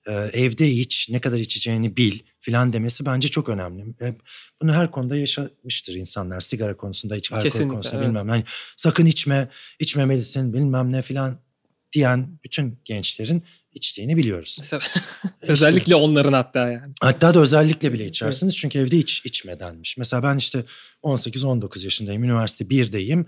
E, 0.06 0.12
evde 0.12 0.68
iç. 0.68 1.08
Ne 1.10 1.20
kadar 1.20 1.38
içeceğini 1.38 1.96
bil 1.96 2.18
filan 2.40 2.72
demesi 2.72 3.06
bence 3.06 3.28
çok 3.28 3.48
önemli. 3.48 3.84
E, 4.00 4.14
bunu 4.62 4.72
her 4.74 4.90
konuda 4.90 5.16
yaşamıştır 5.16 5.94
insanlar. 5.94 6.40
Sigara 6.40 6.76
konusunda, 6.76 7.16
iç, 7.16 7.32
alkol 7.32 7.68
konusunda 7.68 7.96
evet. 7.96 8.08
bilmem. 8.08 8.28
Hani 8.28 8.44
sakın 8.76 9.06
içme, 9.06 9.48
içmemelisin 9.80 10.52
bilmem 10.52 10.92
ne 10.92 11.02
filan 11.02 11.38
diyen 11.92 12.38
bütün 12.44 12.78
gençlerin 12.84 13.42
içtiğini 13.76 14.16
biliyoruz. 14.16 14.56
Mesela, 14.60 14.80
özellikle 15.42 15.80
işte, 15.80 15.94
onların 15.94 16.32
hatta 16.32 16.70
yani. 16.70 16.92
Hatta 17.00 17.34
da 17.34 17.40
özellikle 17.40 17.92
bile 17.92 18.06
içersiniz 18.06 18.52
evet. 18.52 18.60
çünkü 18.60 18.78
evde 18.78 18.96
iç 18.96 19.22
içmedenmiş. 19.24 19.96
Mesela 19.96 20.22
ben 20.22 20.36
işte 20.36 20.64
18-19 21.02 21.84
yaşındayım, 21.84 22.24
üniversite 22.24 22.64
1'deyim 22.64 23.26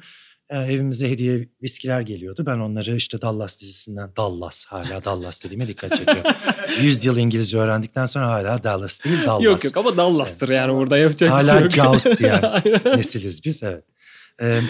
e, 0.51 0.59
evimize 0.59 1.11
hediye 1.11 1.49
viskiler 1.63 2.01
geliyordu. 2.01 2.47
Ben 2.47 2.59
onları 2.59 2.97
işte 2.97 3.23
Dallas 3.23 3.61
dizisinden 3.61 4.11
Dallas 4.17 4.65
hala 4.65 5.05
Dallas 5.05 5.45
dediğime 5.45 5.69
dikkat 5.69 5.97
çekiyorum. 5.97 6.33
100 6.81 7.05
yıl 7.05 7.17
İngilizce 7.17 7.59
öğrendikten 7.59 8.07
sonra 8.07 8.29
hala 8.29 8.65
Dallas 8.65 9.05
değil 9.05 9.27
Dallas. 9.27 9.43
Yok 9.43 9.65
yok 9.65 9.77
ama 9.77 9.97
Dallas'tır 9.97 10.49
evet. 10.49 10.57
yani 10.57 10.75
burada 10.75 10.99
yapacak 10.99 11.31
hala 11.31 11.65
bir 11.65 11.71
şey 11.71 11.79
yok. 11.79 11.87
Hala 11.87 11.99
Jaws 11.99 12.19
diyen 12.19 12.63
nesiliz 12.97 13.45
biz 13.45 13.63
evet. 13.63 13.85
Ee, 14.43 14.61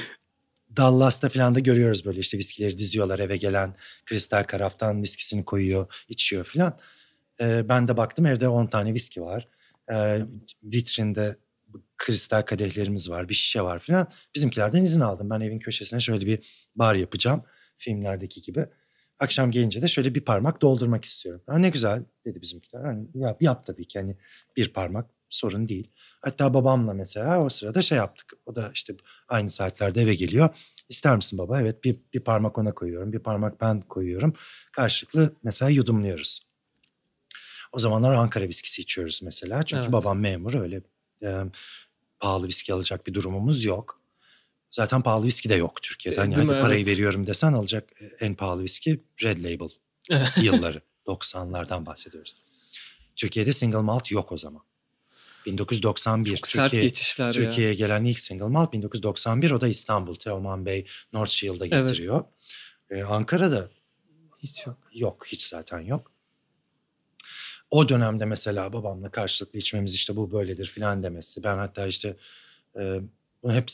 Dallas'ta 0.78 1.28
falan 1.28 1.54
da 1.54 1.60
görüyoruz 1.60 2.04
böyle 2.04 2.20
işte 2.20 2.38
viskileri 2.38 2.78
diziyorlar 2.78 3.18
eve 3.18 3.36
gelen 3.36 3.74
kristal 4.06 4.44
karaftan 4.44 5.02
viskisini 5.02 5.44
koyuyor 5.44 6.04
içiyor 6.08 6.44
falan. 6.44 6.78
Ee, 7.40 7.68
ben 7.68 7.88
de 7.88 7.96
baktım 7.96 8.26
evde 8.26 8.48
10 8.48 8.66
tane 8.66 8.94
viski 8.94 9.22
var. 9.22 9.48
Ee, 9.92 10.20
vitrinde 10.62 11.36
kristal 11.98 12.42
kadehlerimiz 12.42 13.10
var, 13.10 13.28
bir 13.28 13.34
şişe 13.34 13.62
var 13.62 13.78
filan. 13.78 14.08
Bizimkilerden 14.34 14.82
izin 14.82 15.00
aldım. 15.00 15.30
Ben 15.30 15.40
evin 15.40 15.58
köşesine 15.58 16.00
şöyle 16.00 16.26
bir 16.26 16.68
bar 16.76 16.94
yapacağım 16.94 17.44
filmlerdeki 17.78 18.42
gibi. 18.42 18.66
Akşam 19.18 19.50
gelince 19.50 19.82
de 19.82 19.88
şöyle 19.88 20.14
bir 20.14 20.20
parmak 20.20 20.62
doldurmak 20.62 21.04
istiyorum. 21.04 21.42
Ha, 21.46 21.58
ne 21.58 21.70
güzel 21.70 22.04
dedi 22.24 22.42
bizimkiler. 22.42 22.84
Hani 22.84 23.06
yap, 23.14 23.42
yap 23.42 23.66
tabii 23.66 23.88
ki 23.88 23.98
hani 23.98 24.16
bir 24.56 24.72
parmak 24.72 25.10
sorun 25.30 25.68
değil. 25.68 25.90
Hatta 26.20 26.54
babamla 26.54 26.94
mesela 26.94 27.40
o 27.42 27.48
sırada 27.48 27.82
şey 27.82 27.98
yaptık. 27.98 28.32
O 28.46 28.56
da 28.56 28.70
işte 28.74 28.94
aynı 29.28 29.50
saatlerde 29.50 30.02
eve 30.02 30.14
geliyor. 30.14 30.48
İster 30.88 31.16
misin 31.16 31.38
baba? 31.38 31.60
Evet 31.60 31.84
bir, 31.84 31.96
bir 32.14 32.20
parmak 32.20 32.58
ona 32.58 32.74
koyuyorum. 32.74 33.12
Bir 33.12 33.18
parmak 33.18 33.60
ben 33.60 33.80
koyuyorum. 33.80 34.34
Karşılıklı 34.72 35.34
mesela 35.42 35.70
yudumluyoruz. 35.70 36.40
O 37.72 37.78
zamanlar 37.78 38.12
Ankara 38.12 38.48
viskisi 38.48 38.82
içiyoruz 38.82 39.20
mesela. 39.22 39.62
Çünkü 39.62 39.82
evet. 39.82 39.92
babam 39.92 40.18
memur 40.18 40.54
öyle 40.54 40.80
e, 41.22 41.44
pahalı 42.20 42.46
viski 42.46 42.74
alacak 42.74 43.06
bir 43.06 43.14
durumumuz 43.14 43.64
yok. 43.64 44.00
Zaten 44.70 45.02
pahalı 45.02 45.24
viski 45.26 45.50
de 45.50 45.54
yok 45.54 45.82
Türkiye'de. 45.82 46.20
Hani 46.20 46.34
hadi 46.34 46.46
mi? 46.46 46.60
parayı 46.60 46.82
evet. 46.82 46.88
veriyorum 46.88 47.26
desen 47.26 47.52
alacak 47.52 47.90
en 48.20 48.34
pahalı 48.34 48.62
viski 48.62 49.00
Red 49.22 49.38
Label 49.38 49.70
yılları. 50.42 50.82
90'lardan 51.06 51.86
bahsediyoruz. 51.86 52.36
Türkiye'de 53.16 53.52
single 53.52 53.78
malt 53.78 54.10
yok 54.10 54.32
o 54.32 54.36
zaman. 54.36 54.62
1991 55.46 56.30
Çok 56.30 56.36
Türkiye, 56.36 56.68
sert 56.68 56.72
geçişler 56.72 57.32
Türkiye'ye 57.32 57.74
gelen 57.74 58.04
ilk 58.04 58.20
single 58.20 58.48
malt 58.48 58.72
1991 58.72 59.50
o 59.50 59.60
da 59.60 59.68
İstanbul 59.68 60.14
Teoman 60.14 60.66
Bey 60.66 60.86
North 61.12 61.30
Shield'a 61.30 61.66
getiriyor. 61.66 62.24
Evet. 62.90 63.02
Ee, 63.02 63.04
Ankara'da 63.04 63.70
hiç 64.38 64.66
yok. 64.66 64.76
Yok 64.92 65.26
hiç 65.26 65.46
zaten 65.46 65.80
yok 65.80 66.12
o 67.70 67.88
dönemde 67.88 68.24
mesela 68.24 68.72
babamla 68.72 69.10
karşılıklı 69.10 69.58
içmemiz 69.58 69.94
işte 69.94 70.16
bu 70.16 70.32
böyledir 70.32 70.66
filan 70.66 71.02
demesi. 71.02 71.44
Ben 71.44 71.58
hatta 71.58 71.86
işte 71.86 72.16
e, 72.78 73.00
bunu 73.42 73.54
hep 73.54 73.70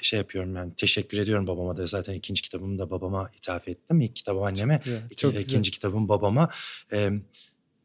şey 0.00 0.18
yapıyorum 0.18 0.56
yani 0.56 0.72
teşekkür 0.76 1.18
ediyorum 1.18 1.46
babama 1.46 1.76
da 1.76 1.86
zaten 1.86 2.14
ikinci 2.14 2.42
kitabımı 2.42 2.78
da 2.78 2.90
babama 2.90 3.30
ithaf 3.34 3.68
ettim. 3.68 4.00
İlk 4.00 4.16
kitabı 4.16 4.40
anneme, 4.40 4.74
çok 4.74 4.84
güzel, 4.84 5.16
çok 5.16 5.34
iki, 5.34 5.42
ikinci 5.42 5.70
kitabım 5.70 6.08
babama. 6.08 6.48
E, 6.92 7.10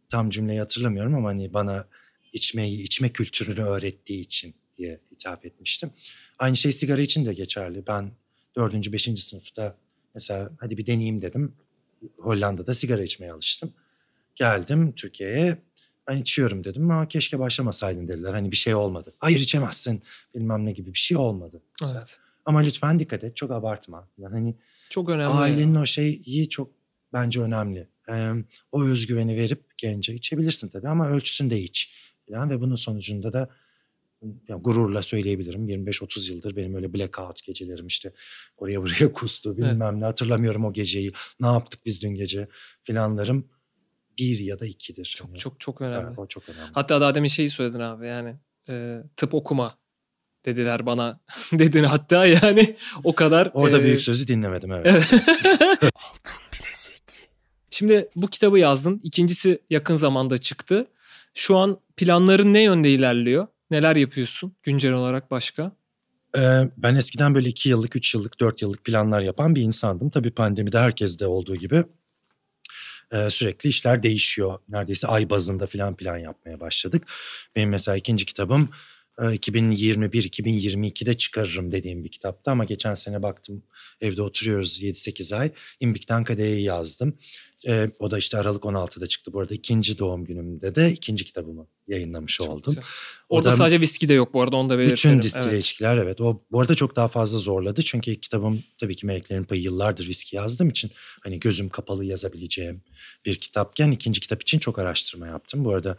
tam 0.10 0.30
cümleyi 0.30 0.60
hatırlamıyorum 0.60 1.16
ama 1.16 1.30
hani 1.30 1.54
bana 1.54 1.88
içmeyi, 2.36 2.84
içme 2.84 3.10
kültürünü 3.10 3.62
öğrettiği 3.62 4.22
için 4.22 4.56
diye 4.78 5.00
ithaf 5.12 5.46
etmiştim. 5.46 5.92
Aynı 6.40 6.58
şey 6.58 6.72
sigara 6.72 7.02
için 7.02 7.26
de 7.26 7.34
geçerli. 7.34 7.88
Ben 7.88 8.12
dördüncü, 8.58 8.94
beşinci 8.94 9.22
sınıfta 9.22 9.78
mesela 10.14 10.52
hadi 10.60 10.78
bir 10.78 10.88
deneyeyim 10.88 11.22
dedim. 11.22 11.56
Hollanda'da 12.18 12.74
sigara 12.74 13.04
içmeye 13.04 13.32
alıştım. 13.32 13.74
Geldim 14.36 14.94
Türkiye'ye. 14.96 15.58
Ben 16.08 16.18
içiyorum 16.18 16.64
dedim 16.64 16.92
ama 16.92 17.08
keşke 17.08 17.40
başlamasaydın 17.40 18.08
dediler. 18.08 18.34
Hani 18.34 18.52
bir 18.52 18.56
şey 18.56 18.76
olmadı. 18.76 19.14
Hayır 19.20 19.40
içemezsin 19.40 20.04
bilmem 20.36 20.66
ne 20.66 20.72
gibi 20.72 20.94
bir 20.94 21.00
şey 21.00 21.18
olmadı. 21.18 21.62
Mesela. 21.82 22.00
Evet. 22.00 22.20
Ama 22.46 22.60
lütfen 22.60 23.00
dikkat 23.00 23.24
et 23.24 23.36
çok 23.36 23.52
abartma. 23.52 24.10
Yani 24.18 24.34
hani 24.34 24.56
çok 24.90 25.10
önemli. 25.10 25.28
Ailenin 25.28 25.76
o 25.76 25.86
şeyi 25.86 26.50
çok 26.50 26.72
bence 27.14 27.42
önemli. 27.42 27.88
Ee, 28.10 28.32
o 28.72 28.84
özgüveni 28.84 29.36
verip 29.36 29.64
gence 29.78 30.14
içebilirsin 30.14 30.70
tabii 30.70 30.88
ama 30.90 31.10
ölçüsünde 31.10 31.60
iç. 31.60 31.94
Yani 32.30 32.54
ve 32.54 32.62
bunun 32.62 32.76
sonucunda 32.76 33.34
da 33.34 33.50
yani 34.48 34.62
gururla 34.62 35.02
söyleyebilirim 35.02 35.68
25-30 35.68 36.32
yıldır 36.32 36.56
benim 36.56 36.76
öyle 36.76 36.94
blackout 36.94 37.44
gecelerim 37.44 37.88
işte 37.88 38.14
oraya 38.58 38.82
buraya 38.82 39.14
kustu 39.14 39.58
bilmem 39.58 39.82
evet. 39.82 39.94
ne 39.98 40.06
hatırlamıyorum 40.06 40.66
o 40.66 40.74
geceyi 40.74 41.12
ne 41.40 41.48
yaptık 41.48 41.86
biz 41.86 42.02
dün 42.02 42.16
gece 42.16 42.48
filanlarım 42.84 43.50
bir 44.20 44.40
ya 44.40 44.60
da 44.60 44.66
ikidir. 44.66 45.06
Çok 45.06 45.28
yani, 45.28 45.38
çok 45.38 45.60
çok 45.60 45.82
önemli. 45.82 46.08
Evet, 46.08 46.20
o 46.20 46.28
çok 46.28 46.50
önemli. 46.50 46.72
Hatta 46.74 47.02
daha 47.02 47.16
demin 47.16 47.28
şeyi 47.28 47.50
söyledin 47.50 47.80
abi 47.80 48.08
yani 48.08 48.36
e, 48.70 49.04
tıp 49.18 49.34
okuma 49.34 49.78
dediler 50.46 50.86
bana 50.86 51.20
dedin 51.52 51.84
hatta 51.84 52.26
yani 52.26 52.76
o 53.04 53.16
kadar. 53.16 53.52
Orada 53.54 53.80
e, 53.80 53.84
büyük 53.84 54.02
sözü 54.02 54.28
dinlemedim 54.28 54.72
evet. 54.72 54.96
Altın 55.96 56.42
bilezik. 56.54 57.04
Şimdi 57.70 58.10
bu 58.16 58.28
kitabı 58.28 58.60
yazdın. 58.60 59.02
İkincisi 59.04 59.62
yakın 59.70 59.96
zamanda 59.96 60.38
çıktı. 60.38 60.88
Şu 61.34 61.58
an 61.58 61.80
planların 61.98 62.54
ne 62.54 62.64
yönde 62.64 62.92
ilerliyor? 62.92 63.48
Neler 63.72 63.96
yapıyorsun 63.96 64.56
güncel 64.64 64.94
olarak 64.94 65.32
başka? 65.32 65.72
Ee, 66.38 66.62
ben 66.78 66.96
eskiden 66.96 67.36
böyle 67.36 67.50
iki 67.50 67.70
yıllık, 67.70 67.96
üç 67.96 68.14
yıllık, 68.14 68.40
dört 68.40 68.62
yıllık 68.62 68.84
planlar 68.84 69.22
yapan 69.22 69.56
bir 69.56 69.62
insandım. 69.62 70.10
Tabii 70.10 70.32
pandemide 70.32 70.80
herkeste 70.80 71.28
olduğu 71.28 71.56
gibi 71.56 71.84
e, 73.12 73.30
sürekli 73.30 73.70
işler 73.70 74.02
değişiyor. 74.02 74.60
Neredeyse 74.70 75.08
ay 75.08 75.30
bazında 75.30 75.68
falan 75.68 75.96
plan 75.96 76.18
yapmaya 76.18 76.60
başladık. 76.60 77.04
Benim 77.56 77.70
mesela 77.70 77.98
ikinci 77.98 78.26
kitabım 78.26 78.70
2021-2022'de 79.18 81.14
çıkarırım 81.14 81.72
dediğim 81.72 82.04
bir 82.04 82.10
kitaptı 82.10 82.52
ama 82.52 82.66
geçen 82.66 82.94
sene 82.94 83.24
baktım 83.24 83.64
evde 84.02 84.22
oturuyoruz 84.22 84.84
7-8 84.84 85.36
ay. 85.36 85.52
İmbik'ten 85.80 86.24
Kade'yi 86.24 86.64
yazdım. 86.64 87.18
E, 87.68 87.90
o 88.00 88.12
da 88.12 88.18
işte 88.18 88.38
Aralık 88.38 88.64
16'da 88.64 89.08
çıktı. 89.08 89.34
Bu 89.34 89.40
arada 89.40 89.54
ikinci 89.54 89.98
doğum 90.00 90.26
günümde 90.26 90.76
de 90.76 90.92
ikinci 90.92 91.26
kitabımı 91.26 91.68
yayınlamış 91.88 92.36
Çok 92.36 92.50
oldum. 92.50 92.64
güzel. 92.66 92.84
Orada 93.30 93.50
da- 93.52 93.56
sadece 93.56 93.80
viski 93.82 94.10
de 94.10 94.14
yok 94.14 94.34
bu 94.34 94.42
arada 94.42 94.56
onu 94.56 94.70
da 94.70 94.78
belirtelim. 94.80 95.16
Bütün 95.16 95.22
distile 95.22 95.50
Evet. 95.54 95.64
içkiler 95.64 95.98
evet. 95.98 96.22
O 96.22 96.42
bu 96.52 96.60
arada 96.62 96.76
çok 96.76 96.96
daha 96.96 97.08
fazla 97.08 97.38
zorladı. 97.40 97.82
Çünkü 97.82 98.16
kitabım 98.16 98.64
tabii 98.78 98.96
ki 98.96 99.06
Meleklerin 99.06 99.44
Payı 99.44 99.62
yıllardır 99.62 100.08
viski 100.08 100.36
yazdığım 100.36 100.70
için 100.70 100.92
hani 101.24 101.40
gözüm 101.40 101.70
kapalı 101.70 102.06
yazabileceğim 102.06 102.82
bir 103.26 103.36
kitapken 103.36 103.92
ikinci 103.92 104.20
kitap 104.22 104.42
için 104.42 104.60
çok 104.60 104.80
araştırma 104.80 105.28
yaptım. 105.28 105.66
Bu 105.66 105.74
arada 105.74 105.98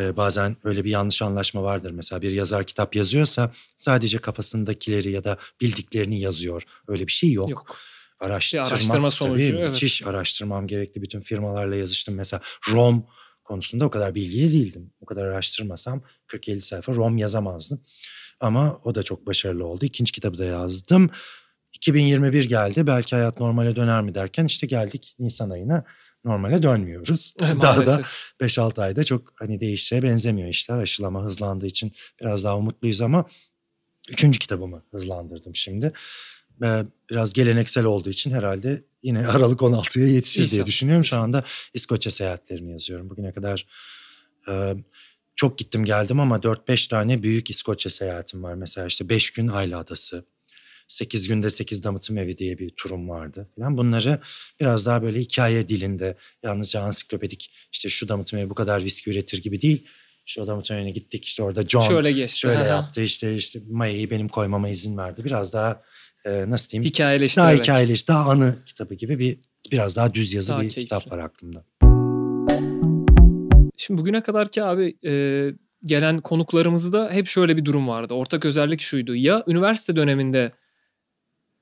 e, 0.00 0.16
bazen 0.16 0.56
öyle 0.64 0.84
bir 0.84 0.90
yanlış 0.90 1.22
anlaşma 1.22 1.62
vardır. 1.62 1.90
Mesela 1.90 2.22
bir 2.22 2.30
yazar 2.30 2.66
kitap 2.66 2.96
yazıyorsa 2.96 3.52
sadece 3.76 4.18
kafasındakileri 4.18 5.10
ya 5.10 5.24
da 5.24 5.38
bildiklerini 5.60 6.20
yazıyor. 6.20 6.62
Öyle 6.88 7.06
bir 7.06 7.12
şey 7.12 7.32
yok. 7.32 7.50
Yok. 7.50 7.76
Araştırmak 8.20 8.66
Bir 8.66 8.72
araştırma 8.72 9.10
sonucu, 9.10 9.46
tabii 9.46 9.58
evet. 9.58 9.68
müthiş 9.68 10.02
araştırmam 10.06 10.66
gerekti. 10.66 11.02
Bütün 11.02 11.20
firmalarla 11.20 11.76
yazıştım. 11.76 12.14
Mesela 12.14 12.42
Rom 12.72 13.06
konusunda 13.44 13.84
o 13.84 13.90
kadar 13.90 14.14
bilgili 14.14 14.52
değildim. 14.52 14.92
O 15.00 15.06
kadar 15.06 15.24
araştırmasam 15.24 16.02
40-50 16.28 16.60
sayfa 16.60 16.94
Rom 16.94 17.18
yazamazdım. 17.18 17.80
Ama 18.40 18.80
o 18.84 18.94
da 18.94 19.02
çok 19.02 19.26
başarılı 19.26 19.66
oldu. 19.66 19.84
İkinci 19.84 20.12
kitabı 20.12 20.38
da 20.38 20.44
yazdım. 20.44 21.10
2021 21.72 22.44
geldi. 22.44 22.86
Belki 22.86 23.16
hayat 23.16 23.40
normale 23.40 23.76
döner 23.76 24.02
mi 24.02 24.14
derken 24.14 24.44
işte 24.44 24.66
geldik 24.66 25.14
Nisan 25.18 25.50
ayına. 25.50 25.84
Normale 26.24 26.62
dönmüyoruz. 26.62 27.34
Daha 27.40 27.86
da 27.86 27.90
Maalesef. 27.90 28.32
5-6 28.40 28.82
ayda 28.82 29.04
çok 29.04 29.32
hani 29.36 29.60
değişeceğe 29.60 30.02
benzemiyor 30.02 30.48
işler. 30.48 30.78
Aşılama 30.78 31.24
hızlandığı 31.24 31.66
için 31.66 31.92
biraz 32.20 32.44
daha 32.44 32.58
umutluyuz 32.58 33.00
ama 33.00 33.24
üçüncü 34.10 34.38
kitabımı 34.38 34.84
hızlandırdım 34.90 35.56
şimdi. 35.56 35.92
Ee, 36.64 36.84
Biraz 37.10 37.32
geleneksel 37.32 37.84
olduğu 37.84 38.10
için 38.10 38.30
herhalde 38.30 38.82
yine 39.02 39.26
Aralık 39.28 39.60
16'ya 39.60 40.06
yetişir 40.06 40.36
diye 40.38 40.44
İnşallah. 40.46 40.66
düşünüyorum. 40.66 41.04
Şu 41.04 41.16
anda 41.18 41.44
İskoçya 41.74 42.12
seyahatlerini 42.12 42.70
yazıyorum. 42.70 43.10
Bugüne 43.10 43.32
kadar 43.32 43.66
e, 44.48 44.74
çok 45.36 45.58
gittim 45.58 45.84
geldim 45.84 46.20
ama 46.20 46.36
4-5 46.36 46.88
tane 46.88 47.22
büyük 47.22 47.50
İskoçya 47.50 47.90
seyahatim 47.90 48.42
var. 48.42 48.54
Mesela 48.54 48.86
işte 48.86 49.08
5 49.08 49.30
gün 49.30 49.48
Ayla 49.48 49.78
Adası, 49.78 50.24
8 50.88 51.28
günde 51.28 51.50
8 51.50 51.84
damıtım 51.84 52.18
evi 52.18 52.38
diye 52.38 52.58
bir 52.58 52.70
turum 52.70 53.08
vardı. 53.08 53.48
Falan. 53.56 53.76
Bunları 53.76 54.18
biraz 54.60 54.86
daha 54.86 55.02
böyle 55.02 55.20
hikaye 55.20 55.68
dilinde 55.68 56.16
yalnızca 56.42 56.80
ansiklopedik 56.80 57.50
işte 57.72 57.88
şu 57.88 58.08
damıtım 58.08 58.38
evi 58.38 58.50
bu 58.50 58.54
kadar 58.54 58.84
viski 58.84 59.10
üretir 59.10 59.42
gibi 59.42 59.60
değil. 59.60 59.84
O 60.38 60.46
damıtım 60.46 60.76
evine 60.76 60.90
gittik 60.90 61.24
işte 61.24 61.42
orada 61.42 61.64
John 61.64 61.80
Şöyle 61.88 62.12
geçti. 62.12 62.38
şöyle 62.38 62.58
Aha. 62.58 62.66
yaptı 62.66 63.02
işte 63.02 63.36
işte 63.36 63.60
mayayı 63.70 64.10
benim 64.10 64.28
koymama 64.28 64.68
izin 64.68 64.96
verdi. 64.96 65.24
Biraz 65.24 65.52
daha 65.52 65.82
e, 66.24 66.50
nasıl 66.50 66.70
diyeyim 66.70 66.84
daha 66.84 66.90
Hikayeleştirerek. 66.90 67.62
hikayeleş, 67.62 68.08
daha 68.08 68.30
anı 68.30 68.56
kitabı 68.66 68.94
gibi 68.94 69.18
bir 69.18 69.38
biraz 69.72 69.96
daha 69.96 70.14
düz 70.14 70.32
yazı 70.32 70.52
Daha 70.52 70.58
bir 70.58 70.62
keyifli. 70.62 70.80
kitap 70.82 71.12
var 71.12 71.18
aklımda. 71.18 71.64
Şimdi 73.76 74.00
bugüne 74.00 74.22
kadar 74.22 74.48
ki 74.48 74.62
abi 74.62 74.96
e, 75.04 75.12
gelen 75.84 76.20
konuklarımızda 76.20 77.10
hep 77.12 77.26
şöyle 77.26 77.56
bir 77.56 77.64
durum 77.64 77.88
vardı. 77.88 78.14
Ortak 78.14 78.44
özellik 78.44 78.80
şuydu. 78.80 79.14
Ya 79.14 79.44
üniversite 79.46 79.96
döneminde 79.96 80.52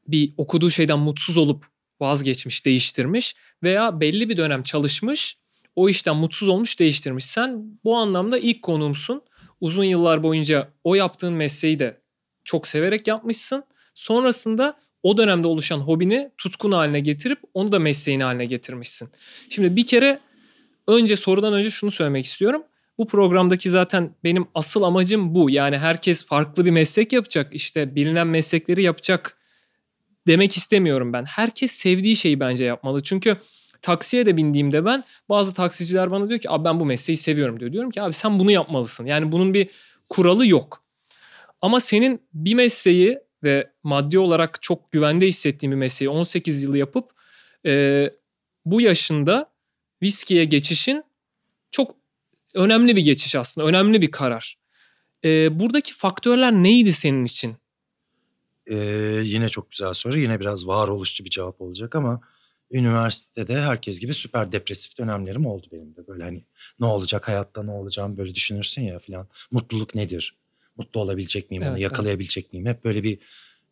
bir 0.08 0.32
okuduğu 0.36 0.70
şeyden 0.70 0.98
mutsuz 0.98 1.36
olup 1.36 1.64
vazgeçmiş, 2.00 2.66
değiştirmiş 2.66 3.34
veya 3.62 4.00
belli 4.00 4.28
bir 4.28 4.36
dönem 4.36 4.62
çalışmış, 4.62 5.36
o 5.76 5.88
işten 5.88 6.16
mutsuz 6.16 6.48
olmuş, 6.48 6.78
değiştirmiş. 6.80 7.24
Sen 7.26 7.64
bu 7.84 7.96
anlamda 7.96 8.38
ilk 8.38 8.62
konuğumsun. 8.62 9.22
Uzun 9.60 9.84
yıllar 9.84 10.22
boyunca 10.22 10.68
o 10.84 10.94
yaptığın 10.94 11.32
mesleği 11.32 11.78
de 11.78 12.00
çok 12.44 12.66
severek 12.66 13.06
yapmışsın. 13.06 13.64
Sonrasında 13.96 14.76
o 15.02 15.16
dönemde 15.16 15.46
oluşan 15.46 15.78
hobini 15.78 16.30
tutkun 16.38 16.72
haline 16.72 17.00
getirip 17.00 17.38
onu 17.54 17.72
da 17.72 17.78
mesleğin 17.78 18.20
haline 18.20 18.46
getirmişsin. 18.46 19.08
Şimdi 19.50 19.76
bir 19.76 19.86
kere 19.86 20.20
önce 20.88 21.16
sorudan 21.16 21.52
önce 21.52 21.70
şunu 21.70 21.90
söylemek 21.90 22.24
istiyorum. 22.24 22.62
Bu 22.98 23.06
programdaki 23.06 23.70
zaten 23.70 24.14
benim 24.24 24.46
asıl 24.54 24.82
amacım 24.82 25.34
bu. 25.34 25.50
Yani 25.50 25.78
herkes 25.78 26.26
farklı 26.26 26.64
bir 26.64 26.70
meslek 26.70 27.12
yapacak. 27.12 27.54
işte 27.54 27.94
bilinen 27.94 28.26
meslekleri 28.26 28.82
yapacak 28.82 29.38
demek 30.26 30.56
istemiyorum 30.56 31.12
ben. 31.12 31.24
Herkes 31.24 31.72
sevdiği 31.72 32.16
şeyi 32.16 32.40
bence 32.40 32.64
yapmalı. 32.64 33.02
Çünkü 33.02 33.36
taksiye 33.82 34.26
de 34.26 34.36
bindiğimde 34.36 34.84
ben 34.84 35.04
bazı 35.28 35.54
taksiciler 35.54 36.10
bana 36.10 36.28
diyor 36.28 36.40
ki 36.40 36.50
abi 36.50 36.64
ben 36.64 36.80
bu 36.80 36.84
mesleği 36.84 37.16
seviyorum 37.16 37.60
diyor. 37.60 37.72
Diyorum 37.72 37.90
ki 37.90 38.02
abi 38.02 38.12
sen 38.12 38.38
bunu 38.38 38.50
yapmalısın. 38.50 39.06
Yani 39.06 39.32
bunun 39.32 39.54
bir 39.54 39.68
kuralı 40.10 40.46
yok. 40.46 40.84
Ama 41.60 41.80
senin 41.80 42.22
bir 42.34 42.54
mesleği 42.54 43.25
ve 43.46 43.70
maddi 43.82 44.18
olarak 44.18 44.62
çok 44.62 44.92
güvende 44.92 45.26
hissettiğin 45.26 45.70
bir 45.70 45.76
mesleği 45.76 46.10
18 46.10 46.62
yıl 46.62 46.74
yapıp 46.74 47.10
e, 47.66 48.04
bu 48.64 48.80
yaşında 48.80 49.50
viskiye 50.02 50.44
geçişin 50.44 51.04
çok 51.70 51.94
önemli 52.54 52.96
bir 52.96 53.02
geçiş 53.02 53.34
aslında. 53.36 53.66
Önemli 53.66 54.02
bir 54.02 54.10
karar. 54.10 54.58
E, 55.24 55.60
buradaki 55.60 55.94
faktörler 55.94 56.52
neydi 56.52 56.92
senin 56.92 57.24
için? 57.24 57.56
Ee, 58.70 58.74
yine 59.24 59.48
çok 59.48 59.70
güzel 59.70 59.94
soru. 59.94 60.18
Yine 60.18 60.40
biraz 60.40 60.66
varoluşçu 60.66 61.24
bir 61.24 61.30
cevap 61.30 61.60
olacak 61.60 61.94
ama 61.94 62.20
üniversitede 62.70 63.60
herkes 63.60 63.98
gibi 64.00 64.14
süper 64.14 64.52
depresif 64.52 64.98
dönemlerim 64.98 65.46
oldu 65.46 65.66
benim 65.72 65.96
de. 65.96 66.06
Böyle 66.06 66.22
hani 66.22 66.44
ne 66.80 66.86
olacak 66.86 67.28
hayatta 67.28 67.62
ne 67.62 67.70
olacağım 67.70 68.16
böyle 68.16 68.34
düşünürsün 68.34 68.82
ya 68.82 68.98
filan. 68.98 69.28
Mutluluk 69.50 69.94
nedir? 69.94 70.36
Mutlu 70.76 71.00
olabilecek 71.00 71.50
miyim 71.50 71.62
Evet, 71.62 71.70
onu 71.70 71.78
evet. 71.78 71.82
yakalayabilecek 71.82 72.52
miyim? 72.52 72.66
Hep 72.66 72.84
böyle 72.84 73.02
bir 73.02 73.18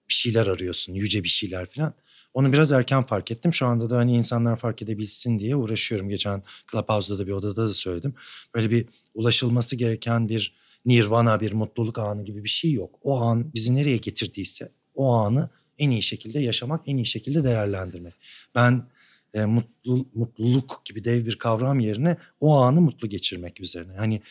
bir 0.08 0.14
şeyler 0.14 0.46
arıyorsun. 0.46 0.92
Yüce 0.92 1.24
bir 1.24 1.28
şeyler 1.28 1.70
filan. 1.70 1.94
Onu 2.34 2.52
biraz 2.52 2.72
erken 2.72 3.06
fark 3.06 3.30
ettim. 3.30 3.54
Şu 3.54 3.66
anda 3.66 3.90
da 3.90 3.96
hani 3.96 4.16
insanlar 4.16 4.56
fark 4.56 4.82
edebilsin 4.82 5.38
diye 5.38 5.56
uğraşıyorum. 5.56 6.08
Geçen 6.08 6.42
Clubhouse'da 6.72 7.18
da 7.18 7.26
bir 7.26 7.32
odada 7.32 7.68
da 7.68 7.74
söyledim. 7.74 8.14
Böyle 8.54 8.70
bir 8.70 8.86
ulaşılması 9.14 9.76
gereken 9.76 10.28
bir 10.28 10.54
nirvana, 10.86 11.40
bir 11.40 11.52
mutluluk 11.52 11.98
anı 11.98 12.24
gibi 12.24 12.44
bir 12.44 12.48
şey 12.48 12.72
yok. 12.72 12.98
O 13.02 13.20
an 13.20 13.54
bizi 13.54 13.74
nereye 13.74 13.96
getirdiyse 13.96 14.72
o 14.94 15.12
anı 15.12 15.50
en 15.78 15.90
iyi 15.90 16.02
şekilde 16.02 16.40
yaşamak, 16.40 16.88
en 16.88 16.96
iyi 16.96 17.06
şekilde 17.06 17.44
değerlendirmek. 17.44 18.14
Ben 18.54 18.86
e, 19.34 19.44
mutlu, 19.44 20.06
mutluluk 20.14 20.82
gibi 20.84 21.04
dev 21.04 21.26
bir 21.26 21.36
kavram 21.36 21.80
yerine 21.80 22.16
o 22.40 22.56
anı 22.56 22.80
mutlu 22.80 23.08
geçirmek 23.08 23.60
üzerine. 23.60 23.96
Hani 23.96 24.22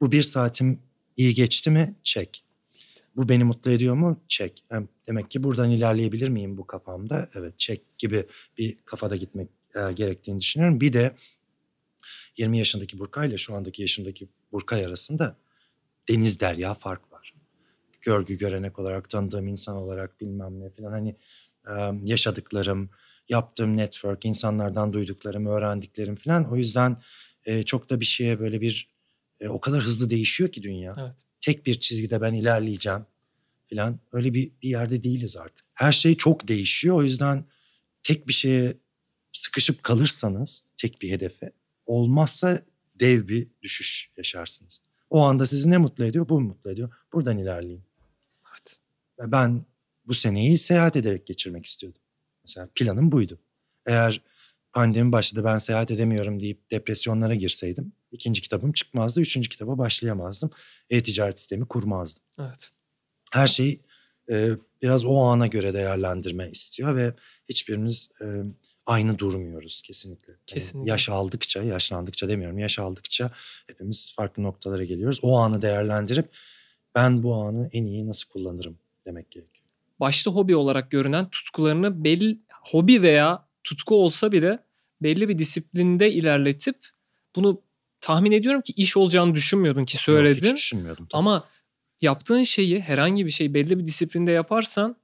bu 0.00 0.12
bir 0.12 0.22
saatim 0.22 0.78
iyi 1.16 1.34
geçti 1.34 1.70
mi? 1.70 1.94
Çek. 2.02 2.42
Bu 3.16 3.28
beni 3.28 3.44
mutlu 3.44 3.70
ediyor 3.70 3.94
mu? 3.94 4.20
Çek. 4.28 4.64
Demek 5.06 5.30
ki 5.30 5.42
buradan 5.42 5.70
ilerleyebilir 5.70 6.28
miyim 6.28 6.56
bu 6.56 6.66
kafamda? 6.66 7.28
Evet 7.34 7.58
çek 7.58 7.98
gibi 7.98 8.26
bir 8.58 8.76
kafada 8.84 9.16
gitmek 9.16 9.48
e, 9.76 9.92
gerektiğini 9.92 10.40
düşünüyorum. 10.40 10.80
Bir 10.80 10.92
de 10.92 11.14
20 12.36 12.58
yaşındaki 12.58 12.98
Burkay 12.98 13.28
ile 13.28 13.38
şu 13.38 13.54
andaki 13.54 13.82
yaşımdaki 13.82 14.28
Burkay 14.52 14.84
arasında 14.84 15.36
deniz 16.08 16.40
derya 16.40 16.74
fark 16.74 17.12
var. 17.12 17.34
Görgü 18.02 18.38
görenek 18.38 18.78
olarak 18.78 19.10
tanıdığım 19.10 19.48
insan 19.48 19.76
olarak 19.76 20.20
bilmem 20.20 20.60
ne 20.60 20.70
falan 20.70 20.92
hani 20.92 21.16
e, 21.68 21.72
yaşadıklarım, 22.04 22.90
yaptığım 23.28 23.76
network, 23.76 24.24
insanlardan 24.24 24.92
duyduklarım, 24.92 25.46
öğrendiklerim 25.46 26.16
falan. 26.16 26.52
O 26.52 26.56
yüzden 26.56 27.02
e, 27.44 27.62
çok 27.62 27.90
da 27.90 28.00
bir 28.00 28.04
şeye 28.04 28.40
böyle 28.40 28.60
bir 28.60 28.95
e, 29.40 29.48
o 29.48 29.60
kadar 29.60 29.82
hızlı 29.82 30.10
değişiyor 30.10 30.52
ki 30.52 30.62
dünya. 30.62 30.96
Evet. 30.98 31.14
Tek 31.40 31.66
bir 31.66 31.74
çizgide 31.74 32.20
ben 32.20 32.34
ilerleyeceğim 32.34 33.06
falan. 33.70 34.00
Öyle 34.12 34.34
bir, 34.34 34.50
bir 34.62 34.68
yerde 34.68 35.04
değiliz 35.04 35.36
artık. 35.36 35.66
Her 35.74 35.92
şey 35.92 36.16
çok 36.16 36.48
değişiyor. 36.48 36.96
O 36.96 37.02
yüzden 37.02 37.44
tek 38.02 38.28
bir 38.28 38.32
şeye 38.32 38.74
sıkışıp 39.32 39.82
kalırsanız 39.82 40.62
tek 40.76 41.02
bir 41.02 41.10
hedefe 41.10 41.50
olmazsa 41.86 42.62
dev 43.00 43.28
bir 43.28 43.48
düşüş 43.62 44.10
yaşarsınız. 44.16 44.80
O 45.10 45.20
anda 45.20 45.46
sizi 45.46 45.70
ne 45.70 45.78
mutlu 45.78 46.04
ediyor? 46.04 46.28
Bu 46.28 46.40
mutlu 46.40 46.70
ediyor. 46.70 46.92
Buradan 47.12 47.38
ilerleyin. 47.38 47.82
Evet. 48.50 48.78
Ve 49.20 49.32
Ben 49.32 49.64
bu 50.06 50.14
seneyi 50.14 50.58
seyahat 50.58 50.96
ederek 50.96 51.26
geçirmek 51.26 51.66
istiyordum. 51.66 52.00
Mesela 52.44 52.68
planım 52.74 53.12
buydu. 53.12 53.38
Eğer 53.86 54.22
pandemi 54.72 55.12
başladı 55.12 55.44
ben 55.44 55.58
seyahat 55.58 55.90
edemiyorum 55.90 56.40
deyip 56.40 56.70
depresyonlara 56.70 57.34
girseydim 57.34 57.92
ikinci 58.12 58.42
kitabım 58.42 58.72
çıkmazdı. 58.72 59.20
Üçüncü 59.20 59.48
kitaba 59.48 59.78
başlayamazdım. 59.78 60.50
E-ticaret 60.90 61.38
sistemi 61.38 61.66
kurmazdım. 61.66 62.22
Evet. 62.38 62.70
Her 63.32 63.46
şeyi 63.46 63.80
e, 64.30 64.50
biraz 64.82 65.04
o 65.04 65.18
ana 65.22 65.46
göre 65.46 65.74
değerlendirme 65.74 66.50
istiyor 66.50 66.96
ve 66.96 67.14
hiçbirimiz 67.48 68.08
e, 68.20 68.24
aynı 68.86 69.18
durmuyoruz 69.18 69.82
kesinlikle. 69.82 70.32
Yani 70.32 70.40
Kesinlikle. 70.46 70.90
yaş 70.90 71.08
aldıkça, 71.08 71.62
yaşlandıkça 71.62 72.28
demiyorum, 72.28 72.58
yaş 72.58 72.78
aldıkça 72.78 73.30
hepimiz 73.66 74.12
farklı 74.16 74.42
noktalara 74.42 74.84
geliyoruz. 74.84 75.18
O 75.22 75.38
anı 75.38 75.62
değerlendirip 75.62 76.28
ben 76.94 77.22
bu 77.22 77.34
anı 77.34 77.68
en 77.72 77.84
iyi 77.86 78.06
nasıl 78.06 78.28
kullanırım 78.28 78.78
demek 79.06 79.30
gerekiyor. 79.30 79.68
başta 80.00 80.30
hobi 80.30 80.56
olarak 80.56 80.90
görünen 80.90 81.30
tutkularını 81.30 82.04
belli 82.04 82.38
hobi 82.62 83.02
veya 83.02 83.48
tutku 83.64 83.94
olsa 83.94 84.32
bile 84.32 84.58
belli 85.02 85.28
bir 85.28 85.38
disiplinde 85.38 86.12
ilerletip 86.12 86.76
bunu 87.36 87.62
tahmin 88.06 88.32
ediyorum 88.32 88.60
ki 88.60 88.72
iş 88.76 88.96
olacağını 88.96 89.34
düşünmüyordun 89.34 89.84
ki 89.84 89.96
Yok, 89.96 90.02
söyledin. 90.02 90.46
hiç 90.46 90.56
düşünmüyordum. 90.56 91.06
tabii. 91.10 91.18
Ama 91.18 91.48
yaptığın 92.00 92.42
şeyi 92.42 92.80
herhangi 92.80 93.26
bir 93.26 93.30
şey 93.30 93.54
belli 93.54 93.78
bir 93.78 93.86
disiplinde 93.86 94.30
yaparsan 94.32 94.96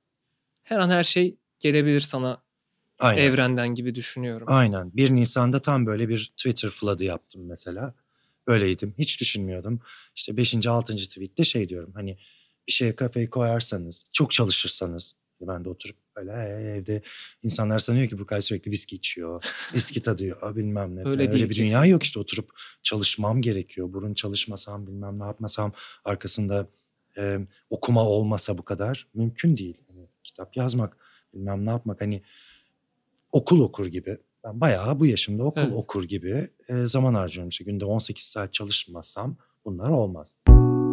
her 0.63 0.79
an 0.79 0.91
her 0.91 1.03
şey 1.03 1.37
gelebilir 1.59 2.01
sana 2.01 2.43
Aynen. 2.99 3.23
evrenden 3.23 3.69
gibi 3.75 3.95
düşünüyorum. 3.95 4.47
Aynen. 4.51 4.97
1 4.97 5.11
Nisan'da 5.11 5.63
tam 5.63 5.87
böyle 5.87 6.09
bir 6.09 6.33
Twitter 6.37 6.71
flood'ı 6.71 7.05
yaptım 7.05 7.47
mesela. 7.47 7.95
Böyleydim. 8.47 8.95
Hiç 8.99 9.21
düşünmüyordum. 9.21 9.81
İşte 10.17 10.37
5. 10.37 10.67
6. 10.67 10.97
tweette 10.97 11.45
şey 11.45 11.69
diyorum. 11.69 11.93
Hani 11.95 12.19
bir 12.67 12.73
şeye 12.73 12.97
kafayı 12.97 13.31
koyarsanız, 13.31 14.05
çok 14.13 14.31
çalışırsanız 14.31 15.15
ben 15.49 15.65
de 15.65 15.69
oturup 15.69 15.97
böyle 16.17 16.33
evde 16.77 17.03
insanlar 17.43 17.79
sanıyor 17.79 18.09
ki 18.09 18.19
Burkay 18.19 18.43
sürekli 18.43 18.71
viski 18.71 18.97
içiyor, 18.97 19.45
viski 19.75 20.03
tadıyor 20.03 20.57
bilmem 20.57 20.97
ne. 20.97 21.01
Öyle 21.01 21.11
Öyle, 21.23 21.33
değil 21.33 21.45
bir 21.49 21.55
kesin. 21.55 21.65
dünya 21.65 21.85
yok 21.87 22.03
işte 22.03 22.21
oturup 22.21 22.51
çalışmam 22.83 23.43
gerekiyor. 23.43 23.93
Burun 23.93 24.15
çalışmasam 24.15 24.87
bilmem 24.87 25.21
ne 25.21 25.25
yapmasam 25.25 25.73
arkasında 26.05 26.69
e, 27.19 27.39
okuma 27.71 28.09
olmasa 28.09 28.59
bu 28.59 28.65
kadar 28.65 29.09
mümkün 29.15 29.57
değil. 29.57 29.79
Hani 29.89 30.09
kitap 30.25 30.57
yazmak 30.57 30.97
bilmem 31.35 31.67
ne 31.67 31.71
yapmak 31.71 32.01
hani 32.01 32.23
okul 33.33 33.61
okur 33.61 33.87
gibi. 33.87 34.19
Ben 34.45 34.61
bayağı 34.61 35.01
bu 35.01 35.07
yaşımda 35.07 35.45
okul 35.45 35.61
Evet. 35.61 35.73
okur 35.77 36.05
gibi 36.05 36.49
e, 36.69 36.87
zaman 36.87 37.15
harcıyorum. 37.15 37.49
İşte 37.49 37.65
günde 37.65 37.85
18 37.85 38.25
saat 38.25 38.53
çalışmasam 38.53 39.37
bunlar 39.65 39.91
olmaz. 39.91 40.37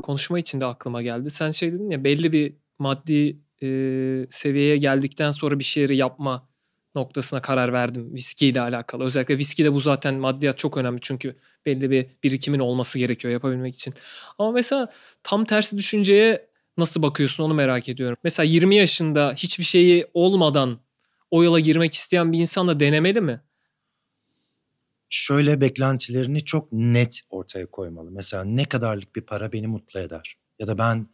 Konuşma 0.04 0.40
içinde 0.40 0.66
aklıma 0.66 1.02
geldi. 1.02 1.30
Sen 1.30 1.52
şey 1.52 1.74
dedin 1.74 1.90
ya 1.90 2.04
belli 2.04 2.32
bir 2.32 2.56
maddi 2.80 3.40
e, 3.64 3.68
seviyeye 4.30 4.78
geldikten 4.78 5.32
sonra 5.32 5.60
bir 5.60 5.64
şeyleri 5.64 5.96
yapma 5.96 6.50
noktasına 6.96 7.42
karar 7.42 7.74
verdim 7.74 8.14
viskiyle 8.14 8.62
alakalı. 8.62 9.04
Özellikle 9.04 9.38
viskide 9.38 9.74
bu 9.74 9.82
zaten 9.82 10.16
maddiyat 10.16 10.58
çok 10.58 10.78
önemli 10.78 11.00
çünkü 11.02 11.36
belli 11.66 11.92
bir 11.92 12.08
birikimin 12.24 12.60
olması 12.60 13.00
gerekiyor 13.00 13.34
yapabilmek 13.34 13.76
için. 13.76 13.94
Ama 14.38 14.52
mesela 14.52 14.92
tam 15.24 15.46
tersi 15.46 15.78
düşünceye 15.78 16.50
nasıl 16.78 17.02
bakıyorsun 17.02 17.44
onu 17.44 17.54
merak 17.54 17.90
ediyorum. 17.90 18.18
Mesela 18.24 18.46
20 18.46 18.76
yaşında 18.76 19.34
hiçbir 19.38 19.64
şeyi 19.64 20.08
olmadan 20.14 20.80
o 21.32 21.44
yola 21.44 21.60
girmek 21.60 21.94
isteyen 21.94 22.32
bir 22.32 22.40
insan 22.40 22.68
da 22.68 22.80
denemeli 22.80 23.22
mi? 23.22 23.42
şöyle 25.10 25.62
beklentilerini 25.62 26.46
çok 26.46 26.72
net 26.72 27.22
ortaya 27.30 27.66
koymalı. 27.66 28.12
Mesela 28.12 28.44
ne 28.44 28.66
kadarlık 28.66 29.16
bir 29.16 29.22
para 29.22 29.52
beni 29.52 29.68
mutlu 29.68 30.00
eder? 30.00 30.38
Ya 30.60 30.68
da 30.68 30.78
ben 30.78 31.08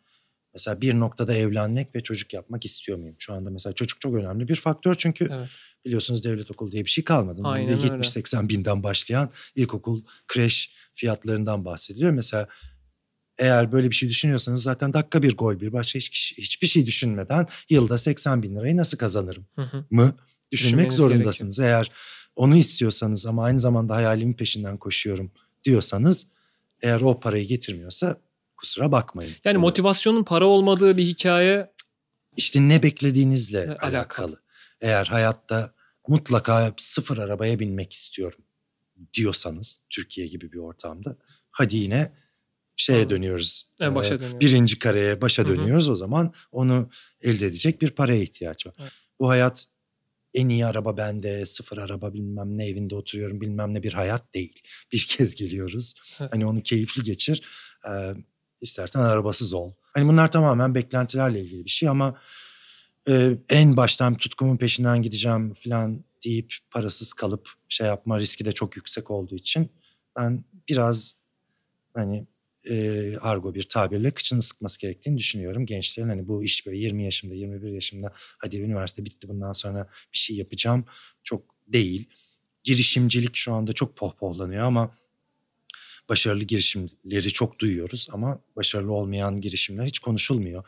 mesela 0.55 0.81
bir 0.81 0.93
noktada 0.93 1.33
evlenmek 1.33 1.95
ve 1.95 2.03
çocuk 2.03 2.33
yapmak 2.33 2.65
istiyor 2.65 2.97
muyum? 2.97 3.15
Şu 3.19 3.33
anda 3.33 3.49
mesela 3.49 3.73
çocuk 3.73 4.01
çok 4.01 4.15
önemli 4.15 4.47
bir 4.47 4.55
faktör 4.55 4.95
çünkü 4.97 5.29
Evet. 5.31 5.49
biliyorsunuz 5.85 6.23
devlet 6.23 6.51
okulu 6.51 6.71
diye 6.71 6.85
bir 6.85 6.89
şey 6.89 7.03
kalmadı. 7.03 7.41
Aynen 7.43 7.67
Ve 7.67 7.73
öyle. 7.73 8.03
70-80 8.03 8.49
binden 8.49 8.83
başlayan 8.83 9.29
ilkokul 9.55 10.01
kreş 10.27 10.71
fiyatlarından 10.95 11.65
bahsediliyor. 11.65 12.11
Mesela 12.11 12.47
eğer 13.39 13.71
böyle 13.71 13.89
bir 13.89 13.95
şey 13.95 14.09
düşünüyorsanız 14.09 14.63
zaten 14.63 14.93
dakika 14.93 15.23
bir 15.23 15.37
gol 15.37 15.59
bir 15.59 15.73
başka 15.73 15.99
hiç, 15.99 16.33
hiçbir 16.37 16.67
şey 16.67 16.85
düşünmeden 16.85 17.47
yılda 17.69 17.97
80 17.97 18.43
bin 18.43 18.55
lirayı 18.55 18.77
nasıl 18.77 18.97
kazanırım? 18.97 19.47
Hı 19.55 19.61
hı. 19.61 19.85
mı 19.89 20.15
düşünmek 20.51 20.93
zorundasınız. 20.93 21.59
Eğer 21.59 21.91
onu 22.35 22.55
istiyorsanız 22.55 23.25
ama 23.25 23.43
aynı 23.43 23.59
zamanda 23.59 23.95
hayalimin 23.95 24.33
peşinden 24.33 24.77
koşuyorum 24.77 25.31
diyorsanız 25.63 26.27
eğer 26.83 27.01
o 27.01 27.19
parayı 27.19 27.47
getirmiyorsa 27.47 28.17
kusura 28.57 28.91
bakmayın. 28.91 29.33
Yani 29.43 29.55
Bunu- 29.55 29.61
motivasyonun 29.61 30.23
para 30.23 30.45
olmadığı 30.45 30.97
bir 30.97 31.05
hikaye 31.05 31.71
işte 32.37 32.61
ne 32.69 32.83
beklediğinizle 32.83 33.59
alakalı. 33.67 33.89
alakalı. 33.97 34.41
Eğer 34.81 35.05
hayatta 35.05 35.73
mutlaka 36.07 36.73
sıfır 36.77 37.17
arabaya 37.17 37.59
binmek 37.59 37.93
istiyorum 37.93 38.39
diyorsanız 39.13 39.79
Türkiye 39.89 40.27
gibi 40.27 40.51
bir 40.51 40.57
ortamda 40.57 41.17
hadi 41.51 41.75
yine 41.77 42.11
şeye 42.75 43.09
dönüyoruz. 43.09 43.67
en 43.81 43.95
başa 43.95 44.15
Ee, 44.15 44.19
dönüyoruz. 44.19 44.39
birinci 44.39 44.79
kareye 44.79 45.21
başa 45.21 45.43
Hı 45.43 45.47
hı. 45.47 45.51
dönüyoruz 45.57 45.89
o 45.89 45.95
zaman 45.95 46.33
onu 46.51 46.89
elde 47.21 47.45
edecek 47.45 47.81
bir 47.81 47.89
paraya 47.89 48.21
ihtiyaç 48.21 48.67
var. 48.67 48.73
Evet. 48.79 48.91
Bu 49.19 49.29
hayat 49.29 49.65
en 50.33 50.49
iyi 50.49 50.65
araba 50.65 50.97
bende, 50.97 51.45
sıfır 51.45 51.77
araba 51.77 52.13
bilmem 52.13 52.57
ne 52.57 52.67
evinde 52.67 52.95
oturuyorum 52.95 53.41
bilmem 53.41 53.73
ne 53.73 53.83
bir 53.83 53.93
hayat 53.93 54.33
değil. 54.33 54.61
Bir 54.91 55.05
kez 55.09 55.35
geliyoruz. 55.35 55.93
Evet. 56.21 56.33
Hani 56.33 56.45
onu 56.45 56.61
keyifli 56.63 57.03
geçir. 57.03 57.41
Ee, 57.89 58.13
istersen 58.65 58.99
arabasız 58.99 59.53
ol. 59.53 59.73
Hani 59.81 60.07
bunlar 60.07 60.31
tamamen 60.31 60.75
beklentilerle 60.75 61.41
ilgili 61.41 61.65
bir 61.65 61.69
şey 61.69 61.89
ama 61.89 62.15
e, 63.09 63.37
en 63.49 63.77
baştan 63.77 64.17
tutkumun 64.17 64.57
peşinden 64.57 65.01
gideceğim 65.01 65.53
falan 65.53 66.03
deyip 66.25 66.53
parasız 66.71 67.13
kalıp 67.13 67.49
şey 67.69 67.87
yapma 67.87 68.19
riski 68.19 68.45
de 68.45 68.51
çok 68.51 68.75
yüksek 68.75 69.11
olduğu 69.11 69.35
için 69.35 69.69
ben 70.17 70.43
biraz 70.69 71.13
hani 71.93 72.27
e, 72.69 73.17
argo 73.21 73.53
bir 73.55 73.63
tabirle 73.63 74.11
kıçını 74.11 74.41
sıkması 74.41 74.79
gerektiğini 74.79 75.17
düşünüyorum. 75.17 75.65
Gençlerin 75.65 76.09
hani 76.09 76.27
bu 76.27 76.43
iş 76.43 76.65
böyle 76.65 76.77
20 76.77 77.03
yaşımda 77.03 77.35
21 77.35 77.71
yaşımda 77.71 78.13
hadi 78.15 78.61
üniversite 78.61 79.05
bitti 79.05 79.29
bundan 79.29 79.51
sonra 79.51 79.89
bir 80.13 80.17
şey 80.17 80.35
yapacağım 80.35 80.85
çok 81.23 81.43
değil. 81.67 82.09
Girişimcilik 82.63 83.35
şu 83.35 83.53
anda 83.53 83.73
çok 83.73 83.97
pohpohlanıyor 83.97 84.63
ama 84.63 84.95
başarılı 86.09 86.43
girişimleri 86.43 87.33
çok 87.33 87.59
duyuyoruz 87.59 88.07
ama 88.11 88.39
başarılı 88.55 88.93
olmayan 88.93 89.41
girişimler 89.41 89.85
hiç 89.85 89.99
konuşulmuyor. 89.99 90.63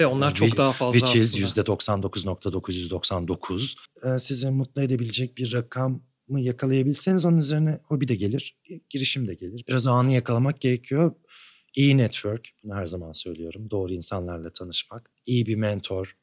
Ve 0.00 0.06
onlar 0.06 0.34
çok 0.34 0.56
daha 0.56 0.72
fazla 0.72 0.98
Which 0.98 1.16
is 1.16 1.44
aslında. 1.44 1.60
%99.999. 1.60 3.74
Ee, 4.04 4.18
sizi 4.18 4.50
mutlu 4.50 4.82
edebilecek 4.82 5.38
bir 5.38 5.52
rakamı 5.52 6.00
yakalayabilseniz 6.28 7.24
onun 7.24 7.38
üzerine 7.38 7.80
hobi 7.84 8.08
de 8.08 8.14
gelir, 8.14 8.56
girişim 8.90 9.28
de 9.28 9.34
gelir. 9.34 9.64
Biraz 9.68 9.86
anı 9.86 10.12
yakalamak 10.12 10.60
gerekiyor. 10.60 11.14
İyi 11.76 11.96
network, 11.96 12.48
bunu 12.64 12.74
her 12.74 12.86
zaman 12.86 13.12
söylüyorum. 13.12 13.70
Doğru 13.70 13.92
insanlarla 13.92 14.50
tanışmak. 14.52 15.10
iyi 15.26 15.46
bir 15.46 15.56
mentor, 15.56 16.16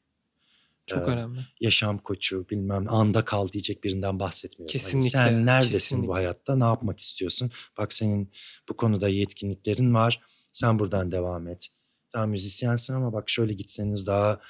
Çok 0.86 1.08
Ee, 1.08 1.10
önemli. 1.10 1.40
yaşam 1.60 1.98
koçu, 1.98 2.46
bilmem 2.50 2.84
anda 2.88 3.24
kal 3.24 3.48
diyecek 3.48 3.84
birinden 3.84 4.18
bahsetmiyorum. 4.20 4.72
Hani 4.72 4.72
Kesinlikle, 4.72 5.08
sen 5.10 5.46
neredesin 5.46 5.72
kesinlikle. 5.72 6.08
bu 6.08 6.14
hayatta, 6.14 6.56
ne 6.56 6.64
yapmak 6.64 7.00
istiyorsun? 7.00 7.50
Bak 7.78 7.92
senin 7.92 8.32
bu 8.68 8.76
konuda 8.76 9.08
yetkinliklerin 9.08 9.94
var. 9.94 10.20
Sen 10.52 10.78
buradan 10.78 11.12
devam 11.12 11.48
et. 11.48 11.68
Tamam 12.12 12.30
müzisyensin 12.30 12.94
ama 12.94 13.12
bak 13.12 13.30
şöyle 13.30 13.52
gitseniz 13.52 14.06
daha 14.06 14.40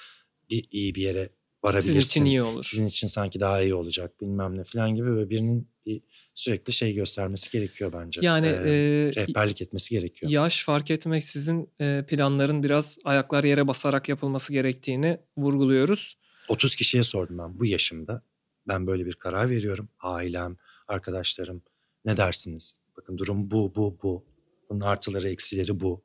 bir, 0.50 0.66
iyi 0.70 0.94
bir 0.94 1.02
yere 1.02 1.28
varabilirsin. 1.64 2.00
Sizin 2.00 2.00
için 2.20 2.24
iyi 2.24 2.42
olur. 2.42 2.62
Sizin 2.62 2.86
için 2.86 3.06
sanki 3.06 3.40
daha 3.40 3.62
iyi 3.62 3.74
olacak 3.74 4.20
bilmem 4.20 4.58
ne 4.58 4.64
falan 4.64 4.94
gibi 4.94 5.16
ve 5.16 5.30
birinin 5.30 5.68
bir 5.86 6.02
sürekli 6.34 6.72
şey 6.72 6.94
göstermesi 6.94 7.50
gerekiyor 7.50 7.92
bence. 7.92 8.20
Yani 8.22 8.46
Ee, 8.46 8.50
e, 8.50 9.12
rehberlik 9.16 9.62
etmesi 9.62 9.90
gerekiyor. 9.90 10.32
yaş 10.32 10.64
fark 10.64 10.90
etmeksizin 10.90 11.70
e, 11.80 12.04
planların 12.08 12.62
biraz 12.62 12.98
ayaklar 13.04 13.44
yere 13.44 13.66
basarak 13.68 14.08
yapılması 14.08 14.52
gerektiğini 14.52 15.18
vurguluyoruz. 15.36 16.16
30 16.48 16.76
kişiye 16.76 17.02
sordum 17.02 17.38
ben 17.38 17.58
bu 17.58 17.66
yaşımda. 17.66 18.22
Ben 18.68 18.86
böyle 18.86 19.06
bir 19.06 19.14
karar 19.14 19.50
veriyorum. 19.50 19.88
Ailem, 20.00 20.56
arkadaşlarım 20.88 21.62
ne 22.04 22.16
dersiniz? 22.16 22.74
Bakın 22.96 23.18
durum 23.18 23.50
bu, 23.50 23.74
bu, 23.74 23.98
bu. 24.02 24.24
Bunun 24.70 24.80
artıları, 24.80 25.28
eksileri 25.28 25.80
bu. 25.80 26.02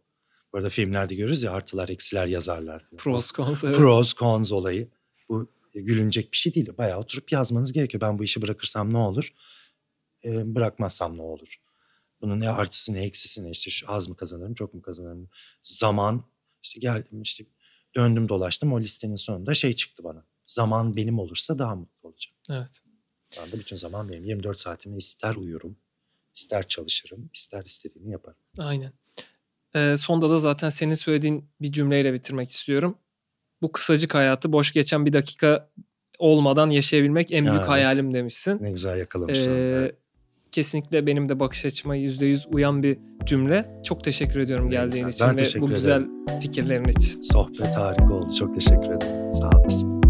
Bu 0.54 0.58
arada 0.58 0.70
filmlerde 0.70 1.16
görürüz 1.16 1.44
ya 1.44 1.52
artılar, 1.52 1.90
eksiler 1.90 2.26
yazarlar. 2.28 2.88
Pros, 2.98 3.32
cons. 3.32 3.64
evet. 3.64 3.76
Pros, 3.76 4.14
cons 4.14 4.52
olayı. 4.52 4.90
Bu 5.30 5.48
gülünecek 5.76 6.32
bir 6.32 6.38
şey 6.38 6.54
değil. 6.54 6.78
Bayağı 6.78 7.00
oturup 7.00 7.32
yazmanız 7.32 7.72
gerekiyor. 7.72 8.02
Ben 8.02 8.20
bu 8.20 8.24
işi 8.24 8.42
bırakırsam 8.42 8.94
ne 8.94 8.98
olur? 8.98 9.34
Ee, 10.26 10.56
bırakmazsam 10.56 11.18
ne 11.18 11.22
olur? 11.22 11.56
Bunun 12.22 12.40
ne 12.40 12.50
artısı 12.50 12.94
ne 12.94 13.04
eksisi 13.04 13.44
ne? 13.44 13.50
İşte 13.52 13.72
şu 13.72 13.92
az 13.92 14.10
mı 14.10 14.16
kazanırım, 14.16 14.54
çok 14.54 14.74
mu 14.74 14.82
kazanırım? 14.82 15.30
Zaman, 15.64 16.26
işte 16.64 16.80
geldim 16.80 17.22
işte 17.22 17.46
döndüm 17.96 18.30
dolaştım. 18.30 18.74
O 18.74 18.80
listenin 18.80 19.16
sonunda 19.16 19.54
şey 19.54 19.74
çıktı 19.74 20.04
bana. 20.04 20.26
Zaman 20.46 20.96
benim 20.96 21.20
olursa 21.20 21.60
daha 21.60 21.76
mutlu 21.76 22.10
olacağım. 22.10 22.36
Evet. 22.50 22.82
Şu 23.36 23.42
anda 23.42 23.60
bütün 23.60 23.76
zaman 23.76 24.10
benim. 24.12 24.26
24 24.26 24.58
saatimi 24.58 24.98
ister 24.98 25.36
uyurum, 25.36 25.76
ister 26.36 26.68
çalışırım, 26.68 27.30
ister 27.34 27.66
istediğimi 27.66 28.12
yaparım. 28.12 28.38
Aynen. 28.60 28.94
Ee, 29.76 29.96
sonda 29.98 30.30
da 30.30 30.40
zaten 30.40 30.70
senin 30.70 30.94
söylediğin 30.94 31.50
bir 31.62 31.72
cümleyle 31.72 32.14
bitirmek 32.14 32.50
istiyorum. 32.52 32.98
Bu 33.62 33.72
kısacık 33.72 34.16
hayatı 34.16 34.52
boş 34.52 34.72
geçen 34.74 35.06
bir 35.06 35.14
dakika 35.14 35.70
olmadan 36.20 36.70
yaşayabilmek 36.70 37.32
en 37.32 37.46
büyük 37.46 37.58
Yani. 37.58 37.68
hayalim 37.68 38.14
demişsin. 38.14 38.58
Ne 38.64 38.72
güzel 38.72 38.98
yakalamışlar. 38.98 39.52
Ee, 39.52 39.56
Evet. 39.80 39.96
Kesinlikle 40.52 41.08
benim 41.08 41.30
de 41.30 41.40
bakış 41.40 41.66
açıma 41.66 41.96
%100 41.98 42.48
uyan 42.48 42.84
bir 42.84 42.98
cümle. 43.26 43.82
Çok 43.86 44.04
teşekkür 44.04 44.40
ediyorum 44.40 44.66
Ne 44.66 44.72
geldiğin 44.72 45.06
güzel. 45.06 45.38
için 45.38 45.56
Ben 45.56 45.62
ve 45.62 45.62
bu 45.62 45.70
güzel 45.76 46.08
fikirlerin 46.42 46.90
için. 46.90 47.22
Sohbet 47.22 47.76
harika 47.76 48.14
oldu. 48.14 48.34
Çok 48.40 48.56
teşekkür 48.56 48.92
ederim. 48.92 49.32
Sağ 49.32 49.50
olasın. 49.60 50.01